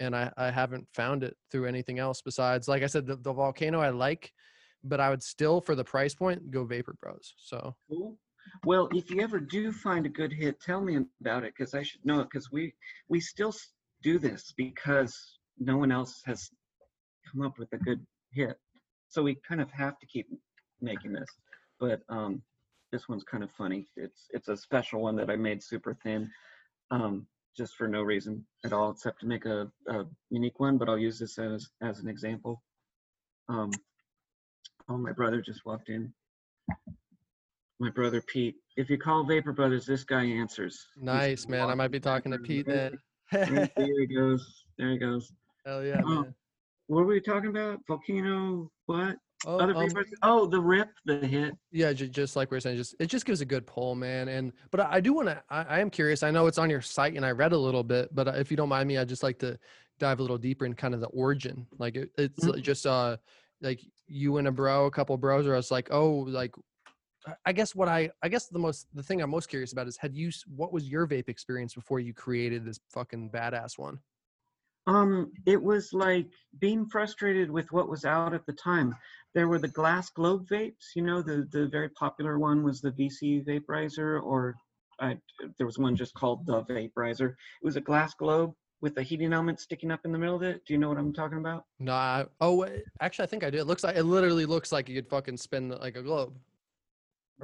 and 0.00 0.14
I 0.14 0.30
I 0.36 0.50
haven't 0.50 0.86
found 0.94 1.22
it 1.24 1.36
through 1.50 1.66
anything 1.66 1.98
else 1.98 2.20
besides, 2.22 2.68
like 2.68 2.82
I 2.82 2.86
said, 2.86 3.06
the, 3.06 3.16
the 3.16 3.32
Volcano 3.32 3.80
I 3.80 3.90
like, 3.90 4.32
but 4.82 5.00
I 5.00 5.10
would 5.10 5.22
still 5.22 5.60
for 5.60 5.74
the 5.74 5.84
price 5.84 6.14
point 6.14 6.50
go 6.50 6.64
Vapor 6.64 6.96
Bros. 7.00 7.34
So 7.36 7.74
cool. 7.88 8.18
Well, 8.64 8.88
if 8.92 9.10
you 9.10 9.20
ever 9.20 9.40
do 9.40 9.72
find 9.72 10.04
a 10.06 10.10
good 10.10 10.32
hit, 10.32 10.60
tell 10.60 10.80
me 10.80 10.98
about 11.20 11.44
it 11.44 11.54
because 11.56 11.74
I 11.74 11.82
should 11.82 12.04
know 12.04 12.20
it 12.20 12.28
because 12.30 12.50
we 12.50 12.74
we 13.08 13.20
still 13.20 13.54
do 14.02 14.18
this 14.18 14.52
because 14.56 15.16
no 15.58 15.76
one 15.76 15.90
else 15.90 16.20
has 16.26 16.50
come 17.30 17.42
up 17.42 17.58
with 17.58 17.72
a 17.72 17.78
good 17.78 18.04
hit, 18.32 18.56
so 19.08 19.22
we 19.22 19.36
kind 19.48 19.60
of 19.60 19.70
have 19.70 19.98
to 19.98 20.06
keep 20.06 20.26
making 20.80 21.12
this. 21.12 21.28
But 21.80 22.00
um, 22.08 22.42
this 22.92 23.08
one's 23.08 23.24
kind 23.24 23.42
of 23.42 23.50
funny. 23.52 23.88
It's 23.96 24.26
it's 24.30 24.48
a 24.48 24.56
special 24.56 25.00
one 25.00 25.16
that 25.16 25.30
I 25.30 25.36
made 25.36 25.62
super 25.62 25.96
thin, 26.02 26.30
um, 26.90 27.26
just 27.56 27.76
for 27.76 27.88
no 27.88 28.02
reason 28.02 28.44
at 28.64 28.72
all 28.72 28.90
except 28.90 29.20
to 29.20 29.26
make 29.26 29.44
a, 29.46 29.70
a 29.88 30.04
unique 30.30 30.60
one. 30.60 30.78
But 30.78 30.88
I'll 30.88 30.98
use 30.98 31.18
this 31.18 31.38
as 31.38 31.68
as 31.82 32.00
an 32.00 32.08
example. 32.08 32.62
Um, 33.48 33.70
oh, 34.88 34.96
my 34.96 35.12
brother 35.12 35.40
just 35.40 35.64
walked 35.64 35.88
in. 35.88 36.12
my 37.78 37.90
brother 37.90 38.22
Pete. 38.22 38.56
If 38.76 38.90
you 38.90 38.98
call 38.98 39.24
Vapor 39.24 39.52
Brothers, 39.52 39.86
this 39.86 40.04
guy 40.04 40.24
answers. 40.24 40.86
He's 40.94 41.04
Nice, 41.04 41.48
man. 41.48 41.70
I 41.70 41.74
might 41.74 41.90
be 41.90 42.00
talking 42.00 42.32
to 42.32 42.38
Pete 42.38 42.66
then. 42.66 42.98
There 43.32 43.68
he 43.76 44.06
goes. 44.06 44.64
There 44.78 44.90
he 44.90 44.98
goes. 44.98 45.32
Hell 45.64 45.84
yeah, 45.84 46.00
man. 46.02 46.34
What 46.86 46.98
were 46.98 47.06
we 47.06 47.20
talking 47.20 47.50
about? 47.50 47.80
Volcano? 47.88 48.70
What? 48.86 49.16
Oh, 49.46 49.58
Other 49.58 49.76
um. 49.76 49.88
Oh, 50.22 50.46
the 50.46 50.60
rip, 50.60 50.90
the 51.04 51.18
hit. 51.18 51.54
Yeah, 51.70 51.92
ju- 51.92 52.08
just 52.08 52.36
like 52.36 52.50
we 52.50 52.56
are 52.56 52.60
saying, 52.60 52.76
just 52.76 52.94
it 52.98 53.06
just 53.06 53.26
gives 53.26 53.40
a 53.40 53.44
good 53.44 53.66
pull, 53.66 53.94
man. 53.94 54.28
And 54.28 54.52
but 54.70 54.80
I, 54.80 54.94
I 54.94 55.00
do 55.00 55.12
want 55.12 55.28
to. 55.28 55.42
I, 55.50 55.62
I 55.62 55.78
am 55.80 55.90
curious. 55.90 56.22
I 56.22 56.30
know 56.30 56.46
it's 56.46 56.58
on 56.58 56.70
your 56.70 56.80
site, 56.80 57.14
and 57.14 57.24
I 57.24 57.30
read 57.32 57.52
a 57.52 57.58
little 57.58 57.82
bit. 57.84 58.14
But 58.14 58.28
uh, 58.28 58.32
if 58.32 58.50
you 58.50 58.56
don't 58.56 58.68
mind 58.68 58.88
me, 58.88 58.96
I'd 58.98 59.08
just 59.08 59.22
like 59.22 59.38
to 59.40 59.58
dive 59.98 60.18
a 60.18 60.22
little 60.22 60.38
deeper 60.38 60.64
in 60.66 60.74
kind 60.74 60.94
of 60.94 61.00
the 61.00 61.08
origin. 61.08 61.66
Like 61.78 61.96
it, 61.96 62.10
it's 62.16 62.46
uh, 62.46 62.56
just 62.56 62.86
uh 62.86 63.16
like 63.60 63.80
you 64.06 64.38
and 64.38 64.48
a 64.48 64.52
bro, 64.52 64.86
a 64.86 64.90
couple 64.90 65.16
bros, 65.16 65.46
or 65.46 65.54
it's 65.56 65.70
like 65.70 65.88
oh 65.90 66.10
like. 66.28 66.54
I- 66.56 66.60
I 67.46 67.52
guess 67.52 67.74
what 67.74 67.88
I 67.88 68.10
I 68.22 68.28
guess 68.28 68.48
the 68.48 68.58
most 68.58 68.86
the 68.92 69.02
thing 69.02 69.22
I'm 69.22 69.30
most 69.30 69.48
curious 69.48 69.72
about 69.72 69.86
is 69.88 69.96
had 69.96 70.14
you 70.14 70.30
what 70.54 70.74
was 70.74 70.90
your 70.90 71.06
vape 71.06 71.30
experience 71.30 71.72
before 71.74 71.98
you 71.98 72.12
created 72.12 72.66
this 72.66 72.78
fucking 72.90 73.30
badass 73.30 73.78
one? 73.78 73.98
Um, 74.86 75.32
it 75.46 75.62
was 75.62 75.92
like 75.92 76.26
being 76.58 76.86
frustrated 76.86 77.50
with 77.50 77.72
what 77.72 77.88
was 77.88 78.04
out 78.04 78.34
at 78.34 78.44
the 78.46 78.52
time. 78.52 78.94
There 79.34 79.48
were 79.48 79.58
the 79.58 79.68
glass 79.68 80.10
globe 80.10 80.46
vapes, 80.48 80.94
you 80.94 81.02
know, 81.02 81.22
the 81.22 81.48
the 81.50 81.66
very 81.66 81.88
popular 81.88 82.38
one 82.38 82.62
was 82.62 82.80
the 82.80 82.92
BC 82.92 83.44
vaporizer, 83.46 84.22
or 84.22 84.54
I, 85.00 85.18
there 85.58 85.66
was 85.66 85.78
one 85.78 85.96
just 85.96 86.14
called 86.14 86.46
the 86.46 86.62
vaporizer. 86.64 87.30
It 87.30 87.64
was 87.64 87.76
a 87.76 87.80
glass 87.80 88.14
globe 88.14 88.54
with 88.80 88.98
a 88.98 89.02
heating 89.02 89.32
element 89.32 89.60
sticking 89.60 89.90
up 89.90 90.04
in 90.04 90.12
the 90.12 90.18
middle 90.18 90.36
of 90.36 90.42
it. 90.42 90.64
Do 90.66 90.74
you 90.74 90.78
know 90.78 90.90
what 90.90 90.98
I'm 90.98 91.12
talking 91.12 91.38
about? 91.38 91.64
No, 91.78 91.92
I, 91.92 92.26
oh 92.40 92.66
actually 93.00 93.24
I 93.24 93.26
think 93.26 93.42
I 93.42 93.50
do. 93.50 93.58
It 93.58 93.66
looks 93.66 93.82
like 93.82 93.96
it 93.96 94.04
literally 94.04 94.46
looks 94.46 94.70
like 94.70 94.88
you 94.88 94.94
could 94.94 95.08
fucking 95.08 95.38
spin 95.38 95.70
like 95.70 95.96
a 95.96 96.02
globe. 96.02 96.34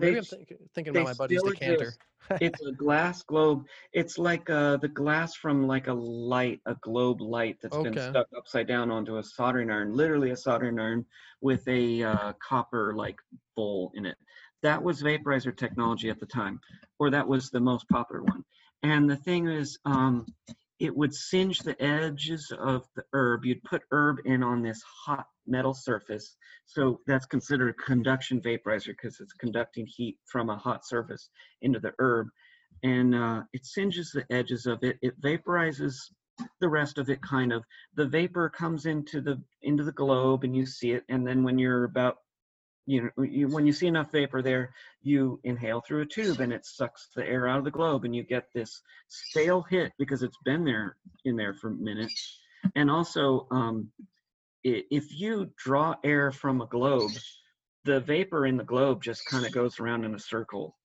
Maybe 0.01 0.19
I'm 0.19 0.25
think, 0.25 0.53
thinking 0.75 0.97
about 0.97 1.05
my 1.05 1.15
buddy's 1.15 1.43
decanter. 1.43 1.95
it's 2.41 2.61
a 2.63 2.73
glass 2.73 3.23
globe. 3.23 3.65
It's 3.93 4.19
like 4.19 4.49
uh, 4.49 4.77
the 4.77 4.89
glass 4.89 5.35
from 5.35 5.67
like 5.67 5.89
a 5.89 5.93
light, 5.93 6.61
a 6.67 6.77
globe 6.83 7.21
light 7.21 7.59
that's 7.63 7.77
been 7.77 7.99
stuck 7.99 8.27
upside 8.37 8.69
down 8.69 8.91
onto 8.91 9.19
a 9.19 9.23
soldering 9.23 9.71
iron, 9.71 9.95
literally 9.95 10.31
a 10.31 10.37
soldering 10.37 10.79
iron 10.79 11.07
with 11.41 11.67
a 11.67 12.03
uh, 12.03 12.33
copper 12.47 12.95
like 12.95 13.17
bowl 13.57 13.93
in 13.95 14.07
it. 14.07 14.17
That 14.63 14.83
was 14.83 15.03
vaporizer 15.03 15.57
technology 15.57 16.11
at 16.11 16.21
the 16.21 16.27
time, 16.27 16.61
or 16.99 17.11
that 17.11 17.27
was 17.27 17.51
the 17.51 17.61
most 17.61 17.89
popular 17.89 18.23
one. 18.23 18.45
And 18.83 19.09
the 19.09 19.17
thing 19.17 19.49
is, 19.49 19.79
um, 19.85 20.27
it 20.81 20.97
would 20.97 21.15
singe 21.15 21.59
the 21.61 21.81
edges 21.83 22.51
of 22.59 22.89
the 22.97 23.05
herb. 23.13 23.45
You'd 23.45 23.63
put 23.63 23.83
herb 23.93 24.17
in 24.25 24.43
on 24.43 24.63
this 24.63 24.83
hot 24.83 25.27
metal 25.47 25.75
surface. 25.75 26.37
So 26.65 27.01
that's 27.07 27.27
considered 27.27 27.71
a 27.79 27.83
conduction 27.85 28.41
vaporizer 28.41 28.89
because 28.89 29.21
it's 29.21 29.35
conducting 29.35 29.87
heat 29.87 30.17
from 30.27 30.49
a 30.49 30.57
hot 30.57 30.87
surface 30.87 31.29
into 31.61 31.81
the 31.81 31.93
herb. 31.99 32.29
And 32.83 33.15
uh, 33.15 33.43
it 33.53 33.67
singes 33.67 34.11
the 34.11 34.25
edges 34.33 34.65
of 34.65 34.83
it. 34.83 34.97
It 35.03 35.21
vaporizes 35.21 35.97
the 36.61 36.69
rest 36.69 36.97
of 36.97 37.11
it 37.11 37.21
kind 37.21 37.53
of. 37.53 37.63
The 37.97 38.07
vapor 38.07 38.49
comes 38.49 38.87
into 38.87 39.21
the 39.21 39.43
into 39.61 39.85
the 39.85 39.93
globe 39.93 40.45
and 40.45 40.57
you 40.57 40.65
see 40.65 40.93
it. 40.93 41.05
And 41.11 41.27
then 41.27 41.43
when 41.43 41.59
you're 41.59 41.85
about 41.85 42.17
you 42.91 43.03
know 43.17 43.23
you, 43.23 43.47
when 43.47 43.67
you 43.67 43.73
see 43.73 43.87
enough 43.87 44.11
vapor 44.11 44.43
there 44.43 44.73
you 45.03 45.39
inhale 45.45 45.81
through 45.81 46.03
a 46.03 46.07
tube 46.07 46.41
and 46.41 46.53
it 46.53 46.67
sucks 46.67 47.09
the 47.15 47.25
air 47.25 47.47
out 47.47 47.59
of 47.59 47.65
the 47.65 47.71
globe 47.71 48.05
and 48.05 48.17
you 48.17 48.25
get 48.25 48.49
this 48.53 48.83
stale 49.09 49.63
hit 49.63 49.93
because 49.97 50.25
it's 50.25 50.39
been 50.45 50.65
there 50.65 50.97
in 51.25 51.37
there 51.37 51.55
for 51.55 51.71
minutes. 51.71 52.39
And 52.75 52.91
also 52.91 53.47
um, 53.53 53.91
if 54.65 55.05
you 55.11 55.51
draw 55.57 55.95
air 56.03 56.33
from 56.33 56.61
a 56.61 56.67
globe 56.67 57.13
the 57.85 58.01
vapor 58.01 58.45
in 58.45 58.57
the 58.57 58.65
globe 58.65 59.03
just 59.03 59.25
kind 59.25 59.47
of 59.47 59.53
goes 59.53 59.79
around 59.79 60.05
in 60.05 60.15
a 60.15 60.19
circle 60.19 60.77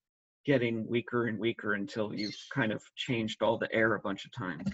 getting 0.46 0.88
weaker 0.88 1.26
and 1.26 1.40
weaker 1.40 1.74
until 1.74 2.14
you've 2.14 2.38
kind 2.54 2.72
of 2.72 2.84
changed 2.96 3.42
all 3.42 3.58
the 3.58 3.74
air 3.74 3.96
a 3.96 4.00
bunch 4.00 4.26
of 4.26 4.32
times. 4.32 4.70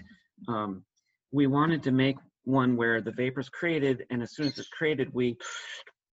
Um, 0.46 0.84
we 1.32 1.46
wanted 1.46 1.82
to 1.84 1.92
make 1.92 2.16
one 2.44 2.76
where 2.76 3.00
the 3.00 3.12
vapor 3.12 3.40
is 3.40 3.48
created 3.48 4.04
and 4.10 4.22
as 4.22 4.34
soon 4.34 4.46
as 4.46 4.58
it's 4.58 4.68
created 4.68 5.08
we 5.14 5.36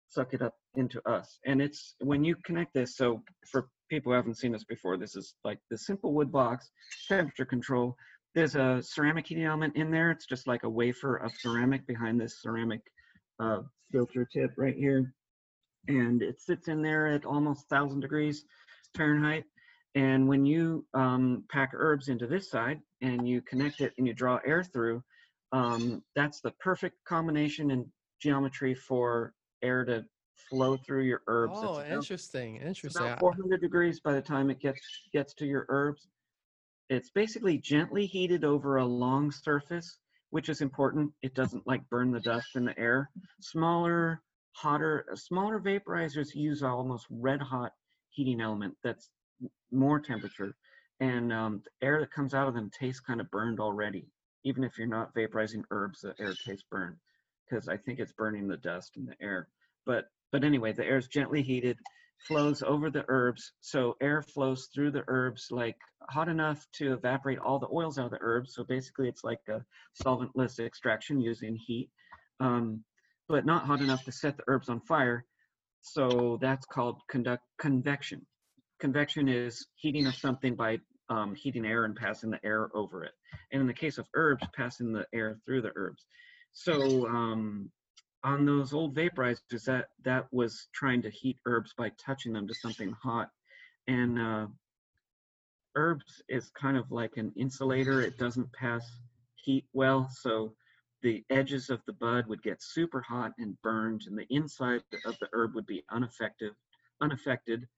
suck 0.09 0.35
it 0.35 0.43
up 0.43 0.55
into 0.75 1.07
us. 1.09 1.39
And 1.47 1.61
it's 1.61 1.95
when 2.01 2.25
you 2.25 2.37
connect 2.45 2.75
this, 2.75 2.97
so 2.97 3.23
for 3.51 3.69
people 3.91 4.13
who 4.13 4.17
haven't 4.17 4.39
seen 4.39 4.53
this 4.53 4.65
before, 4.65 4.97
this 4.97 5.17
is 5.17 5.35
like 5.45 5.59
the 5.71 5.79
simple 5.79 6.13
wood 6.13 6.33
box, 6.33 6.71
temperature 7.09 7.45
control. 7.45 7.97
There's 8.35 8.57
a 8.57 8.83
ceramic 8.83 9.27
heating 9.27 9.45
element 9.45 9.77
in 9.77 9.91
there. 9.91 10.11
It's 10.11 10.27
just 10.27 10.47
like 10.47 10.63
a 10.63 10.71
wafer 10.71 11.17
of 11.17 11.33
ceramic 11.39 11.87
behind 11.87 12.21
this 12.21 12.43
ceramic 12.43 12.81
uh, 13.41 13.61
filter 13.93 14.27
tip 14.33 14.51
right 14.57 14.77
here. 14.77 15.15
And 15.89 16.23
it 16.23 16.41
sits 16.41 16.69
in 16.69 16.83
there 16.83 17.07
at 17.09 17.25
almost 17.25 17.71
1,000 17.71 18.01
degrees 18.01 18.45
Fahrenheit. 18.97 19.45
And 19.95 20.29
when 20.29 20.45
you 20.45 20.85
um, 20.95 21.45
pack 21.51 21.71
herbs 21.73 22.09
into 22.09 22.27
this 22.27 22.51
side 22.51 22.81
and 23.01 23.27
you 23.27 23.41
connect 23.43 23.81
it 23.81 23.95
and 23.99 24.07
you 24.07 24.15
draw 24.15 24.39
air 24.47 24.63
through, 24.63 25.03
um, 25.53 26.03
that's 26.15 26.41
the 26.41 26.51
perfect 26.61 26.97
combination 27.07 27.71
and 27.71 27.87
geometry 28.21 28.75
for 28.75 29.33
air 29.63 29.85
to 29.85 30.05
flow 30.35 30.77
through 30.77 31.03
your 31.03 31.23
herbs. 31.27 31.55
It's 31.55 31.63
Oh, 31.65 31.75
about- 31.79 31.93
interesting, 31.93 32.57
interesting. 32.57 33.07
about 33.07 33.19
400 33.21 33.61
degrees 33.61 34.01
by 34.01 34.13
the 34.15 34.23
time 34.23 34.51
it 34.51 34.59
gets 34.61 34.81
gets 35.13 35.35
to 35.35 35.47
your 35.47 35.67
herbs. 35.69 36.09
It's 36.91 37.11
basically 37.11 37.59
gently 37.59 38.07
heated 38.07 38.45
over 38.45 38.77
a 38.77 38.85
long 38.85 39.31
surface, 39.31 39.99
which 40.31 40.49
is 40.49 40.61
important. 40.63 41.13
It 41.23 41.35
doesn't 41.35 41.67
like 41.67 41.89
burn 41.91 42.11
the 42.13 42.21
dust 42.21 42.57
in 42.57 42.65
the 42.65 42.79
air. 42.79 43.11
Smaller, 43.41 44.23
hotter, 44.53 45.07
uh, 45.13 45.17
smaller 45.17 45.61
vaporizers 45.61 46.35
use 46.35 46.63
almost 46.63 47.07
red 47.11 47.43
hot 47.43 47.73
heating 48.11 48.41
element 48.41 48.77
that's 48.83 49.11
more 49.71 50.01
temperature, 50.01 50.57
and 51.01 51.33
um, 51.33 51.63
the 51.63 51.87
air 51.87 52.01
that 52.01 52.11
comes 52.11 52.33
out 52.35 52.49
of 52.49 52.55
them 52.55 52.71
tastes 52.71 53.01
kind 53.01 53.21
of 53.21 53.31
burned 53.31 53.61
already. 53.61 54.09
Even 54.45 54.65
if 54.65 54.79
you're 54.79 54.87
not 54.87 55.15
vaporizing 55.15 55.65
herbs, 55.71 56.01
the 56.01 56.15
air 56.19 56.33
tastes 56.47 56.65
burned 56.71 56.97
because 57.49 57.69
I 57.69 57.77
think 57.77 57.99
it's 57.99 58.13
burning 58.13 58.49
the 58.49 58.57
dust 58.57 58.97
in 58.97 59.07
the 59.07 59.15
air. 59.21 59.49
But 59.87 60.07
but 60.33 60.45
anyway, 60.45 60.73
the 60.73 60.85
air 60.85 60.99
is 60.99 61.09
gently 61.09 61.43
heated, 61.43 61.79
flows 62.27 62.63
over 62.63 62.91
the 62.91 63.05
herbs, 63.09 63.53
so 63.61 63.97
air 64.01 64.23
flows 64.23 64.69
through 64.75 64.91
the 64.91 65.05
herbs 65.09 65.49
like 65.51 65.77
hot 66.11 66.29
enough 66.29 66.67
to 66.75 66.93
evaporate 66.93 67.39
all 67.39 67.59
the 67.59 67.69
oils 67.73 67.99
out 67.99 68.07
of 68.07 68.11
the 68.11 68.19
herbs. 68.21 68.55
So 68.55 68.65
basically, 68.65 69.09
it's 69.09 69.25
like 69.25 69.41
a 69.49 69.65
solventless 70.05 70.59
extraction 70.59 71.21
using 71.21 71.57
heat, 71.57 71.91
um, 72.41 72.85
but 73.29 73.47
not 73.47 73.65
hot 73.65 73.81
enough 73.81 74.05
to 74.05 74.13
set 74.13 74.37
the 74.37 74.45
herbs 74.47 74.69
on 74.69 74.81
fire. 74.81 75.25
So 75.81 76.39
that's 76.41 76.67
called 76.67 77.01
conduct 77.09 77.45
convection. 77.59 78.27
Convection 78.81 79.29
is 79.29 79.67
heating 79.75 80.07
of 80.07 80.15
something 80.15 80.55
by 80.55 80.79
um, 81.09 81.35
heating 81.35 81.65
air 81.65 81.85
and 81.85 81.97
passing 81.97 82.31
the 82.31 82.45
air 82.45 82.69
over 82.75 83.05
it. 83.05 83.13
And 83.51 83.61
in 83.61 83.67
the 83.67 83.75
case 83.75 83.99
of 83.99 84.07
herbs, 84.15 84.47
passing 84.55 84.93
the 84.93 85.07
air 85.13 85.39
through 85.45 85.63
the 85.63 85.73
herbs. 85.75 86.05
So 86.59 87.07
um, 87.07 87.71
on 88.25 88.45
those 88.45 88.73
old 88.73 88.93
vaporizers, 88.93 89.63
that 89.67 89.91
that 90.05 90.27
was 90.33 90.67
trying 90.75 91.01
to 91.03 91.11
heat 91.11 91.39
herbs 91.47 91.73
by 91.79 91.93
touching 92.05 92.33
them 92.33 92.49
to 92.49 92.55
something 92.55 92.93
hot, 93.01 93.31
and 93.87 94.19
uh, 94.19 94.47
herbs 95.77 96.21
is 96.29 96.51
kind 96.61 96.77
of 96.77 96.91
like 96.91 97.17
an 97.17 97.33
insulator. 97.37 98.03
It 98.03 98.19
doesn't 98.19 98.53
pass 98.53 98.85
heat 99.37 99.67
well, 99.73 100.11
so 100.11 100.53
the 101.01 101.25
edges 101.31 101.71
of 101.71 101.81
the 101.87 101.93
bud 101.93 102.27
would 102.27 102.43
get 102.43 102.61
super 102.61 103.03
hot 103.03 103.35
and 103.39 103.57
burned, 103.63 104.03
and 104.09 104.19
the 104.19 104.27
inside 104.29 104.83
of 105.07 105.17
the 105.21 105.29
herb 105.33 105.55
would 105.55 105.67
be 105.67 105.85
unaffected, 105.93 106.51
unaffected, 107.01 107.69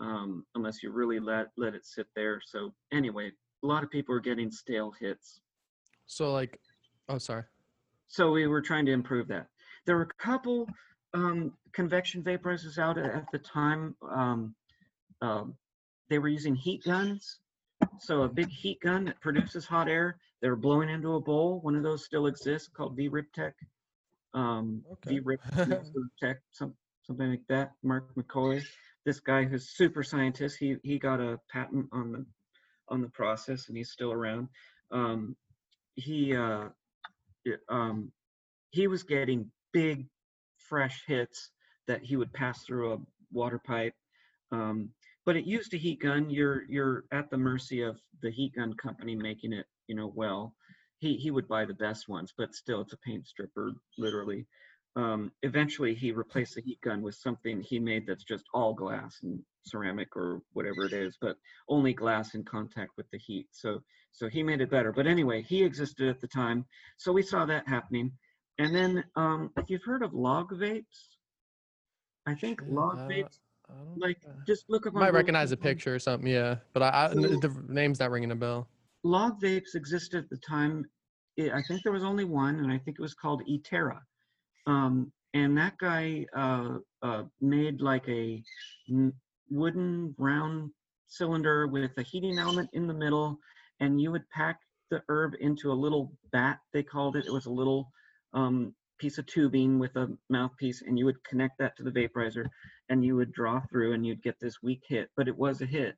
um, 0.00 0.44
unless 0.56 0.82
you 0.82 0.90
really 0.90 1.20
let 1.20 1.52
let 1.56 1.76
it 1.76 1.86
sit 1.86 2.08
there. 2.16 2.40
So 2.44 2.74
anyway, 2.92 3.30
a 3.62 3.66
lot 3.66 3.84
of 3.84 3.92
people 3.92 4.12
are 4.12 4.20
getting 4.20 4.50
stale 4.50 4.92
hits. 4.98 5.40
So 6.06 6.32
like, 6.32 6.58
oh 7.08 7.18
sorry. 7.18 7.44
So 8.08 8.30
we 8.30 8.46
were 8.46 8.62
trying 8.62 8.86
to 8.86 8.92
improve 8.92 9.28
that. 9.28 9.46
There 9.86 9.96
were 9.96 10.02
a 10.02 10.22
couple 10.22 10.68
um, 11.12 11.52
convection 11.72 12.22
vaporizers 12.22 12.78
out 12.78 12.98
at, 12.98 13.24
the 13.32 13.38
time. 13.38 13.96
Um, 14.10 14.54
um, 15.20 15.54
they 16.08 16.18
were 16.18 16.28
using 16.28 16.54
heat 16.54 16.84
guns. 16.84 17.38
So 18.00 18.22
a 18.22 18.28
big 18.28 18.48
heat 18.48 18.80
gun 18.80 19.06
that 19.06 19.20
produces 19.20 19.66
hot 19.66 19.88
air. 19.88 20.18
They 20.40 20.48
were 20.48 20.56
blowing 20.56 20.88
into 20.88 21.14
a 21.14 21.20
bowl. 21.20 21.60
One 21.60 21.76
of 21.76 21.82
those 21.82 22.04
still 22.04 22.26
exists 22.26 22.68
called 22.68 22.96
V-Rip-Tech. 22.96 23.54
Um, 24.34 24.82
Okay. 24.92 25.20
V-Rip 25.20 25.40
Tech, 26.20 26.40
some, 26.50 26.74
something 27.02 27.30
like 27.30 27.46
that. 27.48 27.72
Mark 27.82 28.14
McCoy, 28.16 28.62
this 29.04 29.20
guy 29.20 29.44
who's 29.44 29.68
super 29.68 30.02
scientist. 30.02 30.56
He 30.58 30.76
he 30.82 30.98
got 30.98 31.20
a 31.20 31.38
patent 31.52 31.86
on 31.92 32.12
the 32.12 32.26
on 32.88 33.00
the 33.00 33.08
process, 33.08 33.68
and 33.68 33.76
he's 33.76 33.90
still 33.90 34.12
around. 34.12 34.48
Um, 34.90 35.36
he 35.94 36.34
uh, 36.36 36.68
um, 37.68 38.12
he 38.70 38.86
was 38.88 39.02
getting 39.02 39.50
big, 39.72 40.06
fresh 40.58 41.02
hits 41.06 41.50
that 41.86 42.02
he 42.02 42.16
would 42.16 42.32
pass 42.32 42.64
through 42.64 42.92
a 42.94 42.98
water 43.32 43.60
pipe. 43.64 43.94
Um, 44.52 44.90
but 45.26 45.36
it 45.36 45.46
used 45.46 45.74
a 45.74 45.78
heat 45.78 46.00
gun. 46.00 46.30
You're 46.30 46.64
you're 46.68 47.04
at 47.12 47.30
the 47.30 47.38
mercy 47.38 47.82
of 47.82 48.00
the 48.22 48.30
heat 48.30 48.54
gun 48.56 48.74
company 48.74 49.14
making 49.16 49.52
it, 49.52 49.66
you 49.88 49.94
know, 49.96 50.12
well. 50.14 50.54
He 50.98 51.16
he 51.16 51.30
would 51.30 51.48
buy 51.48 51.64
the 51.66 51.74
best 51.74 52.08
ones, 52.08 52.32
but 52.36 52.54
still, 52.54 52.80
it's 52.82 52.92
a 52.92 52.98
paint 52.98 53.26
stripper, 53.26 53.72
literally. 53.98 54.46
um, 54.96 55.32
eventually 55.42 55.94
he 55.94 56.12
replaced 56.12 56.54
the 56.54 56.62
heat 56.62 56.80
gun 56.80 57.02
with 57.02 57.16
something 57.16 57.60
he 57.60 57.78
made 57.78 58.06
that's 58.06 58.24
just 58.24 58.44
all 58.54 58.74
glass 58.74 59.18
and 59.22 59.40
ceramic 59.66 60.16
or 60.16 60.40
whatever 60.52 60.86
it 60.86 60.92
is, 60.92 61.16
but 61.20 61.36
only 61.68 61.92
glass 61.92 62.34
in 62.34 62.44
contact 62.44 62.92
with 62.96 63.10
the 63.10 63.18
heat. 63.18 63.48
So 63.50 63.80
so 64.14 64.28
he 64.28 64.42
made 64.42 64.60
it 64.60 64.70
better. 64.70 64.92
But 64.92 65.06
anyway, 65.06 65.42
he 65.42 65.62
existed 65.64 66.08
at 66.08 66.20
the 66.20 66.28
time, 66.28 66.64
so 66.96 67.12
we 67.12 67.22
saw 67.22 67.44
that 67.46 67.68
happening. 67.68 68.12
And 68.58 68.74
then 68.74 69.04
um, 69.16 69.50
if 69.58 69.68
you've 69.68 69.82
heard 69.84 70.02
of 70.04 70.14
log 70.14 70.52
vapes, 70.52 71.16
I 72.26 72.34
think 72.34 72.62
log 72.68 72.98
Uh, 73.00 73.08
vapes 73.08 73.38
like 73.96 74.18
uh, 74.26 74.32
just 74.46 74.64
look 74.70 74.86
up. 74.86 74.94
might 74.94 75.12
recognize 75.12 75.50
a 75.50 75.56
picture 75.56 75.94
or 75.94 75.98
something, 75.98 76.30
yeah. 76.30 76.56
But 76.72 76.82
I, 76.84 77.06
I 77.06 77.12
So- 77.12 77.20
the 77.40 77.64
name's 77.68 77.98
not 77.98 78.10
ringing 78.12 78.30
a 78.30 78.36
bell. 78.36 78.68
log 79.02 79.40
vapes 79.42 79.74
existed 79.74 80.22
at 80.24 80.30
the 80.30 80.38
time. 80.38 80.84
I 81.38 81.60
think 81.66 81.82
there 81.82 81.92
was 81.92 82.04
only 82.04 82.24
one, 82.24 82.60
and 82.60 82.70
I 82.70 82.78
think 82.78 82.96
it 82.98 83.02
was 83.02 83.14
called 83.14 83.42
Eterra. 83.48 84.00
Um, 84.68 85.12
and 85.34 85.58
that 85.58 85.76
guy 85.78 86.24
uh, 86.36 86.78
uh, 87.02 87.24
made 87.40 87.80
like 87.80 88.08
a 88.08 88.40
n- 88.88 89.12
wooden 89.50 90.14
round 90.16 90.70
cylinder 91.08 91.66
with 91.66 91.90
a 91.98 92.02
heating 92.02 92.38
element 92.38 92.70
in 92.72 92.86
the 92.86 92.94
middle, 92.94 93.36
and 93.80 94.00
you 94.00 94.10
would 94.10 94.28
pack 94.30 94.60
the 94.90 95.02
herb 95.08 95.34
into 95.40 95.72
a 95.72 95.74
little 95.74 96.12
bat. 96.32 96.58
They 96.72 96.82
called 96.82 97.16
it. 97.16 97.26
It 97.26 97.32
was 97.32 97.46
a 97.46 97.52
little 97.52 97.90
um, 98.32 98.74
piece 98.98 99.18
of 99.18 99.26
tubing 99.26 99.78
with 99.78 99.96
a 99.96 100.08
mouthpiece, 100.30 100.82
and 100.82 100.98
you 100.98 101.04
would 101.04 101.22
connect 101.24 101.58
that 101.58 101.76
to 101.76 101.82
the 101.82 101.90
vaporizer, 101.90 102.46
and 102.88 103.04
you 103.04 103.16
would 103.16 103.32
draw 103.32 103.60
through, 103.70 103.92
and 103.92 104.06
you'd 104.06 104.22
get 104.22 104.38
this 104.40 104.62
weak 104.62 104.82
hit. 104.86 105.08
But 105.16 105.28
it 105.28 105.36
was 105.36 105.60
a 105.60 105.66
hit. 105.66 105.96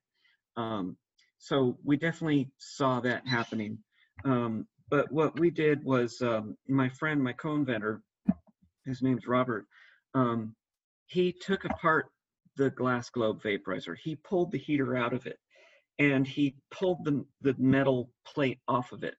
Um, 0.56 0.96
so 1.38 1.78
we 1.84 1.96
definitely 1.96 2.50
saw 2.58 3.00
that 3.00 3.26
happening. 3.26 3.78
Um, 4.24 4.66
but 4.88 5.10
what 5.12 5.38
we 5.38 5.50
did 5.50 5.84
was 5.84 6.22
um, 6.22 6.56
my 6.68 6.88
friend, 6.88 7.22
my 7.22 7.32
co-inventor, 7.32 8.02
his 8.84 9.02
name's 9.02 9.26
Robert, 9.26 9.66
um, 10.14 10.54
he 11.06 11.32
took 11.32 11.64
apart 11.64 12.06
the 12.56 12.70
glass 12.70 13.10
globe 13.10 13.42
vaporizer. 13.42 13.96
He 14.02 14.16
pulled 14.16 14.52
the 14.52 14.58
heater 14.58 14.96
out 14.96 15.12
of 15.12 15.26
it 15.26 15.38
and 15.98 16.26
he 16.26 16.56
pulled 16.70 17.04
the, 17.04 17.24
the 17.40 17.54
metal 17.58 18.10
plate 18.26 18.58
off 18.68 18.92
of 18.92 19.02
it. 19.02 19.14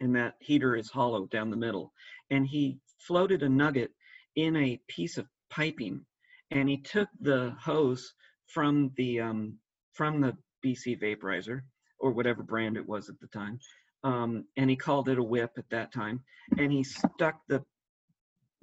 And 0.00 0.14
that 0.16 0.34
heater 0.40 0.76
is 0.76 0.90
hollow 0.90 1.26
down 1.26 1.50
the 1.50 1.56
middle. 1.56 1.92
And 2.30 2.46
he 2.46 2.78
floated 2.98 3.42
a 3.42 3.48
nugget 3.48 3.90
in 4.36 4.56
a 4.56 4.80
piece 4.88 5.18
of 5.18 5.26
piping 5.50 6.04
and 6.50 6.68
he 6.68 6.78
took 6.78 7.08
the 7.20 7.54
hose 7.60 8.14
from 8.46 8.92
the 8.96 9.20
um, 9.20 9.58
from 9.92 10.20
the 10.20 10.36
BC 10.64 11.00
vaporizer 11.00 11.60
or 11.98 12.12
whatever 12.12 12.42
brand 12.42 12.76
it 12.76 12.88
was 12.88 13.08
at 13.08 13.18
the 13.20 13.26
time. 13.28 13.58
Um, 14.04 14.44
and 14.56 14.70
he 14.70 14.76
called 14.76 15.08
it 15.08 15.18
a 15.18 15.22
whip 15.22 15.52
at 15.58 15.68
that 15.70 15.92
time. 15.92 16.22
And 16.56 16.72
he 16.72 16.84
stuck 16.84 17.40
the 17.48 17.62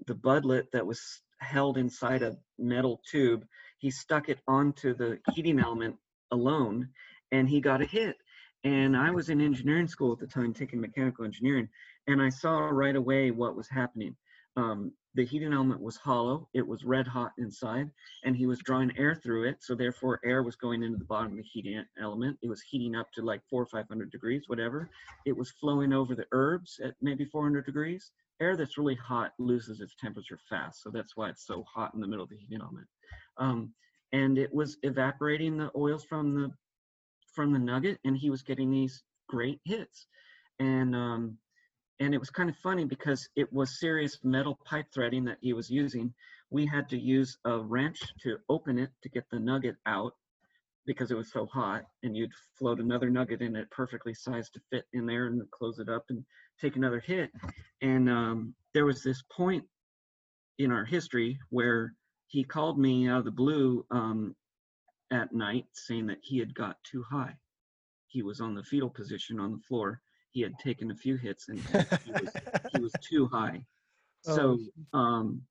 the 0.07 0.15
budlet 0.15 0.71
that 0.73 0.85
was 0.85 1.21
held 1.39 1.77
inside 1.77 2.23
a 2.23 2.37
metal 2.57 3.01
tube. 3.09 3.45
He 3.79 3.91
stuck 3.91 4.29
it 4.29 4.39
onto 4.47 4.95
the 4.95 5.19
heating 5.33 5.59
element 5.59 5.97
alone, 6.31 6.89
and 7.31 7.49
he 7.49 7.61
got 7.61 7.81
a 7.81 7.85
hit. 7.85 8.17
And 8.63 8.97
I 8.97 9.11
was 9.11 9.29
in 9.29 9.41
engineering 9.41 9.87
school 9.87 10.11
at 10.11 10.19
the 10.19 10.27
time, 10.27 10.53
taking 10.53 10.81
mechanical 10.81 11.25
engineering, 11.25 11.69
and 12.07 12.21
I 12.21 12.29
saw 12.29 12.59
right 12.59 12.95
away 12.95 13.31
what 13.31 13.55
was 13.55 13.69
happening. 13.69 14.15
Um, 14.57 14.91
the 15.15 15.25
heating 15.25 15.53
element 15.53 15.81
was 15.81 15.97
hollow; 15.97 16.49
it 16.53 16.67
was 16.67 16.83
red 16.83 17.07
hot 17.07 17.31
inside, 17.37 17.89
and 18.23 18.35
he 18.35 18.45
was 18.45 18.59
drawing 18.59 18.91
air 18.97 19.15
through 19.15 19.47
it. 19.47 19.57
So 19.61 19.75
therefore, 19.75 20.19
air 20.25 20.43
was 20.43 20.55
going 20.55 20.83
into 20.83 20.97
the 20.97 21.05
bottom 21.05 21.31
of 21.31 21.37
the 21.37 21.43
heating 21.43 21.83
element. 22.01 22.37
It 22.41 22.49
was 22.49 22.61
heating 22.61 22.95
up 22.95 23.11
to 23.13 23.21
like 23.21 23.41
four 23.49 23.61
or 23.61 23.67
five 23.67 23.87
hundred 23.87 24.11
degrees, 24.11 24.43
whatever. 24.47 24.89
It 25.25 25.35
was 25.37 25.51
flowing 25.51 25.93
over 25.93 26.15
the 26.15 26.25
herbs 26.31 26.79
at 26.83 26.95
maybe 27.01 27.25
400 27.25 27.65
degrees. 27.65 28.11
Air 28.41 28.57
that's 28.57 28.77
really 28.77 28.95
hot 28.95 29.31
loses 29.39 29.79
its 29.79 29.95
temperature 29.95 30.39
fast, 30.49 30.83
so 30.83 30.89
that's 30.89 31.15
why 31.15 31.29
it's 31.29 31.45
so 31.45 31.63
hot 31.63 31.93
in 31.93 32.01
the 32.01 32.07
middle 32.07 32.23
of 32.23 32.29
the 32.29 32.37
heating 32.37 32.59
element. 32.61 32.87
Um, 33.37 33.73
and 34.15 34.37
it 34.37 34.53
was 34.53 34.77
evaporating 34.83 35.57
the 35.57 35.69
oils 35.75 36.05
from 36.05 36.33
the 36.33 36.49
from 37.33 37.51
the 37.51 37.59
nugget, 37.59 37.99
and 38.05 38.15
he 38.15 38.29
was 38.29 38.41
getting 38.41 38.71
these 38.71 39.03
great 39.27 39.59
hits. 39.65 40.07
And 40.59 40.95
um, 40.95 41.37
and 41.99 42.13
it 42.13 42.17
was 42.17 42.29
kind 42.29 42.49
of 42.49 42.55
funny 42.57 42.85
because 42.85 43.27
it 43.35 43.51
was 43.51 43.79
serious 43.79 44.19
metal 44.23 44.57
pipe 44.65 44.85
threading 44.93 45.25
that 45.25 45.37
he 45.41 45.51
was 45.51 45.69
using. 45.69 46.13
We 46.49 46.65
had 46.65 46.87
to 46.89 46.97
use 46.97 47.37
a 47.43 47.59
wrench 47.59 47.99
to 48.23 48.37
open 48.47 48.79
it 48.79 48.89
to 49.03 49.09
get 49.09 49.25
the 49.31 49.39
nugget 49.39 49.75
out 49.85 50.13
because 50.85 51.11
it 51.11 51.17
was 51.17 51.31
so 51.33 51.45
hot, 51.47 51.83
and 52.03 52.15
you'd 52.15 52.31
float 52.57 52.79
another 52.79 53.09
nugget 53.09 53.41
in 53.41 53.55
it 53.57 53.69
perfectly 53.69 54.13
sized 54.13 54.53
to 54.53 54.61
fit 54.71 54.85
in 54.93 55.05
there 55.05 55.25
and 55.25 55.41
close 55.51 55.79
it 55.79 55.89
up 55.89 56.05
and 56.09 56.23
take 56.61 56.77
another 56.77 57.01
hit. 57.01 57.31
And 57.81 58.09
um, 58.09 58.55
there 58.73 58.85
was 58.85 59.03
this 59.03 59.21
point 59.29 59.65
in 60.57 60.71
our 60.71 60.85
history 60.85 61.37
where 61.49 61.95
he 62.27 62.43
called 62.43 62.79
me 62.79 63.07
out 63.07 63.19
of 63.19 63.25
the 63.25 63.31
blue 63.31 63.85
um, 63.91 64.35
at 65.11 65.33
night 65.33 65.65
saying 65.73 66.07
that 66.07 66.19
he 66.21 66.39
had 66.39 66.53
got 66.53 66.77
too 66.83 67.03
high. 67.09 67.35
He 68.07 68.21
was 68.21 68.41
on 68.41 68.55
the 68.55 68.63
fetal 68.63 68.89
position 68.89 69.39
on 69.39 69.51
the 69.51 69.63
floor. 69.67 70.01
He 70.31 70.41
had 70.41 70.57
taken 70.59 70.91
a 70.91 70.95
few 70.95 71.17
hits 71.17 71.49
and 71.49 71.59
he 71.59 72.11
was, 72.11 72.33
he 72.73 72.81
was 72.81 72.93
too 73.01 73.27
high. 73.27 73.61
So, 74.27 74.57
um, 74.91 75.43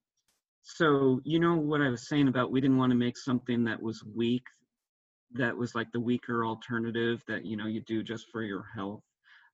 so 0.64 1.20
you 1.22 1.38
know 1.38 1.54
what 1.54 1.80
I 1.80 1.90
was 1.90 2.08
saying 2.08 2.26
about 2.26 2.50
we 2.50 2.60
didn't 2.60 2.78
want 2.78 2.90
to 2.90 2.96
make 2.96 3.16
something 3.16 3.62
that 3.64 3.80
was 3.80 4.02
weak, 4.16 4.42
that 5.34 5.56
was 5.56 5.76
like 5.76 5.92
the 5.92 6.00
weaker 6.00 6.44
alternative 6.44 7.22
that 7.28 7.44
you 7.44 7.56
know 7.56 7.66
you 7.66 7.82
do 7.82 8.02
just 8.02 8.26
for 8.32 8.42
your 8.42 8.64
health, 8.74 9.02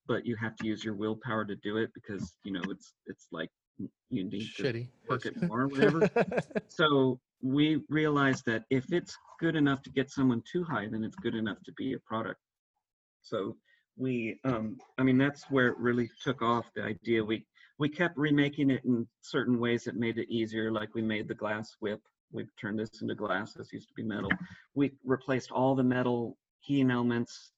but 0.07 0.25
you 0.25 0.37
have 0.37 0.57
to 0.57 0.67
use 0.67 0.83
your 0.83 0.95
willpower 0.95 1.45
to 1.45 1.57
do 1.57 1.77
it 1.77 1.91
because 1.93 2.35
you 2.45 2.53
know 2.53 2.63
it's 2.71 2.95
it's 3.07 3.27
like 3.31 3.51
you 3.79 4.25
need 4.25 4.49
to 4.57 4.63
Shitty. 4.63 4.89
work 5.09 5.27
it 5.27 5.41
more 5.43 5.63
or 5.63 5.69
whatever. 5.69 6.09
so 6.69 7.19
we 7.43 7.81
realized 7.89 8.45
that 8.47 8.65
if 8.71 8.93
it's 8.93 9.17
good 9.39 9.57
enough 9.57 9.83
to 9.83 9.91
get 9.91 10.11
someone 10.11 10.43
too 10.51 10.65
high, 10.65 10.87
then 10.91 11.05
it's 11.05 11.17
good 11.17 11.35
enough 11.35 11.59
to 11.65 11.73
be 11.73 11.95
a 11.95 11.99
product. 12.01 12.41
So 13.23 13.57
we, 13.97 14.39
um, 14.45 14.79
I 14.99 15.03
mean, 15.03 15.19
that's 15.19 15.45
where 15.51 15.69
it 15.69 15.79
really 15.79 16.11
took 16.23 16.43
off. 16.43 16.67
The 16.75 16.83
idea 16.83 17.25
we 17.25 17.47
we 17.79 17.89
kept 17.89 18.17
remaking 18.19 18.71
it 18.71 18.85
in 18.85 19.07
certain 19.23 19.59
ways 19.59 19.85
that 19.85 19.97
made 19.97 20.19
it 20.19 20.29
easier. 20.29 20.71
Like 20.71 20.95
we 20.95 21.01
made 21.01 21.29
the 21.29 21.35
glass 21.35 21.77
whip. 21.81 22.01
We've 22.31 22.55
turned 22.61 22.79
this 22.79 23.01
into 23.01 23.15
glass. 23.15 23.55
This 23.55 23.73
used 23.73 23.89
to 23.89 23.95
be 23.95 24.03
metal. 24.03 24.31
We 24.75 24.93
replaced 25.03 25.51
all 25.51 25.75
the 25.75 25.83
metal 25.83 26.37
heating 26.61 26.91
elements. 26.91 27.53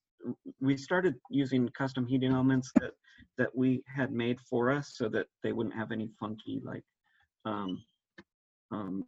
We 0.61 0.77
started 0.77 1.14
using 1.31 1.68
custom 1.70 2.07
heating 2.07 2.33
elements 2.33 2.70
that 2.81 2.93
that 3.39 3.55
we 3.55 3.83
had 3.87 4.12
made 4.12 4.39
for 4.41 4.70
us, 4.70 4.93
so 4.95 5.09
that 5.09 5.27
they 5.43 5.53
wouldn't 5.53 5.75
have 5.75 5.93
any 5.93 6.11
funky 6.20 6.61
like 6.64 6.85
um, 7.45 7.83
um, 8.70 9.05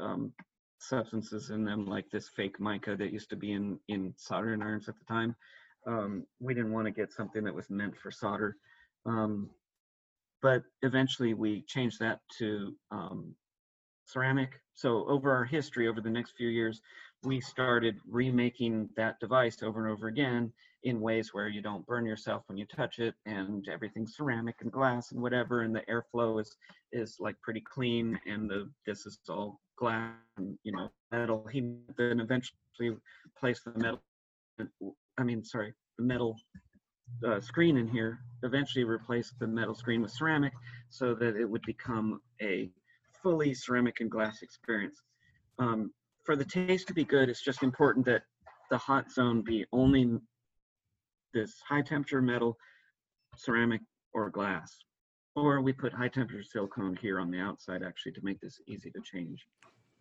um, 0.00 0.32
substances 0.78 1.50
in 1.50 1.64
them, 1.64 1.86
like 1.86 2.10
this 2.10 2.28
fake 2.28 2.58
mica 2.58 2.96
that 2.96 3.12
used 3.12 3.30
to 3.30 3.36
be 3.36 3.52
in 3.52 3.78
in 3.88 4.14
soldering 4.16 4.62
irons 4.62 4.88
at 4.88 4.94
the 4.98 5.04
time. 5.04 5.34
Um, 5.86 6.26
we 6.40 6.54
didn't 6.54 6.72
want 6.72 6.86
to 6.86 6.92
get 6.92 7.12
something 7.12 7.44
that 7.44 7.54
was 7.54 7.68
meant 7.70 7.96
for 7.96 8.10
solder. 8.10 8.56
Um, 9.04 9.50
but 10.40 10.62
eventually 10.82 11.34
we 11.34 11.62
changed 11.62 12.00
that 12.00 12.20
to 12.38 12.74
um, 12.90 13.34
ceramic. 14.06 14.60
So 14.74 15.06
over 15.08 15.32
our 15.32 15.44
history, 15.44 15.88
over 15.88 16.00
the 16.00 16.10
next 16.10 16.36
few 16.36 16.48
years, 16.48 16.80
we 17.24 17.40
started 17.40 17.96
remaking 18.08 18.88
that 18.96 19.18
device 19.20 19.62
over 19.62 19.84
and 19.84 19.92
over 19.92 20.08
again 20.08 20.52
in 20.84 21.00
ways 21.00 21.32
where 21.32 21.48
you 21.48 21.62
don't 21.62 21.86
burn 21.86 22.04
yourself 22.04 22.42
when 22.46 22.58
you 22.58 22.66
touch 22.66 22.98
it 22.98 23.14
and 23.26 23.68
everything's 23.68 24.16
ceramic 24.16 24.56
and 24.60 24.72
glass 24.72 25.12
and 25.12 25.22
whatever 25.22 25.62
and 25.62 25.74
the 25.74 25.82
airflow 25.82 26.40
is 26.40 26.56
is 26.92 27.16
like 27.20 27.40
pretty 27.40 27.62
clean 27.72 28.18
and 28.26 28.50
the 28.50 28.68
this 28.86 29.06
is 29.06 29.18
all 29.28 29.60
glass 29.76 30.12
and 30.36 30.58
you 30.64 30.72
know 30.72 30.90
metal. 31.12 31.46
He 31.50 31.76
then 31.96 32.20
eventually 32.20 32.96
placed 33.38 33.64
the 33.64 33.72
metal 33.78 34.00
i 35.18 35.22
mean 35.22 35.42
sorry 35.42 35.72
the 35.98 36.04
metal 36.04 36.36
uh, 37.26 37.40
screen 37.40 37.76
in 37.76 37.88
here 37.88 38.18
eventually 38.42 38.84
replaced 38.84 39.38
the 39.38 39.46
metal 39.46 39.74
screen 39.74 40.02
with 40.02 40.10
ceramic 40.10 40.52
so 40.88 41.14
that 41.14 41.36
it 41.36 41.48
would 41.48 41.62
become 41.62 42.20
a 42.40 42.70
fully 43.22 43.54
ceramic 43.54 44.00
and 44.00 44.10
glass 44.10 44.42
experience. 44.42 45.00
Um, 45.58 45.92
for 46.24 46.36
the 46.36 46.44
taste 46.44 46.86
to 46.86 46.94
be 46.94 47.04
good 47.04 47.28
it's 47.28 47.42
just 47.42 47.62
important 47.62 48.04
that 48.06 48.22
the 48.70 48.78
hot 48.78 49.10
zone 49.10 49.42
be 49.42 49.64
only 49.72 50.18
this 51.34 51.54
high 51.68 51.82
temperature 51.82 52.22
metal 52.22 52.56
ceramic 53.36 53.80
or 54.14 54.30
glass 54.30 54.78
or 55.34 55.60
we 55.60 55.72
put 55.72 55.92
high 55.92 56.08
temperature 56.08 56.42
silicone 56.42 56.96
here 57.00 57.18
on 57.18 57.30
the 57.30 57.38
outside 57.38 57.82
actually 57.82 58.12
to 58.12 58.20
make 58.22 58.40
this 58.40 58.60
easy 58.66 58.90
to 58.90 59.00
change 59.00 59.46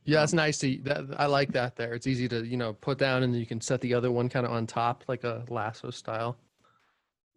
Yeah, 0.04 0.24
it's 0.24 0.34
nice 0.34 0.58
to 0.60 0.80
that. 0.84 1.06
I 1.18 1.28
like 1.28 1.52
that. 1.54 1.76
There, 1.76 1.94
it's 1.94 2.08
easy 2.08 2.28
to 2.30 2.44
you 2.46 2.58
know 2.58 2.74
put 2.74 2.98
down, 2.98 3.24
and 3.24 3.36
you 3.36 3.46
can 3.46 3.62
set 3.62 3.82
the 3.82 3.94
other 3.94 4.12
one 4.12 4.30
kind 4.30 4.46
of 4.46 4.52
on 4.52 4.66
top, 4.68 5.04
like 5.08 5.24
a 5.24 5.46
lasso 5.50 5.92
style. 5.92 6.36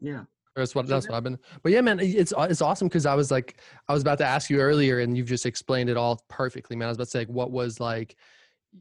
yeah 0.01 0.25
That's 0.57 0.75
what 0.75 0.87
that's 0.87 1.09
what 1.09 1.17
I've 1.17 1.25
been. 1.25 1.39
But 1.63 1.73
yeah, 1.73 1.83
man, 1.83 2.01
it's 2.01 2.33
it's 2.37 2.63
awesome 2.63 2.89
because 2.89 3.07
I 3.07 3.15
was 3.15 3.31
like, 3.31 3.61
I 3.89 3.93
was 3.93 4.03
about 4.03 4.19
to 4.19 4.27
ask 4.27 4.51
you 4.51 4.61
earlier, 4.61 5.01
and 5.01 5.17
you've 5.17 5.29
just 5.29 5.47
explained 5.47 5.91
it 5.91 5.97
all 5.97 6.25
perfectly, 6.29 6.75
man. 6.75 6.89
I 6.89 6.91
was 6.91 6.97
about 6.97 7.05
to 7.05 7.11
say, 7.11 7.19
like, 7.21 7.29
what 7.29 7.51
was 7.51 7.81
like, 7.81 8.17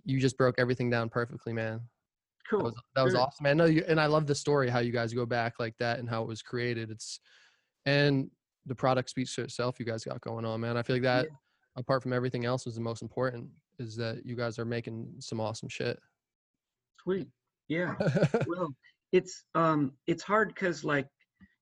you 0.06 0.20
just 0.20 0.38
broke 0.38 0.56
everything 0.58 0.90
down 0.90 1.10
perfectly, 1.10 1.54
man. 1.54 1.82
cool 2.50 2.60
That 2.60 2.66
was 2.66 2.74
that 2.96 3.04
was 3.04 3.16
awesome. 3.16 3.44
man. 3.44 3.52
I 3.52 3.54
know 3.54 3.66
you, 3.70 3.84
and 3.88 4.00
I 4.00 4.06
love 4.08 4.28
the 4.28 4.36
story 4.36 4.70
how 4.70 4.80
you 4.80 4.92
guys 4.92 5.14
go 5.14 5.26
back 5.26 5.56
like 5.60 5.76
that 5.80 6.00
and 6.00 6.10
how 6.10 6.22
it 6.22 6.28
was 6.28 6.42
created. 6.42 6.92
It's 6.92 7.20
and 7.86 8.30
the 8.66 8.76
product 8.76 9.10
speaks 9.10 9.36
to 9.36 9.42
itself. 9.42 9.80
You 9.80 9.86
guys 9.86 10.04
got 10.04 10.22
going 10.22 10.46
on, 10.46 10.62
man. 10.62 10.78
I 10.78 10.84
feel 10.84 10.96
like 10.96 11.04
that, 11.04 11.28
apart 11.76 12.02
from 12.02 12.14
everything 12.14 12.46
else, 12.46 12.66
was 12.66 12.76
the 12.76 12.82
most 12.82 13.02
important. 13.02 13.50
Is 13.80 13.96
that 13.98 14.26
you 14.26 14.36
guys 14.36 14.60
are 14.60 14.66
making 14.66 15.08
some 15.20 15.40
awesome 15.40 15.70
shit. 15.70 16.00
Sweet. 17.02 17.28
Yeah. 17.68 17.96
well, 18.48 18.74
it's 19.12 19.44
um 19.56 19.94
it's 20.08 20.24
hard 20.24 20.50
because 20.50 20.84
like 20.84 21.08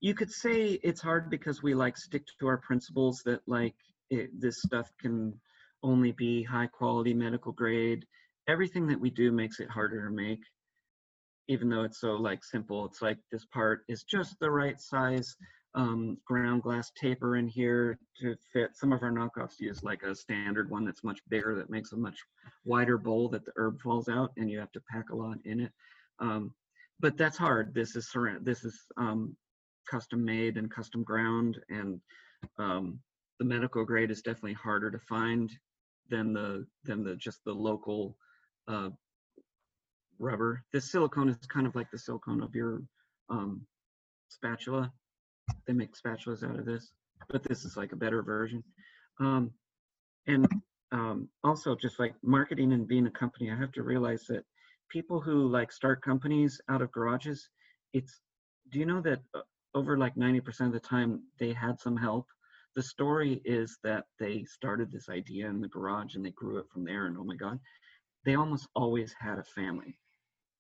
you 0.02 0.14
could 0.14 0.32
say 0.32 0.80
it's 0.84 1.02
hard 1.02 1.30
because 1.30 1.62
we 1.62 1.74
like 1.74 1.98
stick 1.98 2.24
to 2.40 2.48
our 2.48 2.58
principles 2.58 3.22
that 3.26 3.42
like 3.48 3.76
it, 4.10 4.30
this 4.40 4.62
stuff 4.62 4.90
can 5.00 5.34
only 5.84 6.12
be 6.12 6.44
high 6.44 6.68
quality 6.68 7.14
medical 7.14 7.52
grade 7.52 8.06
everything 8.48 8.88
that 8.88 9.00
we 9.00 9.10
do 9.10 9.32
makes 9.32 9.60
it 9.60 9.70
harder 9.70 10.08
to 10.08 10.14
make 10.14 10.42
even 11.52 11.68
though 11.70 11.84
it's 11.84 12.00
so 12.00 12.14
like 12.14 12.44
simple. 12.46 12.86
It's 12.86 13.02
like 13.02 13.18
this 13.30 13.46
part 13.46 13.84
is 13.90 14.04
just 14.04 14.40
the 14.40 14.50
right 14.50 14.80
size 14.80 15.36
um, 15.76 16.18
ground 16.26 16.64
glass 16.64 16.92
taper 16.96 17.36
in 17.36 17.48
here 17.48 18.00
to 18.22 18.36
fit. 18.54 18.72
Some 18.76 18.94
of 18.94 19.04
our 19.04 19.12
knockoffs 19.12 19.60
use 19.60 19.84
like 19.84 20.04
a 20.04 20.16
standard 20.16 20.70
one 20.70 20.86
that's 20.86 21.04
much 21.04 21.20
bigger 21.30 21.56
that 21.56 21.70
makes 21.70 21.92
a 21.92 21.98
much 21.98 22.18
wider 22.64 22.98
bowl 22.98 23.28
that 23.30 23.44
the 23.44 23.52
herb 23.58 23.82
falls 23.82 24.08
out 24.08 24.32
and 24.38 24.50
you 24.50 24.60
have 24.60 24.72
to 24.74 24.82
pack 24.90 25.10
a 25.10 25.16
lot 25.16 25.38
in 25.44 25.60
it. 25.60 25.72
Um, 26.20 26.54
but 27.02 27.18
that's 27.18 27.38
hard. 27.38 27.74
This 27.74 27.98
is 27.98 28.10
this 28.42 28.64
is 28.64 28.80
um, 28.96 29.36
custom 29.90 30.24
made 30.24 30.58
and 30.58 30.72
custom 30.72 31.04
ground 31.04 31.58
and 31.70 32.00
um, 32.60 33.00
the 33.40 33.46
medical 33.46 33.84
grade 33.84 34.12
is 34.12 34.22
definitely 34.22 34.54
harder 34.54 34.90
to 34.90 35.00
find 35.00 35.52
than 36.10 36.32
the 36.32 36.66
than 36.86 37.04
the 37.04 37.16
just 37.16 37.44
the 37.44 37.54
local 37.54 38.16
uh, 38.72 38.90
rubber. 40.20 40.64
This 40.72 40.92
silicone 40.92 41.30
is 41.30 41.38
kind 41.48 41.68
of 41.68 41.76
like 41.76 41.92
the 41.92 41.98
silicone 41.98 42.42
of 42.42 42.56
your 42.56 42.82
um, 43.30 43.62
spatula. 44.30 44.92
They 45.68 45.74
make 45.74 45.96
spatulas 45.96 46.48
out 46.48 46.58
of 46.58 46.66
this, 46.66 46.92
but 47.30 47.44
this 47.44 47.66
is 47.66 47.76
like 47.76 47.92
a 47.92 47.98
better 47.98 48.22
version. 48.22 48.64
Um, 49.20 49.52
and 50.28 50.48
um, 50.92 51.28
also 51.44 51.76
just 51.76 52.00
like 52.00 52.14
marketing 52.24 52.72
and 52.72 52.88
being 52.88 53.08
a 53.08 53.12
company, 53.12 53.52
I 53.52 53.58
have 53.58 53.72
to 53.74 53.84
realize 53.84 54.24
that 54.30 54.44
people 54.90 55.20
who 55.20 55.48
like 55.48 55.72
start 55.72 56.02
companies 56.02 56.62
out 56.70 56.82
of 56.82 56.92
garages, 56.92 57.50
it's, 57.94 58.22
do 58.72 58.80
you 58.80 58.86
know 58.86 59.02
that 59.02 59.20
uh, 59.34 59.42
over 59.74 59.98
like 59.98 60.16
90% 60.16 60.68
of 60.68 60.74
the 60.74 60.80
time 60.80 61.24
they 61.40 61.54
had 61.54 61.80
some 61.80 61.98
help? 61.98 62.28
The 62.76 62.84
story 62.84 63.42
is 63.44 63.78
that 63.84 64.06
they 64.20 64.46
started 64.46 64.92
this 64.92 65.10
idea 65.10 65.48
in 65.48 65.60
the 65.60 65.68
garage 65.68 66.16
and 66.16 66.26
they 66.26 66.32
grew 66.32 66.58
it 66.58 66.70
from 66.72 66.86
there 66.86 67.08
and 67.08 67.18
oh 67.18 67.24
my 67.24 67.36
God, 67.36 67.60
they 68.26 68.36
almost 68.36 68.68
always 68.76 69.14
had 69.20 69.40
a 69.40 69.44
family. 69.44 69.98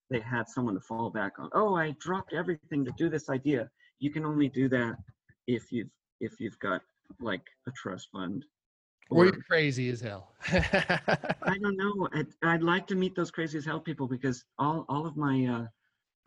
They 0.09 0.19
had 0.19 0.49
someone 0.49 0.73
to 0.73 0.81
fall 0.81 1.09
back 1.09 1.33
on. 1.39 1.49
Oh, 1.53 1.75
I 1.75 1.95
dropped 1.99 2.33
everything 2.33 2.83
to 2.85 2.91
do 2.97 3.09
this 3.09 3.29
idea. 3.29 3.69
You 3.99 4.11
can 4.11 4.25
only 4.25 4.49
do 4.49 4.67
that 4.69 4.97
if 5.47 5.71
you've 5.71 5.89
if 6.19 6.39
you've 6.39 6.59
got 6.59 6.81
like 7.19 7.43
a 7.67 7.71
trust 7.71 8.09
fund. 8.11 8.45
Or, 9.09 9.23
or 9.23 9.25
you're 9.25 9.43
crazy 9.43 9.89
as 9.89 10.01
hell. 10.01 10.31
I 10.47 11.57
don't 11.61 11.77
know. 11.77 12.07
I'd, 12.13 12.27
I'd 12.43 12.63
like 12.63 12.87
to 12.87 12.95
meet 12.95 13.15
those 13.15 13.31
crazy 13.31 13.57
as 13.57 13.65
hell 13.65 13.79
people 13.79 14.07
because 14.07 14.43
all 14.59 14.85
all 14.89 15.05
of 15.05 15.17
my 15.17 15.45
uh, 15.45 15.65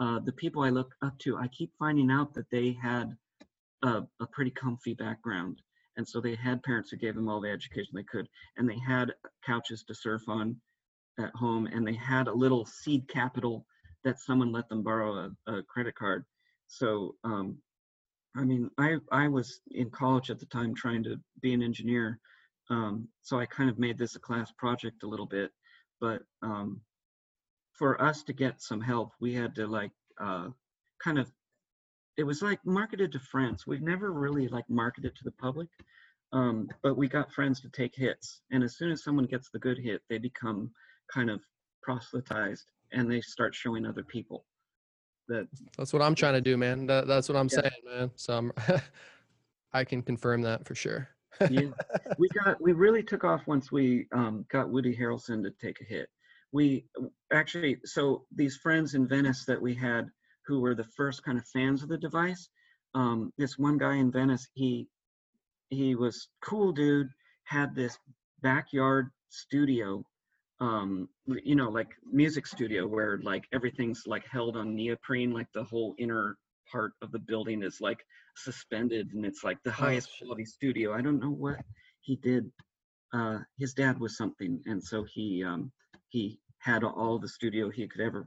uh, 0.00 0.18
the 0.20 0.32
people 0.32 0.62
I 0.62 0.70
look 0.70 0.94
up 1.02 1.18
to, 1.20 1.36
I 1.36 1.48
keep 1.48 1.72
finding 1.78 2.10
out 2.10 2.34
that 2.34 2.50
they 2.50 2.76
had 2.82 3.16
a, 3.82 4.02
a 4.20 4.26
pretty 4.32 4.50
comfy 4.50 4.94
background. 4.94 5.60
And 5.96 6.06
so 6.06 6.20
they 6.20 6.34
had 6.34 6.62
parents 6.62 6.90
who 6.90 6.96
gave 6.96 7.14
them 7.14 7.28
all 7.28 7.40
the 7.40 7.50
education 7.50 7.92
they 7.94 8.02
could, 8.02 8.28
and 8.56 8.68
they 8.68 8.78
had 8.78 9.12
couches 9.46 9.84
to 9.84 9.94
surf 9.94 10.22
on 10.26 10.56
at 11.18 11.34
home, 11.34 11.66
and 11.66 11.86
they 11.86 11.94
had 11.94 12.28
a 12.28 12.32
little 12.32 12.64
seed 12.64 13.08
capital 13.08 13.66
that 14.04 14.20
someone 14.20 14.52
let 14.52 14.68
them 14.68 14.82
borrow 14.82 15.30
a, 15.46 15.52
a 15.52 15.62
credit 15.62 15.94
card. 15.94 16.24
So, 16.66 17.14
um, 17.24 17.58
I 18.36 18.44
mean, 18.44 18.70
I 18.78 18.96
I 19.10 19.28
was 19.28 19.60
in 19.70 19.90
college 19.90 20.30
at 20.30 20.40
the 20.40 20.46
time 20.46 20.74
trying 20.74 21.04
to 21.04 21.20
be 21.40 21.54
an 21.54 21.62
engineer, 21.62 22.18
um, 22.70 23.08
so 23.22 23.38
I 23.38 23.46
kind 23.46 23.70
of 23.70 23.78
made 23.78 23.98
this 23.98 24.16
a 24.16 24.20
class 24.20 24.50
project 24.52 25.02
a 25.02 25.08
little 25.08 25.26
bit. 25.26 25.50
But 26.00 26.22
um, 26.42 26.80
for 27.74 28.00
us 28.02 28.22
to 28.24 28.32
get 28.32 28.60
some 28.60 28.80
help, 28.80 29.12
we 29.20 29.34
had 29.34 29.54
to 29.56 29.66
like 29.66 29.92
uh, 30.20 30.48
kind 31.02 31.18
of. 31.18 31.30
It 32.16 32.24
was 32.24 32.42
like 32.42 32.64
marketed 32.64 33.12
to 33.12 33.18
friends. 33.18 33.66
We've 33.66 33.82
never 33.82 34.12
really 34.12 34.46
like 34.46 34.68
marketed 34.70 35.16
to 35.16 35.24
the 35.24 35.32
public, 35.32 35.68
um, 36.32 36.68
but 36.82 36.96
we 36.96 37.08
got 37.08 37.32
friends 37.32 37.60
to 37.60 37.68
take 37.70 37.94
hits. 37.96 38.40
And 38.52 38.62
as 38.62 38.76
soon 38.76 38.92
as 38.92 39.02
someone 39.02 39.26
gets 39.26 39.50
the 39.50 39.58
good 39.58 39.78
hit, 39.78 40.02
they 40.08 40.18
become 40.18 40.70
kind 41.12 41.30
of 41.30 41.40
proselytized 41.82 42.64
and 42.92 43.10
they 43.10 43.20
start 43.20 43.54
showing 43.54 43.86
other 43.86 44.02
people 44.04 44.44
that 45.28 45.46
that's 45.76 45.92
what 45.92 46.02
i'm 46.02 46.14
trying 46.14 46.34
to 46.34 46.40
do 46.40 46.56
man. 46.56 46.86
That, 46.86 47.06
that's 47.06 47.28
what 47.28 47.36
i'm 47.36 47.48
yeah. 47.52 47.60
saying 47.60 47.82
man. 47.84 48.10
So 48.16 48.36
I'm, 48.36 48.52
i 49.72 49.84
can 49.84 50.02
confirm 50.02 50.42
that 50.42 50.66
for 50.66 50.74
sure. 50.74 51.08
Yeah. 51.50 51.70
We 52.18 52.28
got 52.28 52.60
we 52.62 52.72
really 52.72 53.02
took 53.02 53.24
off 53.24 53.46
once 53.46 53.72
we 53.72 54.06
um, 54.12 54.44
got 54.50 54.70
woody 54.70 54.96
harrelson 54.96 55.42
to 55.42 55.50
take 55.60 55.80
a 55.80 55.84
hit. 55.84 56.08
We 56.52 56.84
actually 57.32 57.78
so 57.84 58.24
these 58.34 58.56
friends 58.56 58.94
in 58.94 59.08
venice 59.08 59.44
that 59.46 59.60
we 59.60 59.74
had 59.74 60.06
who 60.46 60.60
were 60.60 60.74
the 60.74 60.86
first 60.96 61.24
kind 61.24 61.38
of 61.38 61.46
fans 61.48 61.82
of 61.82 61.88
the 61.88 61.98
device 61.98 62.48
um, 62.94 63.32
this 63.38 63.58
one 63.58 63.78
guy 63.78 63.96
in 63.96 64.12
venice 64.12 64.46
he 64.54 64.86
he 65.70 65.94
was 65.96 66.28
cool 66.42 66.70
dude 66.72 67.08
had 67.44 67.74
this 67.74 67.98
backyard 68.42 69.10
studio 69.30 70.04
um 70.60 71.08
you 71.26 71.56
know 71.56 71.68
like 71.68 71.88
music 72.10 72.46
studio 72.46 72.86
where 72.86 73.18
like 73.22 73.44
everything's 73.52 74.04
like 74.06 74.24
held 74.26 74.56
on 74.56 74.74
neoprene 74.74 75.32
like 75.32 75.48
the 75.52 75.64
whole 75.64 75.94
inner 75.98 76.36
part 76.70 76.92
of 77.02 77.10
the 77.12 77.18
building 77.18 77.62
is 77.62 77.80
like 77.80 78.04
suspended 78.36 79.10
and 79.14 79.24
it's 79.24 79.44
like 79.44 79.58
the 79.64 79.70
oh, 79.70 79.74
highest 79.74 80.10
quality 80.18 80.44
studio. 80.44 80.92
I 80.92 81.00
don't 81.00 81.20
know 81.20 81.30
what 81.30 81.60
he 82.00 82.16
did 82.16 82.50
uh 83.12 83.38
his 83.58 83.74
dad 83.74 83.98
was 84.00 84.16
something 84.16 84.60
and 84.66 84.82
so 84.82 85.04
he 85.04 85.44
um 85.44 85.70
he 86.08 86.38
had 86.58 86.84
all 86.84 87.18
the 87.18 87.28
studio 87.28 87.70
he 87.70 87.86
could 87.86 88.00
ever 88.00 88.26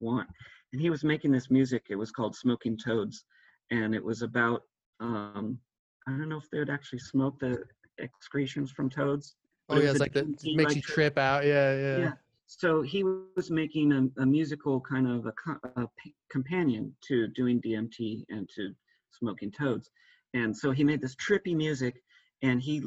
want. 0.00 0.28
And 0.72 0.80
he 0.80 0.90
was 0.90 1.04
making 1.04 1.32
this 1.32 1.50
music 1.50 1.86
it 1.90 1.96
was 1.96 2.10
called 2.10 2.36
smoking 2.36 2.76
toads 2.76 3.24
and 3.70 3.94
it 3.94 4.04
was 4.04 4.22
about 4.22 4.62
um 5.00 5.58
i 6.06 6.10
don't 6.10 6.28
know 6.28 6.38
if 6.38 6.50
they 6.50 6.58
would 6.58 6.70
actually 6.70 6.98
smoke 6.98 7.38
the 7.38 7.62
excretions 8.00 8.70
from 8.70 8.90
toads 8.90 9.36
Oh 9.68 9.80
yeah, 9.80 9.90
it's 9.90 10.00
like 10.00 10.12
that 10.12 10.26
makes 10.44 10.68
like 10.68 10.76
you 10.76 10.82
trip 10.82 11.16
out. 11.18 11.44
Yeah, 11.44 11.74
yeah. 11.74 11.98
Yeah. 11.98 12.12
So 12.46 12.82
he 12.82 13.02
was 13.02 13.50
making 13.50 13.92
a, 13.92 14.22
a 14.22 14.26
musical 14.26 14.80
kind 14.80 15.08
of 15.08 15.26
a, 15.26 15.32
a, 15.80 15.88
companion 16.30 16.94
to 17.08 17.28
doing 17.28 17.60
DMT 17.62 18.24
and 18.28 18.48
to 18.54 18.74
smoking 19.10 19.50
toads, 19.50 19.90
and 20.34 20.56
so 20.56 20.70
he 20.70 20.84
made 20.84 21.00
this 21.00 21.16
trippy 21.16 21.56
music, 21.56 22.02
and 22.42 22.60
he 22.60 22.82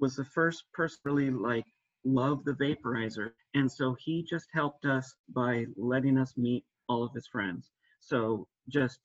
was 0.00 0.16
the 0.16 0.24
first 0.24 0.64
person 0.72 0.98
really 1.04 1.30
like 1.30 1.64
love 2.04 2.44
the 2.44 2.52
vaporizer, 2.52 3.32
and 3.54 3.70
so 3.70 3.94
he 3.98 4.22
just 4.22 4.48
helped 4.52 4.86
us 4.86 5.14
by 5.34 5.66
letting 5.76 6.16
us 6.16 6.36
meet 6.36 6.64
all 6.88 7.04
of 7.04 7.12
his 7.12 7.26
friends. 7.26 7.70
So 8.00 8.48
just 8.68 9.00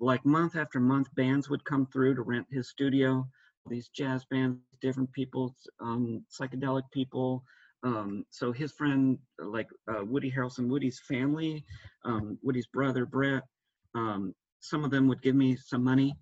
like 0.00 0.24
month 0.26 0.56
after 0.56 0.80
month, 0.80 1.08
bands 1.14 1.48
would 1.48 1.64
come 1.64 1.86
through 1.86 2.16
to 2.16 2.22
rent 2.22 2.46
his 2.50 2.68
studio 2.68 3.26
these 3.68 3.88
jazz 3.88 4.24
bands, 4.30 4.58
different 4.80 5.12
people, 5.12 5.54
um, 5.80 6.24
psychedelic 6.30 6.82
people. 6.92 7.44
Um, 7.82 8.24
so 8.30 8.52
his 8.52 8.72
friend, 8.72 9.18
like 9.38 9.68
uh, 9.90 10.04
Woody 10.04 10.30
Harrelson, 10.30 10.68
Woody's 10.68 11.00
family, 11.08 11.64
um, 12.04 12.38
Woody's 12.42 12.66
brother 12.66 13.06
Brett, 13.06 13.42
um, 13.94 14.34
some 14.60 14.84
of 14.84 14.90
them 14.90 15.08
would 15.08 15.22
give 15.22 15.34
me 15.34 15.56
some 15.56 15.82
money. 15.82 16.14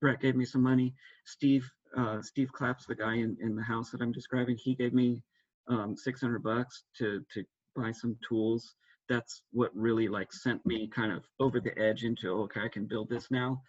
Brett 0.00 0.20
gave 0.20 0.34
me 0.36 0.44
some 0.44 0.62
money. 0.62 0.94
Steve, 1.24 1.68
uh, 1.96 2.20
Steve 2.20 2.52
Claps, 2.52 2.86
the 2.86 2.94
guy 2.94 3.14
in, 3.14 3.36
in 3.40 3.54
the 3.54 3.62
house 3.62 3.90
that 3.90 4.02
I'm 4.02 4.12
describing, 4.12 4.56
he 4.56 4.74
gave 4.74 4.92
me 4.92 5.22
um, 5.68 5.96
600 5.96 6.42
bucks 6.42 6.84
to 6.98 7.24
to 7.32 7.44
buy 7.76 7.92
some 7.92 8.16
tools. 8.26 8.74
That's 9.08 9.42
what 9.52 9.74
really 9.74 10.08
like 10.08 10.32
sent 10.32 10.64
me 10.66 10.88
kind 10.88 11.12
of 11.12 11.24
over 11.40 11.60
the 11.60 11.76
edge 11.78 12.04
into 12.04 12.30
okay, 12.42 12.60
I 12.60 12.68
can 12.68 12.86
build 12.86 13.08
this 13.08 13.30
now. 13.30 13.62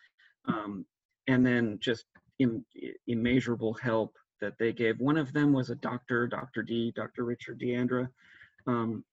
Um, 0.48 0.86
and 1.28 1.46
then 1.46 1.78
just 1.82 2.06
Im- 2.40 2.66
immeasurable 3.08 3.74
help 3.74 4.16
that 4.42 4.58
they 4.60 4.74
gave. 4.74 5.00
One 5.00 5.18
of 5.18 5.34
them 5.34 5.54
was 5.54 5.70
a 5.70 5.76
doctor, 5.76 6.28
Dr. 6.28 6.64
D, 6.64 6.92
Dr. 6.96 7.24
Richard 7.24 7.60
D'Andrea. 7.60 8.10
Um, 8.68 9.04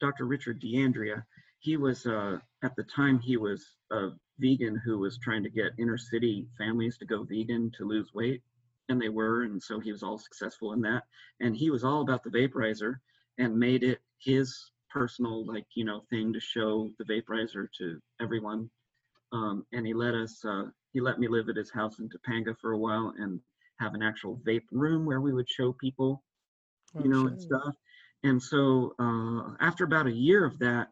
Dr. 0.00 0.26
Richard 0.26 0.60
D'Andrea, 0.60 1.24
he 1.60 1.76
was, 1.76 2.06
uh, 2.06 2.38
at 2.62 2.76
the 2.76 2.82
time, 2.84 3.18
he 3.20 3.36
was 3.36 3.64
a 3.90 4.10
vegan 4.38 4.76
who 4.84 4.98
was 4.98 5.18
trying 5.18 5.42
to 5.44 5.50
get 5.50 5.72
inner 5.78 5.96
city 5.96 6.48
families 6.58 6.98
to 6.98 7.06
go 7.06 7.22
vegan 7.22 7.70
to 7.78 7.86
lose 7.86 8.12
weight. 8.12 8.42
And 8.88 9.00
they 9.00 9.08
were, 9.08 9.44
and 9.44 9.62
so 9.62 9.78
he 9.78 9.92
was 9.92 10.02
all 10.02 10.18
successful 10.18 10.72
in 10.72 10.80
that. 10.82 11.04
And 11.40 11.56
he 11.56 11.70
was 11.70 11.84
all 11.84 12.02
about 12.02 12.24
the 12.24 12.30
vaporizer 12.30 12.96
and 13.38 13.58
made 13.58 13.84
it 13.84 14.00
his 14.18 14.70
personal, 14.90 15.46
like, 15.46 15.66
you 15.74 15.84
know, 15.84 16.04
thing 16.10 16.32
to 16.32 16.40
show 16.40 16.90
the 16.98 17.04
vaporizer 17.04 17.68
to 17.78 18.00
everyone. 18.20 18.68
Um, 19.32 19.64
and 19.72 19.86
he 19.86 19.94
let 19.94 20.14
us, 20.14 20.44
uh, 20.44 20.64
he 20.92 21.00
let 21.00 21.18
me 21.18 21.28
live 21.28 21.48
at 21.48 21.56
his 21.56 21.70
house 21.70 21.98
in 21.98 22.08
Topanga 22.08 22.54
for 22.60 22.72
a 22.72 22.78
while 22.78 23.14
and 23.18 23.40
have 23.80 23.94
an 23.94 24.02
actual 24.02 24.40
vape 24.46 24.66
room 24.70 25.04
where 25.04 25.20
we 25.20 25.32
would 25.32 25.48
show 25.48 25.72
people, 25.72 26.22
you 26.94 27.02
oh, 27.06 27.08
know, 27.08 27.26
and 27.26 27.40
stuff. 27.40 27.74
And 28.24 28.40
so 28.40 28.94
uh, 28.98 29.54
after 29.60 29.84
about 29.84 30.06
a 30.06 30.12
year 30.12 30.44
of 30.44 30.58
that, 30.60 30.88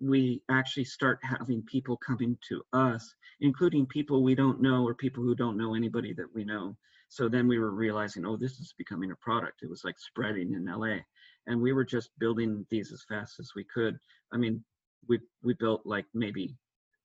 we 0.00 0.42
actually 0.50 0.84
start 0.84 1.18
having 1.22 1.62
people 1.62 1.96
coming 1.96 2.36
to 2.48 2.62
us, 2.72 3.14
including 3.40 3.86
people 3.86 4.22
we 4.22 4.34
don't 4.34 4.60
know 4.60 4.86
or 4.86 4.94
people 4.94 5.22
who 5.22 5.34
don't 5.34 5.56
know 5.56 5.74
anybody 5.74 6.12
that 6.14 6.34
we 6.34 6.44
know. 6.44 6.76
So 7.08 7.28
then 7.28 7.48
we 7.48 7.58
were 7.58 7.70
realizing, 7.70 8.26
oh, 8.26 8.36
this 8.36 8.58
is 8.58 8.74
becoming 8.76 9.10
a 9.10 9.16
product. 9.16 9.62
It 9.62 9.70
was 9.70 9.84
like 9.84 9.98
spreading 9.98 10.52
in 10.52 10.66
LA. 10.66 10.98
And 11.46 11.62
we 11.62 11.72
were 11.72 11.84
just 11.84 12.10
building 12.18 12.66
these 12.68 12.92
as 12.92 13.04
fast 13.08 13.38
as 13.38 13.52
we 13.54 13.64
could. 13.72 13.96
I 14.32 14.36
mean, 14.36 14.62
we 15.08 15.20
we 15.42 15.54
built 15.54 15.82
like 15.86 16.06
maybe 16.12 16.56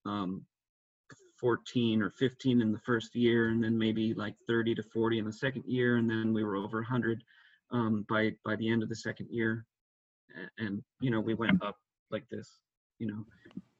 um, 0.05 0.43
14 1.41 2.01
or 2.01 2.11
15 2.11 2.61
in 2.61 2.71
the 2.71 2.79
first 2.79 3.15
year, 3.15 3.49
and 3.49 3.63
then 3.63 3.77
maybe 3.77 4.13
like 4.13 4.35
30 4.47 4.75
to 4.75 4.83
40 4.93 5.19
in 5.19 5.25
the 5.25 5.33
second 5.33 5.63
year, 5.65 5.97
and 5.97 6.09
then 6.09 6.33
we 6.33 6.43
were 6.43 6.55
over 6.55 6.77
100 6.77 7.23
um, 7.71 8.05
by 8.07 8.31
by 8.45 8.55
the 8.55 8.69
end 8.69 8.83
of 8.83 8.89
the 8.89 8.95
second 8.95 9.27
year. 9.29 9.65
And, 10.35 10.67
and 10.67 10.83
you 10.99 11.09
know, 11.09 11.19
we 11.19 11.33
went 11.33 11.61
up 11.63 11.77
like 12.11 12.27
this. 12.29 12.59
You 12.99 13.07
know, 13.07 13.25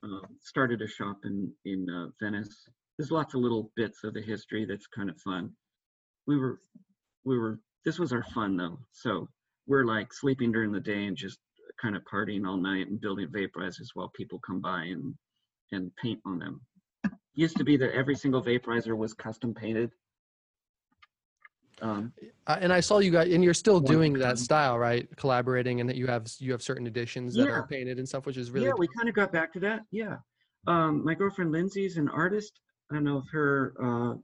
uh, 0.04 0.28
started 0.42 0.82
a 0.82 0.88
shop 0.88 1.20
in 1.24 1.54
in 1.66 1.88
uh, 1.90 2.08
Venice. 2.20 2.68
There's 2.98 3.12
lots 3.12 3.36
of 3.36 3.42
little 3.42 3.72
bits 3.76 4.04
of 4.04 4.14
the 4.14 4.22
history 4.22 4.66
that's 4.66 4.88
kind 4.88 5.10
of 5.10 5.18
fun. 5.22 5.52
We 6.28 6.38
were 6.38 6.60
we 7.24 7.38
were 7.38 7.60
this 7.86 8.00
was 8.00 8.12
our 8.12 8.24
fun 8.34 8.58
though. 8.58 8.80
So 8.92 9.30
we're 9.68 9.86
like 9.86 10.14
sleeping 10.14 10.52
during 10.52 10.72
the 10.72 10.80
day 10.80 11.06
and 11.06 11.16
just 11.16 11.40
kind 11.82 11.96
of 11.96 12.04
partying 12.12 12.48
all 12.48 12.58
night 12.58 12.88
and 12.88 13.00
building 13.02 13.28
vaporizers 13.28 13.90
while 13.94 14.12
people 14.16 14.40
come 14.46 14.62
by 14.62 14.84
and 14.84 15.14
and 15.72 15.92
paint 16.02 16.20
on 16.26 16.40
them. 16.40 16.62
Used 17.34 17.58
to 17.58 17.64
be 17.64 17.78
that 17.78 17.94
every 17.94 18.16
single 18.16 18.42
vaporizer 18.44 18.96
was 18.96 19.14
custom 19.14 19.54
painted. 19.54 19.92
Um, 21.82 22.14
Uh, 22.46 22.58
and 22.62 22.72
I 22.72 22.80
saw 22.80 23.00
you 23.00 23.10
guys, 23.12 23.34
and 23.34 23.44
you're 23.44 23.54
still 23.56 23.80
doing 23.80 24.14
that 24.14 24.38
style, 24.38 24.78
right? 24.78 25.08
Collaborating, 25.18 25.80
and 25.80 25.90
that 25.90 25.96
you 25.96 26.06
have 26.08 26.28
you 26.40 26.52
have 26.52 26.62
certain 26.62 26.86
editions 26.86 27.34
that 27.36 27.46
Yeah. 27.46 27.52
are 27.52 27.66
painted 27.68 27.98
and 27.98 28.08
stuff, 28.08 28.26
which 28.26 28.38
is 28.38 28.52
really 28.52 28.68
yeah, 28.68 28.74
we 28.78 28.88
kind 28.88 29.10
of 29.10 29.16
got 29.16 29.32
back 29.32 29.52
to 29.54 29.60
that. 29.62 29.86
Yeah. 29.92 30.18
Um, 30.68 31.04
my 31.04 31.16
girlfriend 31.16 31.52
Lindsay's 31.52 31.98
an 31.98 32.08
artist. 32.10 32.60
I 32.92 32.96
don't 32.96 33.04
know 33.04 33.18
if 33.18 33.28
her 33.32 33.74
uh, 33.82 34.16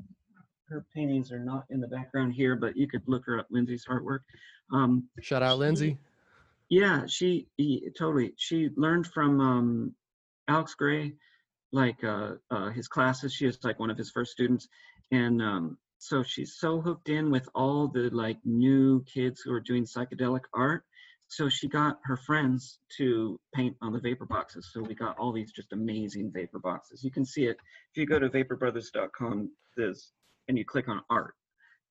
her 0.69 0.85
paintings 0.93 1.31
are 1.31 1.39
not 1.39 1.63
in 1.69 1.79
the 1.79 1.87
background 1.87 2.33
here, 2.33 2.55
but 2.55 2.75
you 2.75 2.87
could 2.87 3.01
look 3.07 3.25
her 3.25 3.39
up, 3.39 3.47
Lindsay's 3.49 3.85
artwork. 3.85 4.19
Um, 4.71 5.09
shout 5.21 5.41
out 5.41 5.55
she- 5.55 5.59
Lindsay. 5.59 5.97
Yeah, 6.69 7.05
she 7.07 7.47
he, 7.55 7.89
totally. 7.97 8.33
She 8.37 8.69
learned 8.75 9.07
from 9.07 9.39
um, 9.39 9.95
Alex 10.49 10.75
Grey, 10.75 11.15
like 11.71 12.03
uh, 12.03 12.33
uh, 12.49 12.69
his 12.71 12.87
classes. 12.87 13.33
She 13.33 13.45
was 13.45 13.57
like 13.63 13.79
one 13.79 13.89
of 13.89 13.97
his 13.97 14.11
first 14.11 14.31
students, 14.31 14.67
and 15.11 15.41
um, 15.41 15.77
so 15.99 16.23
she's 16.23 16.55
so 16.57 16.79
hooked 16.81 17.09
in 17.09 17.31
with 17.31 17.47
all 17.55 17.87
the 17.87 18.09
like 18.11 18.37
new 18.45 19.03
kids 19.03 19.41
who 19.41 19.51
are 19.51 19.59
doing 19.59 19.85
psychedelic 19.85 20.43
art. 20.53 20.83
So 21.29 21.49
she 21.49 21.67
got 21.67 21.99
her 22.03 22.15
friends 22.15 22.79
to 22.97 23.37
paint 23.53 23.75
on 23.81 23.91
the 23.91 23.99
vapor 23.99 24.25
boxes. 24.25 24.69
So 24.71 24.81
we 24.81 24.95
got 24.95 25.17
all 25.17 25.33
these 25.33 25.51
just 25.51 25.73
amazing 25.73 26.31
vapor 26.33 26.59
boxes. 26.59 27.03
You 27.03 27.11
can 27.11 27.25
see 27.25 27.45
it 27.45 27.57
if 27.91 27.97
you 27.97 28.05
go 28.05 28.17
to 28.17 28.29
vaporbrothers.com. 28.29 29.51
There's 29.75 30.13
and 30.47 30.57
you 30.57 30.63
click 30.63 30.87
on 30.87 31.01
art. 31.09 31.33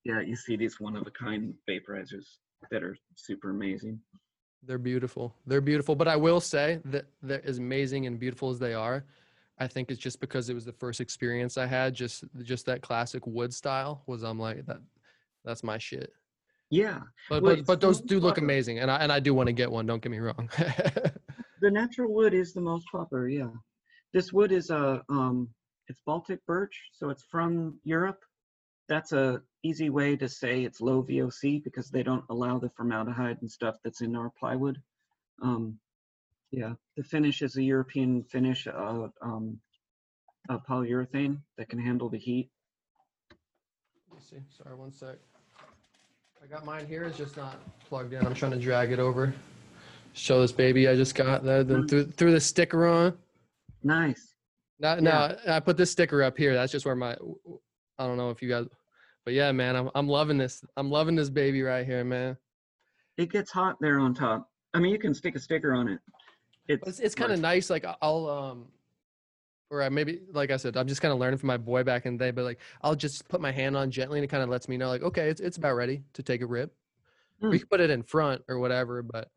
Yeah, 0.05 0.21
you 0.21 0.37
see 0.37 0.57
these 0.57 0.81
one 0.81 0.97
of 0.97 1.07
a 1.07 1.11
kind 1.11 1.53
vaporizers 1.69 2.25
that 2.71 2.83
are 2.83 2.97
super 3.15 3.51
amazing. 3.51 4.01
They're 4.63 4.79
beautiful. 4.79 5.35
They're 5.47 5.61
beautiful. 5.61 5.95
But 5.95 6.09
I 6.09 6.17
will 6.17 6.41
say 6.41 6.81
that 6.87 7.07
they're 7.23 7.47
as 7.47 7.59
amazing 7.59 8.07
and 8.07 8.19
beautiful 8.19 8.51
as 8.51 8.59
they 8.59 8.73
are. 8.73 9.05
I 9.59 9.67
think 9.67 9.91
it's 9.91 10.01
just 10.01 10.21
because 10.21 10.51
it 10.51 10.55
was 10.55 10.65
the 10.65 10.73
first 10.73 11.01
experience 11.01 11.57
I 11.57 11.67
had. 11.67 11.95
Just 11.95 12.25
just 12.43 12.67
that 12.67 12.83
classic 12.83 13.27
wood 13.27 13.55
style 13.55 14.03
was 14.07 14.23
I'm 14.23 14.39
like 14.39 14.67
that. 14.67 14.81
That's 15.45 15.63
my 15.63 15.79
shit. 15.79 16.13
Yeah, 16.71 17.01
But 17.31 17.43
Well, 17.43 17.57
but 17.57 17.67
but 17.67 17.81
those 17.81 18.01
do 18.01 18.19
look 18.19 18.35
popular. 18.35 18.47
amazing, 18.47 18.81
and 18.81 18.91
I 18.91 18.97
and 18.97 19.13
I 19.13 19.21
do 19.21 19.33
want 19.35 19.47
to 19.47 19.53
get 19.53 19.71
one. 19.71 19.87
Don't 19.87 20.03
get 20.03 20.11
me 20.11 20.19
wrong. 20.19 20.51
the 21.61 21.71
natural 21.71 22.13
wood 22.13 22.35
is 22.35 22.53
the 22.53 22.61
most 22.61 22.87
popular. 22.91 23.29
Yeah, 23.29 23.51
this 24.13 24.33
wood 24.33 24.53
is 24.53 24.71
a 24.71 25.03
um, 25.09 25.49
it's 25.89 26.01
Baltic 26.05 26.45
birch, 26.47 26.77
so 26.93 27.11
it's 27.11 27.25
from 27.31 27.79
Europe. 27.85 28.21
That's 28.89 29.13
a 29.13 29.43
easy 29.63 29.91
way 29.91 30.17
to 30.17 30.29
say 30.29 30.65
it's 30.65 30.81
low 30.81 31.03
VOC 31.03 31.63
because 31.65 31.89
they 31.91 32.03
don't 32.03 32.25
allow 32.31 32.59
the 32.59 32.71
formaldehyde 32.71 33.39
and 33.41 33.51
stuff 33.51 33.77
that's 33.83 34.01
in 34.01 34.15
our 34.17 34.33
plywood. 34.39 34.81
Um, 35.43 35.79
yeah, 36.51 36.75
the 36.97 37.03
finish 37.03 37.43
is 37.43 37.57
a 37.57 37.63
European 37.63 38.23
finish, 38.25 38.67
uh, 38.67 39.09
um, 39.23 39.59
a 40.49 40.59
polyurethane 40.59 41.39
that 41.59 41.69
can 41.69 41.79
handle 41.79 42.09
the 42.09 42.19
heat. 42.19 42.51
Let 44.11 44.21
me 44.21 44.25
see. 44.29 44.37
Sorry, 44.57 44.75
one 44.75 44.93
sec. 44.93 45.17
I 46.43 46.47
got 46.47 46.65
mine 46.65 46.87
here. 46.87 47.05
It's 47.05 47.19
just 47.19 47.37
not 47.37 47.57
plugged 47.89 48.13
in. 48.13 48.25
I'm 48.25 48.35
trying 48.35 48.53
to 48.53 48.59
drag 48.59 48.93
it 48.93 48.99
over. 48.99 49.35
Show 50.13 50.41
this 50.41 50.53
baby 50.53 50.89
I 50.89 50.95
just 50.95 51.15
got. 51.15 51.45
That 51.45 51.69
then 51.69 51.89
threw 51.89 52.05
threw 52.07 52.31
the 52.31 52.41
sticker 52.41 52.87
on. 52.87 53.17
Nice. 53.83 54.35
No, 54.79 54.99
no, 54.99 55.37
I 55.49 55.61
put 55.61 55.77
this 55.77 55.91
sticker 55.91 56.23
up 56.23 56.37
here. 56.37 56.55
That's 56.55 56.73
just 56.73 56.87
where 56.87 56.95
my. 56.95 57.17
I 57.99 58.07
don't 58.07 58.17
know 58.17 58.31
if 58.31 58.43
you 58.43 58.49
guys, 58.49 58.67
but 59.25 59.35
yeah, 59.35 59.51
man, 59.53 59.75
I'm 59.75 59.91
I'm 59.95 60.09
loving 60.09 60.39
this. 60.39 60.65
I'm 60.77 60.91
loving 60.91 61.17
this 61.17 61.31
baby 61.31 61.63
right 61.63 61.85
here, 61.85 62.05
man. 62.05 62.37
It 63.17 63.31
gets 63.31 63.51
hot 63.51 63.77
there 63.81 63.99
on 63.99 64.15
top. 64.15 64.49
I 64.75 64.79
mean, 64.79 64.93
you 64.93 64.99
can 64.99 65.15
stick 65.15 65.35
a 65.35 65.41
sticker 65.41 65.73
on 65.73 65.89
it. 65.89 65.99
It's 66.69 66.87
It's, 66.87 67.01
it's 67.01 67.15
kind 67.15 67.33
of 67.33 67.41
nice. 67.41 67.71
Like 67.71 67.85
I'll 68.03 68.29
um, 68.29 68.73
or 69.71 69.83
I 69.83 69.89
maybe 69.89 70.23
like 70.33 70.51
I 70.51 70.57
said, 70.59 70.77
I'm 70.77 70.87
just 70.89 71.01
kind 71.03 71.13
of 71.13 71.19
learning 71.19 71.39
from 71.39 71.49
my 71.49 71.57
boy 71.57 71.83
back 71.85 72.07
in 72.07 72.17
the 72.17 72.25
day. 72.25 72.31
But 72.31 72.45
like 72.45 72.61
I'll 72.83 72.95
just 72.97 73.29
put 73.29 73.41
my 73.41 73.53
hand 73.53 73.77
on 73.77 73.91
gently, 73.91 74.19
and 74.19 74.25
it 74.25 74.29
kind 74.29 74.43
of 74.43 74.49
lets 74.49 74.69
me 74.69 74.77
know 74.77 74.89
like, 74.89 75.03
okay, 75.03 75.29
it's 75.31 75.41
it's 75.41 75.57
about 75.59 75.75
ready 75.75 76.05
to 76.15 76.23
take 76.23 76.43
a 76.43 76.47
rip. 76.47 76.77
We 77.51 77.59
Mm. 77.59 77.61
can 77.61 77.69
put 77.69 77.81
it 77.81 77.91
in 77.91 78.03
front 78.03 78.45
or 78.49 78.59
whatever, 78.61 79.03
but 79.03 79.31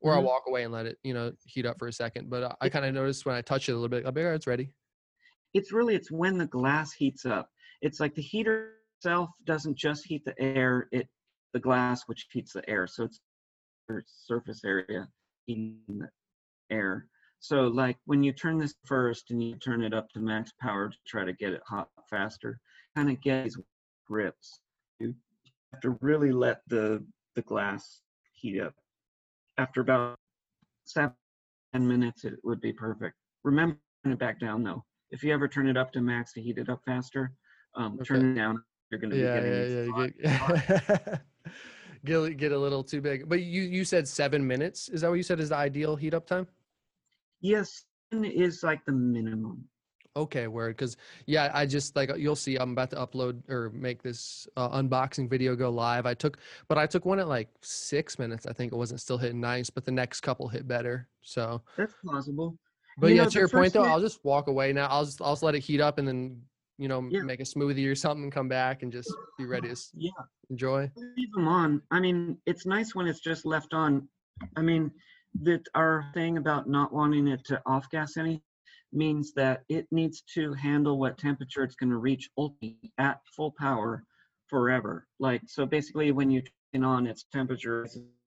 or 0.00 0.14
I'll 0.14 0.22
Mhm. 0.22 0.24
walk 0.24 0.44
away 0.48 0.64
and 0.64 0.72
let 0.72 0.86
it 0.86 0.98
you 1.04 1.14
know 1.14 1.32
heat 1.46 1.66
up 1.66 1.78
for 1.78 1.88
a 1.88 1.94
second. 1.94 2.30
But 2.30 2.44
I, 2.44 2.66
I 2.66 2.70
kind 2.70 2.86
of 2.86 2.94
noticed 2.94 3.26
when 3.26 3.36
I 3.36 3.42
touch 3.42 3.68
it 3.68 3.72
a 3.72 3.76
little 3.76 3.88
bit, 3.90 4.06
I'll 4.06 4.12
be 4.12 4.22
all 4.22 4.28
right, 4.28 4.34
it's 4.36 4.46
ready. 4.48 4.72
it's 5.54 5.72
really 5.72 5.94
it's 5.94 6.10
when 6.10 6.38
the 6.38 6.46
glass 6.46 6.92
heats 6.92 7.24
up 7.24 7.50
it's 7.80 8.00
like 8.00 8.14
the 8.14 8.22
heater 8.22 8.78
itself 8.96 9.30
doesn't 9.44 9.76
just 9.76 10.04
heat 10.06 10.24
the 10.24 10.38
air 10.40 10.88
it 10.92 11.08
the 11.52 11.60
glass 11.60 12.02
which 12.06 12.26
heats 12.30 12.52
the 12.52 12.68
air 12.68 12.86
so 12.86 13.04
it's 13.04 13.20
surface 14.06 14.64
area 14.64 15.08
heating 15.46 15.82
the 15.88 16.08
air 16.70 17.06
so 17.40 17.62
like 17.68 17.96
when 18.06 18.22
you 18.22 18.32
turn 18.32 18.58
this 18.58 18.74
first 18.84 19.30
and 19.30 19.42
you 19.42 19.54
turn 19.56 19.82
it 19.82 19.94
up 19.94 20.08
to 20.10 20.18
max 20.18 20.52
power 20.60 20.88
to 20.88 20.96
try 21.06 21.24
to 21.24 21.32
get 21.32 21.52
it 21.52 21.62
hot 21.66 21.88
faster 22.10 22.60
kind 22.96 23.10
of 23.10 23.20
get 23.20 23.44
these 23.44 23.58
grips 24.06 24.60
you 24.98 25.14
have 25.72 25.80
to 25.80 25.96
really 26.00 26.32
let 26.32 26.60
the 26.68 27.04
the 27.36 27.42
glass 27.42 28.00
heat 28.32 28.60
up 28.60 28.74
after 29.58 29.80
about 29.80 30.16
seven 30.84 31.12
minutes 31.74 32.24
it 32.24 32.34
would 32.42 32.60
be 32.60 32.72
perfect 32.72 33.14
remember 33.44 33.76
turn 34.04 34.12
it 34.12 34.18
back 34.18 34.40
down 34.40 34.62
though 34.62 34.84
if 35.10 35.22
you 35.22 35.32
ever 35.32 35.48
turn 35.48 35.68
it 35.68 35.76
up 35.76 35.92
to 35.92 36.00
max 36.00 36.32
to 36.34 36.40
heat 36.40 36.58
it 36.58 36.68
up 36.68 36.80
faster, 36.84 37.32
um, 37.74 37.98
turn 38.04 38.32
it 38.32 38.34
down. 38.34 38.62
You're 38.90 39.00
going 39.00 39.10
to 39.10 39.16
be 39.16 39.22
getting 39.22 39.52
yeah, 39.52 40.12
yeah. 40.18 40.36
hot- 40.36 41.20
get 42.04 42.36
get 42.36 42.52
a 42.52 42.58
little 42.58 42.82
too 42.82 43.00
big. 43.00 43.28
But 43.28 43.42
you 43.42 43.62
you 43.62 43.84
said 43.84 44.08
seven 44.08 44.46
minutes. 44.46 44.88
Is 44.88 45.02
that 45.02 45.08
what 45.08 45.16
you 45.16 45.22
said 45.22 45.40
is 45.40 45.50
the 45.50 45.56
ideal 45.56 45.96
heat 45.96 46.14
up 46.14 46.26
time? 46.26 46.46
Yes, 47.40 47.84
is 48.12 48.62
like 48.62 48.84
the 48.84 48.92
minimum. 48.92 49.64
Okay, 50.16 50.48
word. 50.48 50.76
Because 50.76 50.96
yeah, 51.26 51.50
I 51.54 51.64
just 51.66 51.94
like 51.94 52.10
you'll 52.16 52.34
see. 52.34 52.56
I'm 52.56 52.72
about 52.72 52.90
to 52.90 52.96
upload 52.96 53.48
or 53.48 53.70
make 53.70 54.02
this 54.02 54.48
uh, 54.56 54.70
unboxing 54.80 55.30
video 55.30 55.54
go 55.54 55.70
live. 55.70 56.06
I 56.06 56.14
took, 56.14 56.38
but 56.66 56.76
I 56.78 56.86
took 56.86 57.04
one 57.04 57.20
at 57.20 57.28
like 57.28 57.48
six 57.62 58.18
minutes. 58.18 58.46
I 58.46 58.52
think 58.52 58.72
it 58.72 58.76
wasn't 58.76 59.00
still 59.00 59.18
hitting 59.18 59.40
nice, 59.40 59.70
but 59.70 59.84
the 59.84 59.92
next 59.92 60.20
couple 60.22 60.48
hit 60.48 60.66
better. 60.66 61.08
So, 61.22 61.62
That's 61.76 61.94
plausible. 62.04 62.58
but 62.96 63.08
You 63.08 63.16
yeah, 63.16 63.24
know, 63.24 63.30
to 63.30 63.38
your 63.38 63.48
point 63.48 63.60
point 63.60 63.72
though, 63.74 63.80
minute- 63.82 63.92
I'll 63.92 64.00
just 64.00 64.24
walk 64.24 64.48
away 64.48 64.72
now. 64.72 64.88
I'll 64.88 65.04
just 65.04 65.22
I'll 65.22 65.32
just 65.34 65.42
let 65.44 65.54
it 65.54 65.60
heat 65.60 65.80
up 65.80 65.98
and 65.98 66.08
then 66.08 66.42
you 66.78 66.88
know 66.88 67.06
Yeah. 67.10 67.20
make 67.22 67.38
a 67.40 67.44
smoothie 67.44 67.88
or 67.88 67.94
something, 67.94 68.28
come 68.30 68.48
back 68.48 68.82
and 68.82 68.90
just 68.90 69.12
be 69.36 69.44
ready 69.44 69.68
to 69.68 69.76
Yeah. 69.94 70.10
enjoy. 70.50 70.90
Leave 71.16 71.32
them 71.32 71.46
on. 71.46 71.82
I 71.92 72.00
mean, 72.00 72.38
it's 72.46 72.66
nice 72.66 72.92
when 72.94 73.06
it's 73.06 73.20
just 73.20 73.44
left 73.46 73.72
on. 73.72 74.08
I 74.56 74.62
mean, 74.62 74.90
that 75.42 75.62
our 75.74 76.10
thing 76.14 76.38
about 76.38 76.68
not 76.68 76.92
wanting 76.92 77.28
it 77.28 77.44
to 77.46 77.60
off 77.66 77.90
gas 77.90 78.16
any 78.16 78.42
means 78.92 79.32
that 79.34 79.62
it 79.68 79.86
needs 79.90 80.22
to 80.34 80.52
handle 80.54 80.98
what 80.98 81.18
temperature 81.18 81.62
it's 81.62 81.76
going 81.76 81.90
to 81.90 81.96
reach 81.98 82.30
ultimately 82.38 82.92
at 82.98 83.20
full 83.36 83.54
power 83.58 84.04
forever. 84.48 85.06
Like 85.18 85.42
so, 85.46 85.66
basically, 85.66 86.10
when 86.12 86.30
you 86.30 86.42
turn 86.72 86.84
on 86.84 87.06
its 87.06 87.26
temperature 87.32 87.86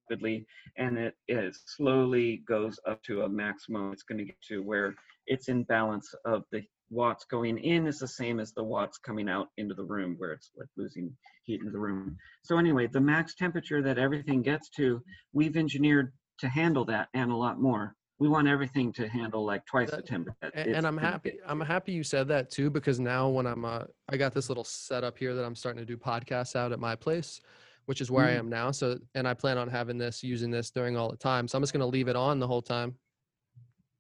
rapidly 0.10 0.46
and 0.78 0.98
it, 0.98 1.16
it 1.28 1.56
slowly 1.66 2.44
goes 2.48 2.80
up 2.88 3.02
to 3.04 3.24
a 3.24 3.30
maximum, 3.30 3.92
it's 3.92 4.04
going 4.04 4.20
to 4.20 4.26
get 4.26 4.42
to 4.50 4.62
where 4.62 4.94
it's 5.28 5.48
in 5.48 5.64
balance 5.64 6.14
of 6.26 6.44
the 6.52 6.64
watts 6.90 7.26
going 7.26 7.58
in 7.58 7.88
is 7.88 8.00
the 8.00 8.08
same 8.08 8.40
as 8.40 8.52
the 8.52 8.64
watts 8.64 8.98
coming 8.98 9.30
out 9.30 9.48
into 9.58 9.74
the 9.74 9.84
room, 9.84 10.16
where 10.18 10.34
it's 10.34 10.52
like 10.58 10.68
losing 10.78 11.16
heat 11.44 11.62
into 11.62 11.72
the 11.72 11.80
room. 11.80 12.18
So 12.44 12.58
anyway, 12.58 12.88
the 12.88 13.00
max 13.00 13.34
temperature 13.36 13.82
that 13.82 13.98
everything 13.98 14.42
gets 14.42 14.70
to, 14.72 15.02
we've 15.34 15.56
engineered 15.56 16.12
to 16.42 16.50
handle 16.50 16.84
that 16.86 17.08
and 17.14 17.32
a 17.32 17.36
lot 17.36 17.62
more. 17.62 17.96
We 18.20 18.28
want 18.28 18.48
everything 18.48 18.92
to 18.94 19.08
handle 19.08 19.46
like 19.46 19.66
twice 19.66 19.90
the 19.92 19.98
That- 19.98 20.08
temperature. 20.08 20.38
that 20.42 20.56
A- 20.56 20.76
and 20.76 20.86
I'm 20.86 20.98
happy. 20.98 21.40
I'm 21.46 21.62
happy 21.62 21.92
you 21.92 22.04
said 22.04 22.28
that 22.28 22.50
too 22.52 22.70
because 22.70 23.00
now 23.00 23.30
when 23.30 23.46
I'm 23.48 23.64
uh, 23.66 23.86
I 24.10 24.18
got 24.18 24.34
this 24.34 24.50
little 24.50 24.64
setup 24.64 25.18
here 25.18 25.34
that 25.36 25.44
I'm 25.46 25.56
starting 25.56 25.80
to 25.80 25.86
do 25.86 25.98
podcasts 25.98 26.56
out 26.56 26.72
at 26.72 26.80
my 26.80 26.96
place, 26.96 27.42
which 27.86 28.02
is 28.02 28.12
where 28.12 28.26
I 28.26 28.32
Mm. 28.34 28.40
am 28.40 28.50
now. 28.50 28.72
So 28.72 28.98
and 29.16 29.28
I 29.28 29.34
plan 29.34 29.58
on 29.58 29.68
having 29.70 29.98
this 29.98 30.24
using 30.24 30.52
this 30.52 30.70
during 30.72 30.98
all 30.98 31.10
the 31.10 31.18
time. 31.18 31.48
So 31.48 31.58
I'm 31.58 31.64
just 31.64 31.74
gonna 31.74 31.86
leave 31.88 32.08
it 32.08 32.16
on 32.16 32.40
the 32.40 32.48
whole 32.48 32.62
time. 32.62 32.96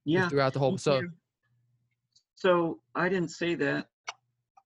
Yeah. 0.04 0.28
throughout 0.30 0.54
the 0.54 0.60
whole. 0.60 0.78
So. 0.80 1.02
So 2.36 2.80
I 2.96 3.08
didn't 3.08 3.30
say 3.30 3.54
that. 3.56 3.88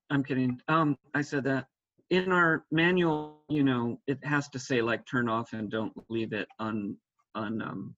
I'm 0.10 0.24
kidding. 0.24 0.62
Um, 0.70 0.98
I 1.14 1.22
said 1.22 1.44
that 1.44 1.68
in 2.10 2.32
our 2.32 2.64
manual, 2.72 3.42
you 3.50 3.64
know, 3.66 4.00
it 4.08 4.24
has 4.24 4.48
to 4.50 4.60
say 4.60 4.82
like 4.82 5.06
turn 5.06 5.28
off 5.28 5.52
and 5.54 5.70
don't 5.70 5.92
leave 6.10 6.32
it 6.32 6.48
on, 6.60 6.96
on, 7.36 7.62
um, 7.62 7.96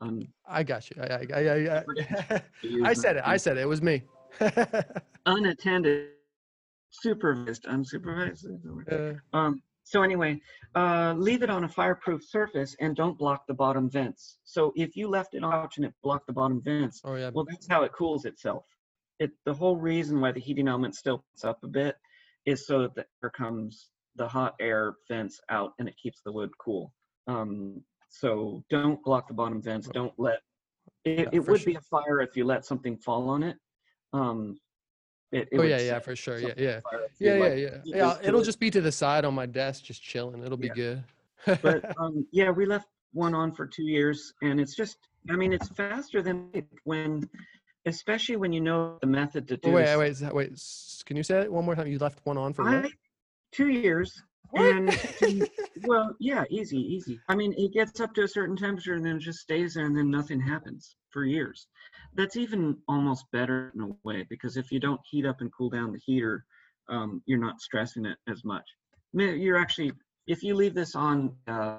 on. 0.00 0.28
I 0.46 0.62
got 0.62 0.90
you. 0.90 1.02
I, 1.02 1.06
I, 1.06 1.40
I, 1.40 1.78
I, 1.78 2.42
I 2.84 2.92
said 2.92 3.16
it. 3.16 3.22
I 3.24 3.36
said 3.36 3.56
it. 3.56 3.62
It 3.62 3.68
was 3.68 3.80
me. 3.80 4.02
Unattended, 5.26 6.08
supervised, 6.90 7.64
unsupervised. 7.64 8.44
is 8.44 8.60
the 8.62 8.72
word. 8.72 9.20
Uh, 9.32 9.36
Um, 9.36 9.62
so 9.84 10.02
anyway, 10.02 10.40
uh, 10.76 11.14
leave 11.16 11.42
it 11.42 11.50
on 11.50 11.64
a 11.64 11.68
fireproof 11.68 12.22
surface 12.24 12.76
and 12.80 12.94
don't 12.94 13.18
block 13.18 13.46
the 13.48 13.54
bottom 13.54 13.90
vents. 13.90 14.38
So 14.44 14.72
if 14.76 14.94
you 14.94 15.08
left 15.08 15.34
it 15.34 15.42
couch 15.42 15.78
and 15.78 15.86
it 15.86 15.94
blocked 16.02 16.28
the 16.28 16.32
bottom 16.32 16.60
vents, 16.62 17.00
oh 17.04 17.16
yeah. 17.16 17.30
well, 17.34 17.44
that's 17.48 17.66
how 17.68 17.82
it 17.82 17.92
cools 17.92 18.24
itself. 18.24 18.64
It 19.18 19.32
the 19.44 19.54
whole 19.54 19.76
reason 19.76 20.20
why 20.20 20.32
the 20.32 20.40
heating 20.40 20.68
element 20.68 20.94
still 20.94 21.24
puts 21.32 21.44
up 21.44 21.58
a 21.64 21.66
bit 21.66 21.96
is 22.46 22.66
so 22.66 22.82
that 22.82 22.94
the 22.94 23.06
air 23.22 23.30
comes, 23.30 23.90
the 24.14 24.28
hot 24.28 24.54
air 24.60 24.94
vents 25.08 25.40
out, 25.50 25.72
and 25.78 25.88
it 25.88 25.96
keeps 26.00 26.20
the 26.24 26.32
wood 26.32 26.50
cool. 26.58 26.92
Um, 27.26 27.82
so 28.10 28.62
don't 28.68 29.02
block 29.02 29.28
the 29.28 29.34
bottom 29.34 29.62
vents. 29.62 29.88
Don't 29.88 30.12
let 30.18 30.40
it. 31.04 31.18
Yeah, 31.18 31.30
it 31.32 31.48
would 31.48 31.64
be 31.64 31.76
a 31.76 31.80
fire 31.80 32.20
if 32.20 32.36
you 32.36 32.44
let 32.44 32.66
something 32.66 32.96
fall 32.98 33.30
on 33.30 33.42
it. 33.42 33.56
Um, 34.12 34.58
it, 35.32 35.48
it 35.52 35.58
oh 35.58 35.62
yeah, 35.62 35.78
yeah, 35.78 35.98
for 36.00 36.14
sure. 36.14 36.38
Yeah, 36.38 36.52
yeah. 36.56 36.76
on 36.76 36.82
fire 36.82 37.00
if 37.04 37.12
you, 37.20 37.28
Yeah, 37.28 37.34
yeah, 37.34 37.44
like, 37.44 37.58
yeah. 37.58 37.68
Yeah, 37.84 38.08
just 38.08 38.24
it'll 38.24 38.40
it. 38.40 38.44
just 38.44 38.60
be 38.60 38.70
to 38.70 38.80
the 38.80 38.92
side 38.92 39.24
on 39.24 39.32
my 39.32 39.46
desk, 39.46 39.84
just 39.84 40.02
chilling. 40.02 40.42
It'll 40.44 40.58
be 40.58 40.66
Yeah. 40.68 40.74
good. 40.74 41.04
but 41.62 41.84
um, 41.98 42.26
yeah, 42.32 42.50
we 42.50 42.66
left 42.66 42.88
one 43.12 43.34
on 43.34 43.52
for 43.52 43.66
two 43.66 43.84
years, 43.84 44.34
and 44.42 44.60
it's 44.60 44.74
just, 44.74 44.98
I 45.30 45.36
mean, 45.36 45.52
it's 45.52 45.68
faster 45.68 46.20
than 46.20 46.50
when, 46.84 47.28
especially 47.86 48.36
when 48.36 48.52
you 48.52 48.60
know 48.60 48.98
the 49.00 49.06
method 49.06 49.48
to 49.48 49.56
do. 49.56 49.70
Oh, 49.70 49.72
wait, 49.72 49.96
wait, 49.96 50.20
wait, 50.20 50.34
wait. 50.34 50.62
Can 51.06 51.16
you 51.16 51.22
say 51.22 51.40
it 51.40 51.52
one 51.52 51.64
more 51.64 51.74
time? 51.74 51.86
You 51.86 51.98
left 51.98 52.20
one 52.24 52.36
on 52.36 52.52
for 52.52 52.68
I, 52.68 52.90
two 53.52 53.68
years, 53.68 54.22
What? 54.50 54.74
and 54.74 54.90
to- 54.90 55.48
well, 55.84 56.16
yeah, 56.18 56.44
easy, 56.50 56.78
easy. 56.78 57.20
I 57.28 57.34
mean, 57.34 57.54
it 57.56 57.72
gets 57.72 58.00
up 58.00 58.14
to 58.14 58.22
a 58.22 58.28
certain 58.28 58.56
temperature, 58.56 58.94
and 58.94 59.04
then 59.04 59.16
it 59.16 59.22
just 59.22 59.40
stays 59.40 59.74
there, 59.74 59.86
and 59.86 59.96
then 59.96 60.10
nothing 60.10 60.40
happens 60.40 60.96
for 61.10 61.24
years. 61.24 61.66
That's 62.14 62.36
even 62.36 62.76
almost 62.88 63.24
better 63.32 63.72
in 63.74 63.82
a 63.82 63.96
way 64.02 64.26
because 64.28 64.56
if 64.56 64.72
you 64.72 64.80
don't 64.80 65.00
heat 65.08 65.26
up 65.26 65.40
and 65.40 65.52
cool 65.52 65.70
down 65.70 65.92
the 65.92 66.00
heater, 66.04 66.44
um, 66.88 67.22
you're 67.26 67.38
not 67.38 67.60
stressing 67.60 68.04
it 68.04 68.18
as 68.28 68.44
much. 68.44 68.64
You're 69.12 69.58
actually, 69.58 69.92
if 70.26 70.42
you 70.42 70.54
leave 70.54 70.74
this 70.74 70.94
on, 70.94 71.36
uh, 71.46 71.78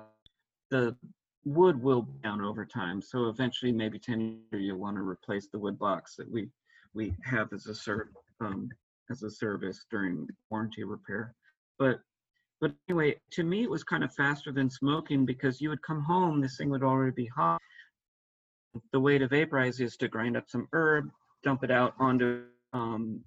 the 0.69 0.95
wood 1.43 1.81
will 1.81 2.03
down 2.23 2.41
over 2.41 2.65
time. 2.65 3.01
So 3.01 3.27
eventually, 3.27 3.71
maybe 3.71 3.99
10 3.99 4.19
years, 4.51 4.63
you'll 4.63 4.77
want 4.77 4.97
to 4.97 5.01
replace 5.01 5.47
the 5.47 5.59
wood 5.59 5.77
box 5.77 6.15
that 6.15 6.29
we 6.29 6.49
we 6.93 7.13
have 7.23 7.53
as 7.53 7.67
a 7.67 7.75
serv 7.75 8.07
um, 8.41 8.69
as 9.09 9.23
a 9.23 9.29
service 9.29 9.85
during 9.89 10.27
warranty 10.49 10.83
repair. 10.83 11.33
But 11.79 12.01
but 12.61 12.71
anyway, 12.87 13.15
to 13.31 13.43
me, 13.43 13.63
it 13.63 13.69
was 13.69 13.83
kind 13.83 14.03
of 14.03 14.13
faster 14.13 14.51
than 14.51 14.69
smoking 14.69 15.25
because 15.25 15.59
you 15.59 15.69
would 15.69 15.81
come 15.81 16.01
home, 16.03 16.39
this 16.39 16.57
thing 16.57 16.69
would 16.69 16.83
already 16.83 17.11
be 17.11 17.25
hot. 17.25 17.59
The 18.93 18.99
way 18.99 19.17
to 19.17 19.27
vaporize 19.27 19.79
is 19.81 19.97
to 19.97 20.07
grind 20.07 20.37
up 20.37 20.45
some 20.47 20.67
herb, 20.71 21.09
dump 21.43 21.63
it 21.63 21.71
out 21.71 21.95
onto 21.99 22.43
um, 22.73 23.19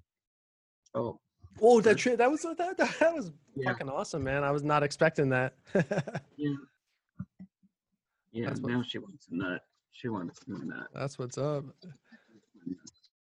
oh 0.95 1.19
Whoa, 1.59 1.81
that 1.83 1.99
tri- 1.99 2.17
that 2.17 2.31
was 2.31 2.43
that, 2.43 2.57
that, 2.79 2.99
that 2.99 3.15
was 3.15 3.31
Yeah. 3.55 3.71
fucking 3.73 3.89
awesome, 3.89 4.25
man. 4.25 4.43
I 4.43 4.51
was 4.53 4.63
not 4.65 4.83
expecting 4.83 5.29
that. 5.31 5.55
yeah 6.37 6.55
yeah. 8.33 8.47
That's 8.49 8.61
Now 8.61 8.83
she 8.83 8.99
wants 8.99 9.29
a 9.31 9.37
nut. 9.37 9.61
She 9.93 10.09
wants 10.09 10.41
a 10.49 10.65
nut. 10.65 10.89
that's 10.95 11.19
what's 11.19 11.39
up. 11.39 11.65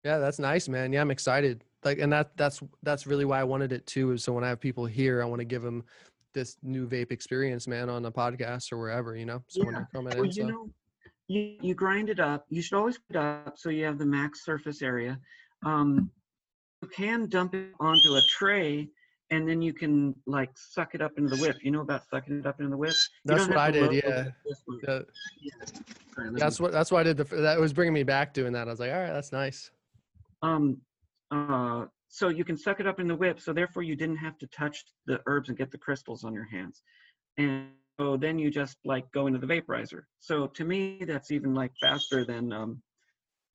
Yeah, 0.03 0.18
that's 0.18 0.39
nice, 0.39 0.68
man. 0.68 0.91
Yeah, 0.91 1.01
I'm 1.01 1.11
excited. 1.11 1.64
Like, 1.84 1.99
and 1.99 2.11
that 2.13 2.36
that's 2.38 2.61
that's 2.84 3.05
really 3.07 3.25
why 3.25 3.39
I 3.39 3.43
wanted 3.43 3.71
it 3.71 3.86
too. 3.86 4.11
Is 4.11 4.23
so 4.23 4.34
when 4.34 4.43
I 4.43 4.49
have 4.49 4.59
people 4.59 4.86
here, 4.86 5.21
I 5.21 5.25
want 5.25 5.39
to 5.39 5.45
give 5.45 5.61
them 5.61 5.84
this 6.34 6.57
new 6.63 6.88
vape 6.88 7.11
experience, 7.11 7.67
man, 7.67 7.89
on 7.89 8.05
a 8.05 8.11
podcast 8.11 8.71
or 8.71 8.77
wherever, 8.77 9.15
you 9.15 9.25
know. 9.25 9.43
So 9.47 9.63
when 9.65 9.73
they're 9.75 9.89
coming 9.93 10.13
Well, 10.15 10.23
in, 10.23 10.31
you 10.31 10.43
so 10.43 10.47
know, 10.47 10.69
you, 11.27 11.57
you 11.61 11.75
grind 11.75 12.09
it 12.09 12.19
up. 12.19 12.45
You 12.49 12.61
should 12.61 12.75
always 12.77 12.97
put 12.97 13.15
it 13.15 13.19
up 13.19 13.53
so 13.57 13.69
you 13.69 13.86
have 13.86 13.97
the 13.97 14.05
max 14.05 14.43
surface 14.43 14.81
area. 14.81 15.19
Um, 15.65 16.09
you 16.81 16.88
can 16.89 17.27
dump 17.29 17.53
it 17.53 17.67
onto 17.79 18.15
a 18.15 18.21
tray 18.29 18.89
and 19.29 19.47
then 19.47 19.61
you 19.61 19.73
can 19.73 20.15
like 20.27 20.49
suck 20.55 20.95
it 20.95 21.01
up 21.01 21.11
into 21.17 21.36
the 21.36 21.41
whip. 21.41 21.57
You 21.63 21.71
know 21.71 21.81
about 21.81 22.03
sucking 22.09 22.39
it 22.39 22.45
up 22.45 22.59
into 22.59 22.71
the 22.71 22.77
whip? 22.77 22.93
You 23.23 23.36
that's 23.36 23.47
what 23.47 23.57
I 23.57 23.71
did. 23.71 23.93
Yeah, 23.93 24.09
like 24.09 24.34
this 24.45 24.61
one. 24.65 24.79
Yeah, 24.84 24.99
Yeah. 25.41 25.51
Sorry, 26.15 26.29
that's 26.34 26.59
me- 26.59 26.63
what 26.63 26.71
that's 26.71 26.91
why 26.91 26.99
I 26.99 27.03
did. 27.03 27.17
The, 27.17 27.23
that 27.23 27.59
was 27.59 27.73
bringing 27.73 27.93
me 27.93 28.03
back 28.03 28.34
doing 28.34 28.53
that. 28.53 28.67
I 28.67 28.71
was 28.71 28.79
like, 28.79 28.91
all 28.91 28.99
right, 28.99 29.13
that's 29.13 29.31
nice. 29.31 29.71
um, 30.41 30.77
uh, 31.34 31.86
so 32.09 32.29
you 32.29 32.45
can 32.45 32.57
suck 32.57 32.79
it 32.79 32.86
up 32.86 32.99
in 32.99 33.07
the 33.07 33.15
whip. 33.15 33.39
So 33.39 33.53
therefore 33.53 33.84
you 33.84 33.95
didn't 33.95 34.17
have 34.17 34.38
to 34.39 34.47
touch 34.47 34.86
the 35.07 35.19
herbs 35.25 35.49
and 35.49 35.57
get 35.57 35.71
the 35.71 35.79
crystals 35.79 36.23
on 36.23 36.34
your 36.34 36.45
hands. 36.45 36.81
And 37.38 37.69
so 37.99 38.17
then 38.17 38.38
you 38.38 38.51
just 38.51 38.77
like 38.86 39.11
go 39.11 39.27
into 39.27 39.39
the 39.39 39.47
vaporizer. 39.47 40.03
So 40.19 40.47
to 40.47 40.63
me, 40.63 40.99
that's 41.05 41.31
even 41.31 41.53
like 41.55 41.71
faster 41.81 42.23
than 42.23 42.53
um, 42.53 42.81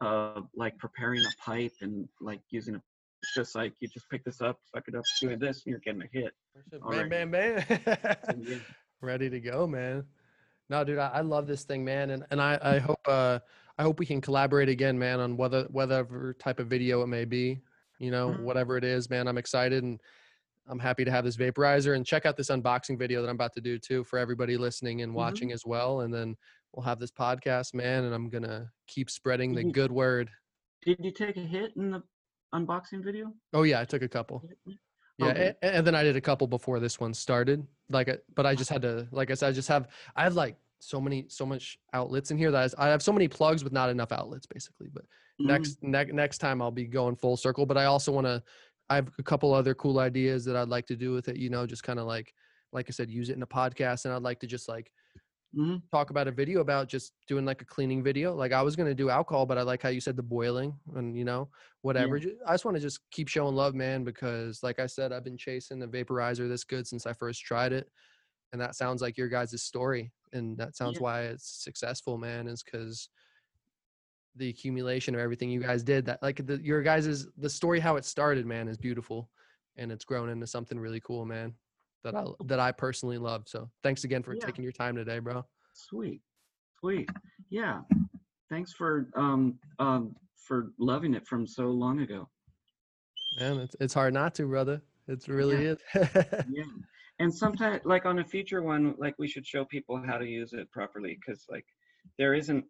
uh, 0.01 0.41
like 0.57 0.76
preparing 0.79 1.20
a 1.20 1.43
pipe 1.45 1.72
and 1.81 2.09
like 2.20 2.41
using 2.51 2.74
a. 2.74 2.83
It's 3.22 3.35
just 3.35 3.57
like 3.57 3.72
you 3.81 3.89
just 3.89 4.09
pick 4.11 4.24
this 4.24 4.41
up, 4.41 4.61
suck 4.72 4.85
it 4.87 4.95
up, 4.95 5.03
doing 5.20 5.41
this, 5.41 5.64
and 5.64 5.72
you're 5.72 5.81
getting 5.81 6.03
a 6.03 6.09
hit. 6.12 6.33
All 6.85 6.91
Bam, 6.93 7.11
right. 7.11 7.11
bam, 7.11 7.31
bam. 7.33 8.61
Ready 9.01 9.29
to 9.29 9.41
go, 9.41 9.66
man. 9.66 10.05
No, 10.70 10.85
dude, 10.85 10.99
I, 10.99 11.09
I 11.09 11.20
love 11.22 11.49
this 11.49 11.64
thing, 11.64 11.85
man, 11.85 12.11
and 12.11 12.24
and 12.31 12.41
I 12.41 12.59
I 12.62 12.79
hope 12.79 13.01
uh 13.09 13.41
I 13.76 13.83
hope 13.83 13.99
we 13.99 14.07
can 14.07 14.20
collaborate 14.20 14.68
again, 14.68 14.99
man, 14.99 15.18
on 15.18 15.37
whether 15.37 15.64
whatever 15.64 16.35
type 16.35 16.61
of 16.61 16.68
video 16.68 17.03
it 17.03 17.09
may 17.09 17.24
be, 17.24 17.61
you 17.99 18.11
know, 18.11 18.31
Mhm. 18.31 18.41
whatever 18.41 18.77
it 18.77 18.85
is, 18.85 19.11
man. 19.11 19.29
I'm 19.29 19.39
excited 19.39 19.83
and 19.83 20.01
I'm 20.67 20.79
happy 20.79 21.05
to 21.05 21.11
have 21.11 21.25
this 21.25 21.37
vaporizer 21.37 21.97
and 21.97 22.05
check 22.05 22.27
out 22.27 22.37
this 22.37 22.51
unboxing 22.51 22.99
video 22.99 23.23
that 23.23 23.29
I'm 23.29 23.35
about 23.37 23.55
to 23.55 23.61
do 23.61 23.79
too 23.79 24.05
for 24.05 24.19
everybody 24.19 24.57
listening 24.57 25.03
and 25.03 25.15
watching 25.15 25.51
as 25.53 25.65
well. 25.65 26.03
And 26.03 26.13
then 26.13 26.37
we'll 26.73 26.85
have 26.85 26.99
this 26.99 27.11
podcast, 27.11 27.73
man, 27.75 28.05
and 28.05 28.15
I'm 28.15 28.29
gonna 28.29 28.71
keep 28.87 29.09
spreading 29.11 29.55
the 29.55 29.65
good 29.65 29.91
word. 29.91 30.31
Did 30.83 30.99
you 31.05 31.11
take 31.11 31.37
a 31.37 31.41
hit 31.41 31.75
in 31.77 31.91
the 31.91 32.03
unboxing 32.55 33.03
video? 33.03 33.33
Oh 33.53 33.63
yeah, 33.63 33.81
I 33.81 33.85
took 33.85 34.03
a 34.03 34.09
couple. 34.09 34.49
Yeah, 35.17 35.27
Okay. 35.31 35.55
a- 35.63 35.65
and, 35.65 35.87
then 35.87 35.95
I 35.97 36.05
did 36.05 36.15
a 36.15 36.21
couple 36.21 36.47
before 36.47 36.79
this 36.79 37.01
one 37.01 37.13
started. 37.13 37.67
Like, 37.89 38.23
but 38.35 38.47
I 38.47 38.55
just 38.55 38.71
had 38.71 38.83
to, 38.83 39.09
like 39.11 39.31
I 39.33 39.35
said, 39.35 39.49
I 39.49 39.53
just 39.53 39.69
have, 39.69 39.89
I 40.15 40.23
have 40.23 40.35
like 40.35 40.57
so 40.79 41.01
many, 41.01 41.27
so 41.29 41.45
much 41.45 41.77
outlets 41.93 42.31
in 42.31 42.39
here 42.39 42.53
that 42.53 42.75
I 42.79 42.87
have 42.89 43.03
so 43.03 43.13
many 43.13 43.27
plugs 43.27 43.65
with 43.65 43.73
not 43.73 43.91
enough 43.91 44.13
outlets, 44.13 44.47
basically. 44.47 44.89
But 44.93 45.07
Mhm. 45.41 45.47
next, 45.47 45.82
ne- 45.82 46.05
next 46.12 46.39
time 46.39 46.61
I'll 46.62 46.70
be 46.70 46.86
going 46.86 47.16
full 47.16 47.36
circle. 47.36 47.66
But 47.66 47.76
I 47.78 47.84
also 47.86 48.12
want 48.12 48.26
to, 48.26 48.43
I 48.91 48.97
have 48.97 49.11
a 49.18 49.22
couple 49.22 49.53
other 49.55 49.74
cool 49.74 49.99
ideas 49.99 50.45
that 50.47 50.57
I'd 50.57 50.68
like 50.68 50.86
to 50.86 50.97
do 50.97 51.12
with 51.12 51.28
it. 51.28 51.36
You 51.36 51.51
know, 51.51 51.66
just 51.66 51.82
kind 51.82 51.99
of 51.99 52.07
like, 52.07 52.34
like 52.72 52.86
I 52.89 52.93
said, 52.93 53.11
use 53.11 53.30
it 53.30 53.36
in 53.36 53.43
a 53.43 53.47
podcast, 53.47 54.05
and 54.05 54.14
I'd 54.14 54.22
like 54.22 54.41
to 54.41 54.47
just 54.47 54.68
like 54.68 54.93
Mhm. 55.57 55.82
talk 55.91 56.11
about 56.11 56.28
a 56.28 56.30
video 56.30 56.61
about 56.61 56.89
just 56.89 57.14
doing 57.26 57.47
like 57.47 57.62
a 57.62 57.64
cleaning 57.64 58.03
video. 58.03 58.34
Like 58.34 58.53
I 58.53 58.61
was 58.61 58.76
gonna 58.76 58.95
do 58.95 59.09
alcohol, 59.09 59.47
but 59.47 59.57
I 59.57 59.62
like 59.62 59.80
how 59.82 59.89
you 59.89 60.01
said 60.01 60.16
the 60.16 60.22
boiling 60.22 60.78
and 60.95 61.16
you 61.16 61.24
know 61.24 61.51
whatever. 61.80 62.18
Ju- 62.18 62.39
I 62.47 62.53
just 62.53 62.66
want 62.66 62.76
to 62.76 62.80
just 62.82 63.01
keep 63.11 63.28
showing 63.28 63.55
love, 63.55 63.74
man, 63.74 64.05
because 64.05 64.62
like 64.62 64.78
I 64.78 64.86
said, 64.86 65.11
I've 65.12 65.24
been 65.24 65.39
chasing 65.39 65.78
the 65.78 65.89
vaporizer 65.89 66.49
this 66.49 66.64
good 66.64 66.86
since 66.86 67.07
I 67.07 67.14
first 67.14 67.41
tried 67.43 67.72
it, 67.72 67.91
and 68.53 68.61
that 68.61 68.74
sounds 68.74 69.01
like 69.01 69.16
your 69.16 69.28
guys' 69.28 69.62
story, 69.62 70.12
and 70.32 70.59
that 70.59 70.76
sounds 70.76 70.97
Yeah. 70.97 71.03
why 71.05 71.22
it's 71.22 71.49
successful, 71.64 72.18
man. 72.18 72.47
Is 72.49 72.62
because 72.62 73.09
the 74.37 74.49
accumulation 74.49 75.14
of 75.14 75.20
everything 75.20 75.51
you 75.51 75.61
guys 75.61 75.83
did 75.83 76.05
that 76.07 76.22
like 76.22 76.45
the, 76.47 76.61
your 76.62 76.83
guys 76.83 77.07
is 77.07 77.26
the 77.39 77.51
story 77.51 77.81
how 77.81 77.97
it 77.97 78.05
started 78.05 78.47
man 78.47 78.68
is 78.68 78.76
beautiful 78.76 79.29
and 79.76 79.91
it's 79.91 80.05
grown 80.05 80.29
into 80.29 80.47
something 80.47 80.79
really 80.79 81.01
cool 81.01 81.24
man 81.24 81.53
that 82.05 82.14
i 82.14 82.24
that 82.45 82.61
i 82.61 82.70
personally 82.70 83.18
love 83.18 83.43
so 83.47 83.68
thanks 83.83 84.05
again 84.05 84.22
for 84.22 84.35
Yeah. 84.35 84.45
taking 84.47 84.62
your 84.62 84.72
time 84.72 84.95
today 84.95 85.18
bro 85.18 85.45
Sweet, 85.74 86.20
sweet. 86.81 87.09
Yeah. 87.51 87.83
Thanks 88.51 88.72
for 88.72 89.09
um 89.14 89.59
um 89.79 90.16
for 90.37 90.72
loving 90.79 91.14
it 91.14 91.24
from 91.26 91.47
so 91.47 91.66
long 91.66 92.01
ago. 92.01 92.29
Man, 93.39 93.59
it's 93.59 93.76
it's 93.79 93.95
hard 93.95 94.12
not 94.14 94.35
to, 94.37 94.47
brother. 94.47 94.83
It 95.07 95.29
really 95.29 95.64
is. 95.66 95.79
Yeah. 96.51 96.64
And 97.20 97.33
sometimes, 97.35 97.81
like 97.85 98.07
on 98.07 98.18
a 98.20 98.24
future 98.24 98.62
one, 98.62 98.95
like 98.99 99.14
we 99.18 99.29
should 99.29 99.47
show 99.47 99.64
people 99.64 100.03
how 100.05 100.18
to 100.18 100.24
use 100.26 100.53
it 100.53 100.70
properly 100.72 101.16
because, 101.20 101.45
like, 101.49 101.66
there 102.18 102.35
isn't 102.35 102.64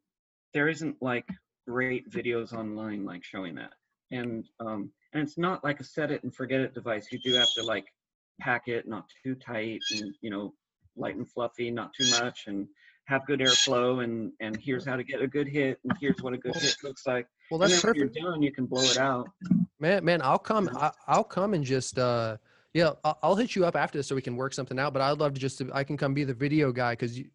there 0.52 0.68
isn't 0.68 0.96
like 1.00 1.28
great 1.68 2.10
videos 2.10 2.52
online 2.52 3.04
like 3.04 3.22
showing 3.22 3.54
that. 3.54 3.72
And 4.10 4.48
um 4.60 4.90
and 5.12 5.22
it's 5.22 5.38
not 5.38 5.62
like 5.64 5.80
a 5.80 5.84
set 5.84 6.10
it 6.10 6.22
and 6.22 6.34
forget 6.34 6.60
it 6.60 6.74
device. 6.74 7.08
You 7.12 7.18
do 7.18 7.34
have 7.34 7.52
to 7.56 7.62
like 7.62 7.86
pack 8.40 8.68
it 8.68 8.88
not 8.88 9.04
too 9.22 9.34
tight 9.34 9.80
and 9.92 10.14
you 10.22 10.30
know 10.30 10.54
light 10.96 11.16
and 11.16 11.28
fluffy, 11.28 11.70
not 11.70 11.92
too 11.94 12.10
much, 12.10 12.44
and 12.46 12.66
have 13.04 13.26
good 13.26 13.40
airflow. 13.40 14.02
And 14.02 14.32
and 14.40 14.56
here's 14.56 14.84
how 14.84 14.96
to 14.96 15.04
get 15.04 15.20
a 15.20 15.26
good 15.26 15.48
hit, 15.48 15.78
and 15.84 15.92
here's 16.00 16.22
what 16.22 16.32
a 16.32 16.38
good 16.38 16.56
hit 16.56 16.76
looks 16.82 17.06
like. 17.06 17.26
well, 17.50 17.60
and 17.62 17.70
that's 17.70 17.82
then 17.82 17.90
when 17.90 18.00
perfect, 18.00 18.16
you're 18.16 18.30
done, 18.32 18.42
you 18.42 18.52
can 18.52 18.66
blow 18.66 18.82
it 18.82 18.96
out. 18.98 19.28
man. 19.78 20.04
Man, 20.04 20.22
I'll 20.22 20.38
come. 20.38 20.70
I, 20.74 20.90
I'll 21.06 21.24
come 21.24 21.54
and 21.54 21.64
just 21.64 21.98
uh, 21.98 22.38
yeah, 22.74 22.90
I'll, 23.22 23.34
hit 23.34 23.56
you 23.56 23.64
up 23.64 23.76
after 23.76 23.98
this 23.98 24.06
so 24.06 24.14
we 24.14 24.22
can 24.22 24.36
work 24.36 24.52
something 24.52 24.78
out. 24.78 24.92
But 24.92 25.02
I'd 25.02 25.18
love 25.18 25.34
to 25.34 25.40
just 25.40 25.62
I 25.72 25.84
can 25.84 25.96
come 25.96 26.14
be 26.14 26.24
the 26.24 26.34
video 26.34 26.70
guy 26.72 26.92
because 26.92 27.18
you, 27.18 27.26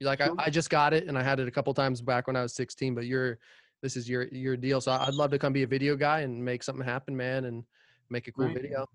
like 0.00 0.20
I, 0.20 0.28
I 0.38 0.50
just 0.50 0.70
got 0.70 0.92
it 0.92 1.06
and 1.06 1.16
I 1.16 1.22
had 1.22 1.40
it 1.40 1.48
a 1.48 1.50
couple 1.50 1.72
times 1.72 2.00
back 2.02 2.26
when 2.26 2.36
I 2.36 2.42
was 2.42 2.54
16. 2.54 2.94
But 2.94 3.06
you're 3.06 3.38
this 3.82 3.96
is 3.96 4.08
your 4.08 4.24
your 4.28 4.56
deal. 4.56 4.80
So 4.80 4.92
I'd 4.92 5.14
love 5.14 5.30
to 5.30 5.38
come 5.38 5.52
be 5.52 5.62
a 5.62 5.66
video 5.66 5.96
guy 5.96 6.20
and 6.20 6.44
make 6.44 6.62
something 6.62 6.84
happen, 6.84 7.16
man, 7.16 7.44
and 7.44 7.64
make 8.10 8.26
a 8.28 8.32
cool 8.32 8.46
Right. 8.46 8.54
video. 8.54 8.86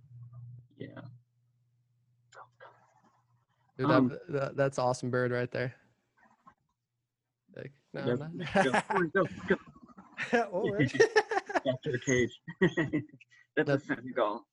Yeah. 0.78 0.88
Dude, 3.78 3.89
Um, 3.89 4.17
that- 4.30 4.55
that's 4.55 4.78
awesome 4.78 5.09
bird 5.09 5.32
right 5.32 5.49
there. 5.51 5.74
Like, 7.55 7.72
no, 7.93 8.15
Go, 8.15 9.07
go, 9.13 9.26
go. 9.47 9.55
Oh. 10.53 10.69
Back 11.65 11.82
the 11.84 11.99
cage. 12.05 12.30
That's 12.61 12.78
a 12.78 13.63
That's- 13.78 13.88
senegal. 13.88 14.45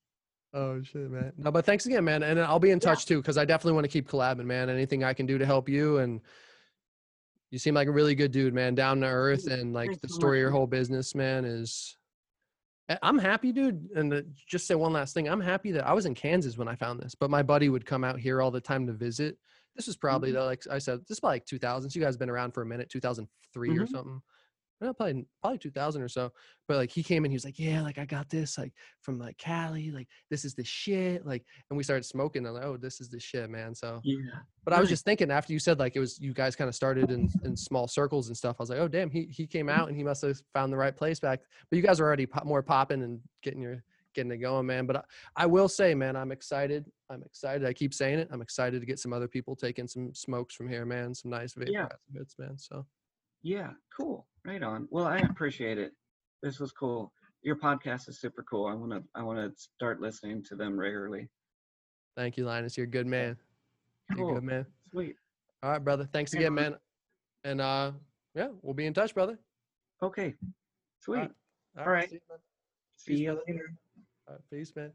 Oh 0.55 0.83
shit, 0.83 1.11
man. 1.11 1.33
No, 1.37 1.51
but 1.51 1.65
thanks 1.67 1.87
again, 1.87 2.05
man. 2.05 2.23
And 2.23 2.41
I'll 2.41 2.59
be 2.59 2.71
in 2.71 2.77
Yeah. 2.79 2.91
touch 2.91 3.07
too, 3.07 3.19
because 3.21 3.37
I 3.37 3.45
definitely 3.45 3.75
want 3.75 3.85
to 3.85 3.89
keep 3.89 4.09
collabing, 4.09 4.47
man. 4.47 4.71
Anything 4.71 5.05
I 5.05 5.13
can 5.13 5.27
do 5.27 5.37
to 5.39 5.45
help 5.47 5.69
you, 5.69 5.99
and 5.99 6.21
you 7.51 7.59
seem 7.59 7.75
like 7.75 7.89
a 7.89 7.93
really 7.93 8.15
good 8.15 8.33
dude, 8.33 8.55
man. 8.55 8.75
Down 8.75 9.01
to 9.01 9.07
earth, 9.07 9.47
and 9.47 9.73
like 9.73 9.89
thanks 9.91 10.03
the 10.03 10.09
so 10.09 10.15
story 10.15 10.39
of 10.39 10.41
much, 10.41 10.43
your 10.45 10.51
whole 10.53 10.67
business, 10.67 11.15
man, 11.15 11.45
is. 11.45 11.97
I'm 13.03 13.19
happy, 13.19 13.53
dude. 13.53 13.91
And 13.95 14.15
uh, 14.15 14.23
just 14.47 14.67
say 14.67 14.75
one 14.75 14.95
last 14.95 15.13
thing. 15.13 15.29
I'm 15.29 15.43
happy 15.43 15.73
that 15.73 15.87
I 15.87 15.93
was 15.93 16.07
in 16.07 16.15
Kansas 16.15 16.57
when 16.57 16.69
I 16.69 16.75
found 16.75 16.99
this, 17.01 17.15
but 17.15 17.29
my 17.29 17.43
buddy 17.43 17.69
would 17.69 17.85
come 17.85 18.03
out 18.03 18.19
here 18.19 18.41
all 18.41 18.51
the 18.51 18.63
time 18.63 18.87
to 18.87 18.95
visit. 18.95 19.37
This 19.77 19.87
was 19.87 19.99
probably 19.99 20.31
Mhm. 20.31 20.35
though, 20.35 20.45
like 20.47 20.63
I 20.71 20.79
said, 20.79 21.01
this 21.03 21.17
is 21.17 21.21
probably 21.21 21.37
like 21.37 21.45
2000s. 21.47 21.95
You 21.95 22.01
guys 22.01 22.17
been 22.17 22.31
around 22.31 22.53
for 22.55 22.63
a 22.63 22.67
minute, 22.67 22.89
2003 22.89 23.77
or 23.77 23.83
Mhm. 23.87 23.91
something. 23.91 24.23
Well, 24.81 24.95
probably 24.95 25.27
probably 25.41 25.59
2000 25.59 26.03
or 26.03 26.09
so. 26.09 26.31
But 26.69 26.77
like 26.77 26.91
he 26.91 27.03
came 27.03 27.25
in, 27.25 27.31
he 27.31 27.35
was 27.37 27.45
like, 27.45 27.59
"Yeah, 27.59 27.83
like 27.83 27.99
I 27.99 28.05
got 28.05 28.29
this 28.31 28.57
like 28.57 28.73
from 29.03 29.19
like 29.19 29.37
Cali, 29.39 29.91
like 29.91 30.07
this 30.31 30.45
is 30.45 30.55
the 30.55 30.65
shit." 30.65 31.27
Like, 31.27 31.45
and 31.71 31.77
we 31.77 31.83
started 31.83 32.05
smoking. 32.05 32.47
I'm 32.47 32.55
like, 32.55 32.65
"Oh, 32.65 32.77
this 32.77 33.01
is 33.01 33.09
the 33.09 33.19
shit, 33.19 33.51
man." 33.51 33.75
So, 33.75 34.01
Yeah. 34.05 34.17
but 34.65 34.73
I 34.75 34.81
was 34.81 34.89
just 34.89 35.05
thinking 35.05 35.31
after 35.33 35.53
you 35.53 35.59
said 35.59 35.81
like 35.81 35.97
it 35.97 36.01
was 36.01 36.21
you 36.21 36.33
guys 36.33 36.55
kind 36.55 36.69
of 36.69 36.75
started 36.77 37.11
in 37.11 37.29
in 37.45 37.57
small 37.57 37.89
circles 37.89 38.29
and 38.29 38.37
stuff. 38.37 38.57
I 38.61 38.63
was 38.63 38.71
like, 38.71 38.79
"Oh, 38.79 38.87
damn, 38.89 39.11
he 39.11 39.25
he 39.25 39.47
came 39.49 39.67
Mm-hmm. 39.67 39.79
out 39.81 39.89
and 39.89 39.97
he 39.97 40.05
must 40.05 40.23
have 40.23 40.41
found 40.55 40.73
the 40.73 40.77
right 40.77 40.97
place 40.97 41.19
back." 41.19 41.41
But 41.71 41.77
you 41.77 41.83
guys 41.83 41.99
are 41.99 42.05
already 42.05 42.27
pop, 42.27 42.45
more 42.45 42.63
popping 42.63 43.03
and 43.03 43.21
getting 43.43 43.61
your 43.63 43.83
getting 44.15 44.31
it 44.33 44.39
going, 44.39 44.67
man. 44.67 44.87
But 44.87 44.97
I, 44.97 45.03
I 45.37 45.47
will 45.47 45.69
say, 45.69 45.95
man, 45.95 46.17
I'm 46.17 46.33
excited. 46.33 46.87
I'm 47.11 47.23
excited. 47.25 47.67
I 47.67 47.73
keep 47.73 47.93
saying 47.93 48.19
it. 48.21 48.29
I'm 48.31 48.43
excited 48.43 48.81
to 48.81 48.87
get 48.87 48.99
some 48.99 49.13
other 49.13 49.29
people 49.29 49.55
taking 49.57 49.87
some 49.89 50.15
smokes 50.15 50.55
from 50.55 50.69
here, 50.69 50.87
man. 50.87 51.15
Some 51.15 51.31
nice 51.31 51.55
vape 51.55 51.73
Yeah. 51.73 51.89
bits, 52.13 52.37
man. 52.39 52.57
So. 52.59 52.87
Yeah. 53.43 53.71
Cool. 53.97 54.27
Right 54.45 54.63
on. 54.63 54.89
Well, 54.91 55.07
I 55.07 55.19
appreciate 55.19 55.79
it. 55.79 55.93
This 56.43 56.59
was 56.61 56.73
cool. 56.73 57.13
Your 57.43 57.57
podcast 57.57 58.09
is 58.09 58.21
super 58.21 58.43
cool. 58.43 58.67
I 58.67 58.75
want 58.75 58.93
to. 58.93 59.03
I 59.15 59.23
want 59.23 59.39
to 59.39 59.61
start 59.61 60.01
listening 60.01 60.43
to 60.45 60.57
them 60.57 60.79
regularly. 60.79 61.29
Thank 62.17 62.37
you, 62.37 62.45
Linus. 62.45 62.77
You're 62.77 62.87
a 62.87 62.91
good 62.91 63.07
man. 63.07 63.37
You're 64.11 64.19
a 64.19 64.23
Cool. 64.23 64.35
good 64.35 64.45
man. 64.45 64.67
Sweet. 64.91 65.17
All 65.63 65.71
right, 65.71 65.83
brother. 65.85 66.09
Thanks 66.13 66.33
again, 66.35 66.55
man. 66.55 66.77
And 67.45 67.61
uh 67.61 67.93
yeah, 68.35 68.49
we'll 68.63 68.75
be 68.75 68.87
in 68.87 68.95
touch, 68.95 69.15
brother. 69.15 69.39
Okay. 70.03 70.35
Sweet. 71.01 71.19
right. 71.19 71.31
All 71.79 71.85
All 71.85 71.91
right. 71.93 72.09
See 72.09 72.15
you, 72.17 72.21
man. 72.29 72.39
See 72.97 73.13
Peace, 73.13 73.21
you 73.21 73.41
later. 73.47 73.73
All 74.27 74.35
right, 74.35 74.43
peace, 74.51 74.73
man. 74.75 74.93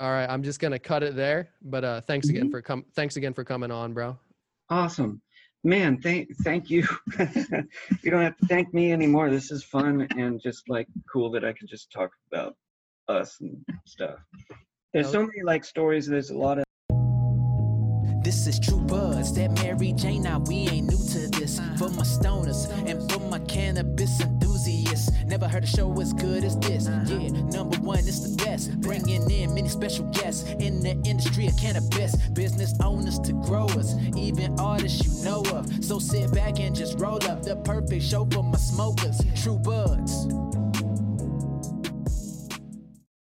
All 0.00 0.10
right, 0.10 0.28
I'm 0.30 0.42
just 0.42 0.60
gonna 0.60 0.78
cut 0.78 1.02
it 1.02 1.14
there. 1.16 1.50
But 1.62 1.84
uh 1.84 2.00
thanks 2.02 2.28
again 2.28 2.48
Mhm. 2.48 2.50
for 2.50 2.62
com 2.62 2.84
thanks 2.94 3.16
again 3.16 3.34
for 3.34 3.44
coming 3.44 3.70
on, 3.70 3.92
bro. 3.94 4.18
Awesome. 4.70 5.20
Man, 5.62 6.00
thank 6.00 6.34
thank 6.38 6.70
you. 6.70 6.86
you 7.18 8.10
don't 8.10 8.22
have 8.22 8.36
to 8.38 8.46
thank 8.46 8.72
me 8.72 8.92
anymore. 8.92 9.30
This 9.30 9.50
is 9.50 9.62
fun 9.62 10.06
and 10.16 10.40
just 10.40 10.68
like 10.70 10.88
cool 11.12 11.30
that 11.32 11.44
I 11.44 11.52
can 11.52 11.68
just 11.68 11.92
talk 11.92 12.10
about 12.32 12.56
us 13.08 13.36
and 13.40 13.62
stuff. 13.84 14.20
There's 14.94 15.10
so 15.10 15.20
many 15.20 15.42
like 15.44 15.64
stories. 15.64 16.06
There's 16.06 16.30
a 16.30 16.38
lot 16.38 16.58
of 16.58 16.64
This 18.24 18.46
is 18.46 18.58
True 18.58 18.80
Buds, 18.80 19.34
that 19.34 19.50
Mary 19.62 19.92
Jane. 19.92 20.22
Now 20.22 20.38
we 20.38 20.68
ain't 20.68 20.88
new 20.88 20.96
to 20.96 21.28
this. 21.38 21.58
For 21.76 21.90
my 21.90 22.04
stoners 22.04 22.70
and 22.88 23.10
for 23.12 23.20
my 23.20 23.40
cannabis 23.40 24.22
enthusiasts, 25.00 25.24
never 25.26 25.48
heard 25.48 25.64
a 25.64 25.66
show 25.66 26.00
as 26.00 26.12
good 26.12 26.44
as 26.44 26.58
this. 26.58 26.86
Uh-huh. 26.86 27.18
Yeah, 27.18 27.30
number 27.50 27.76
one, 27.78 28.00
it's 28.00 28.20
the 28.20 28.36
best. 28.44 28.80
Bringing 28.80 29.30
in 29.30 29.54
many 29.54 29.68
special 29.68 30.06
guests 30.06 30.48
in 30.58 30.80
the 30.80 31.00
industry 31.08 31.46
of 31.46 31.56
cannabis, 31.56 32.16
business 32.30 32.74
owners 32.82 33.18
to 33.20 33.32
growers, 33.32 33.94
even 34.16 34.58
artists 34.58 35.04
you 35.04 35.24
know 35.24 35.42
of. 35.52 35.84
So 35.84 35.98
sit 35.98 36.32
back 36.32 36.60
and 36.60 36.74
just 36.74 36.98
roll 36.98 37.22
up 37.24 37.42
the 37.42 37.56
perfect 37.56 38.04
show 38.04 38.26
for 38.26 38.42
my 38.42 38.58
smokers. 38.58 39.20
True 39.42 39.58
Buds. 39.58 40.59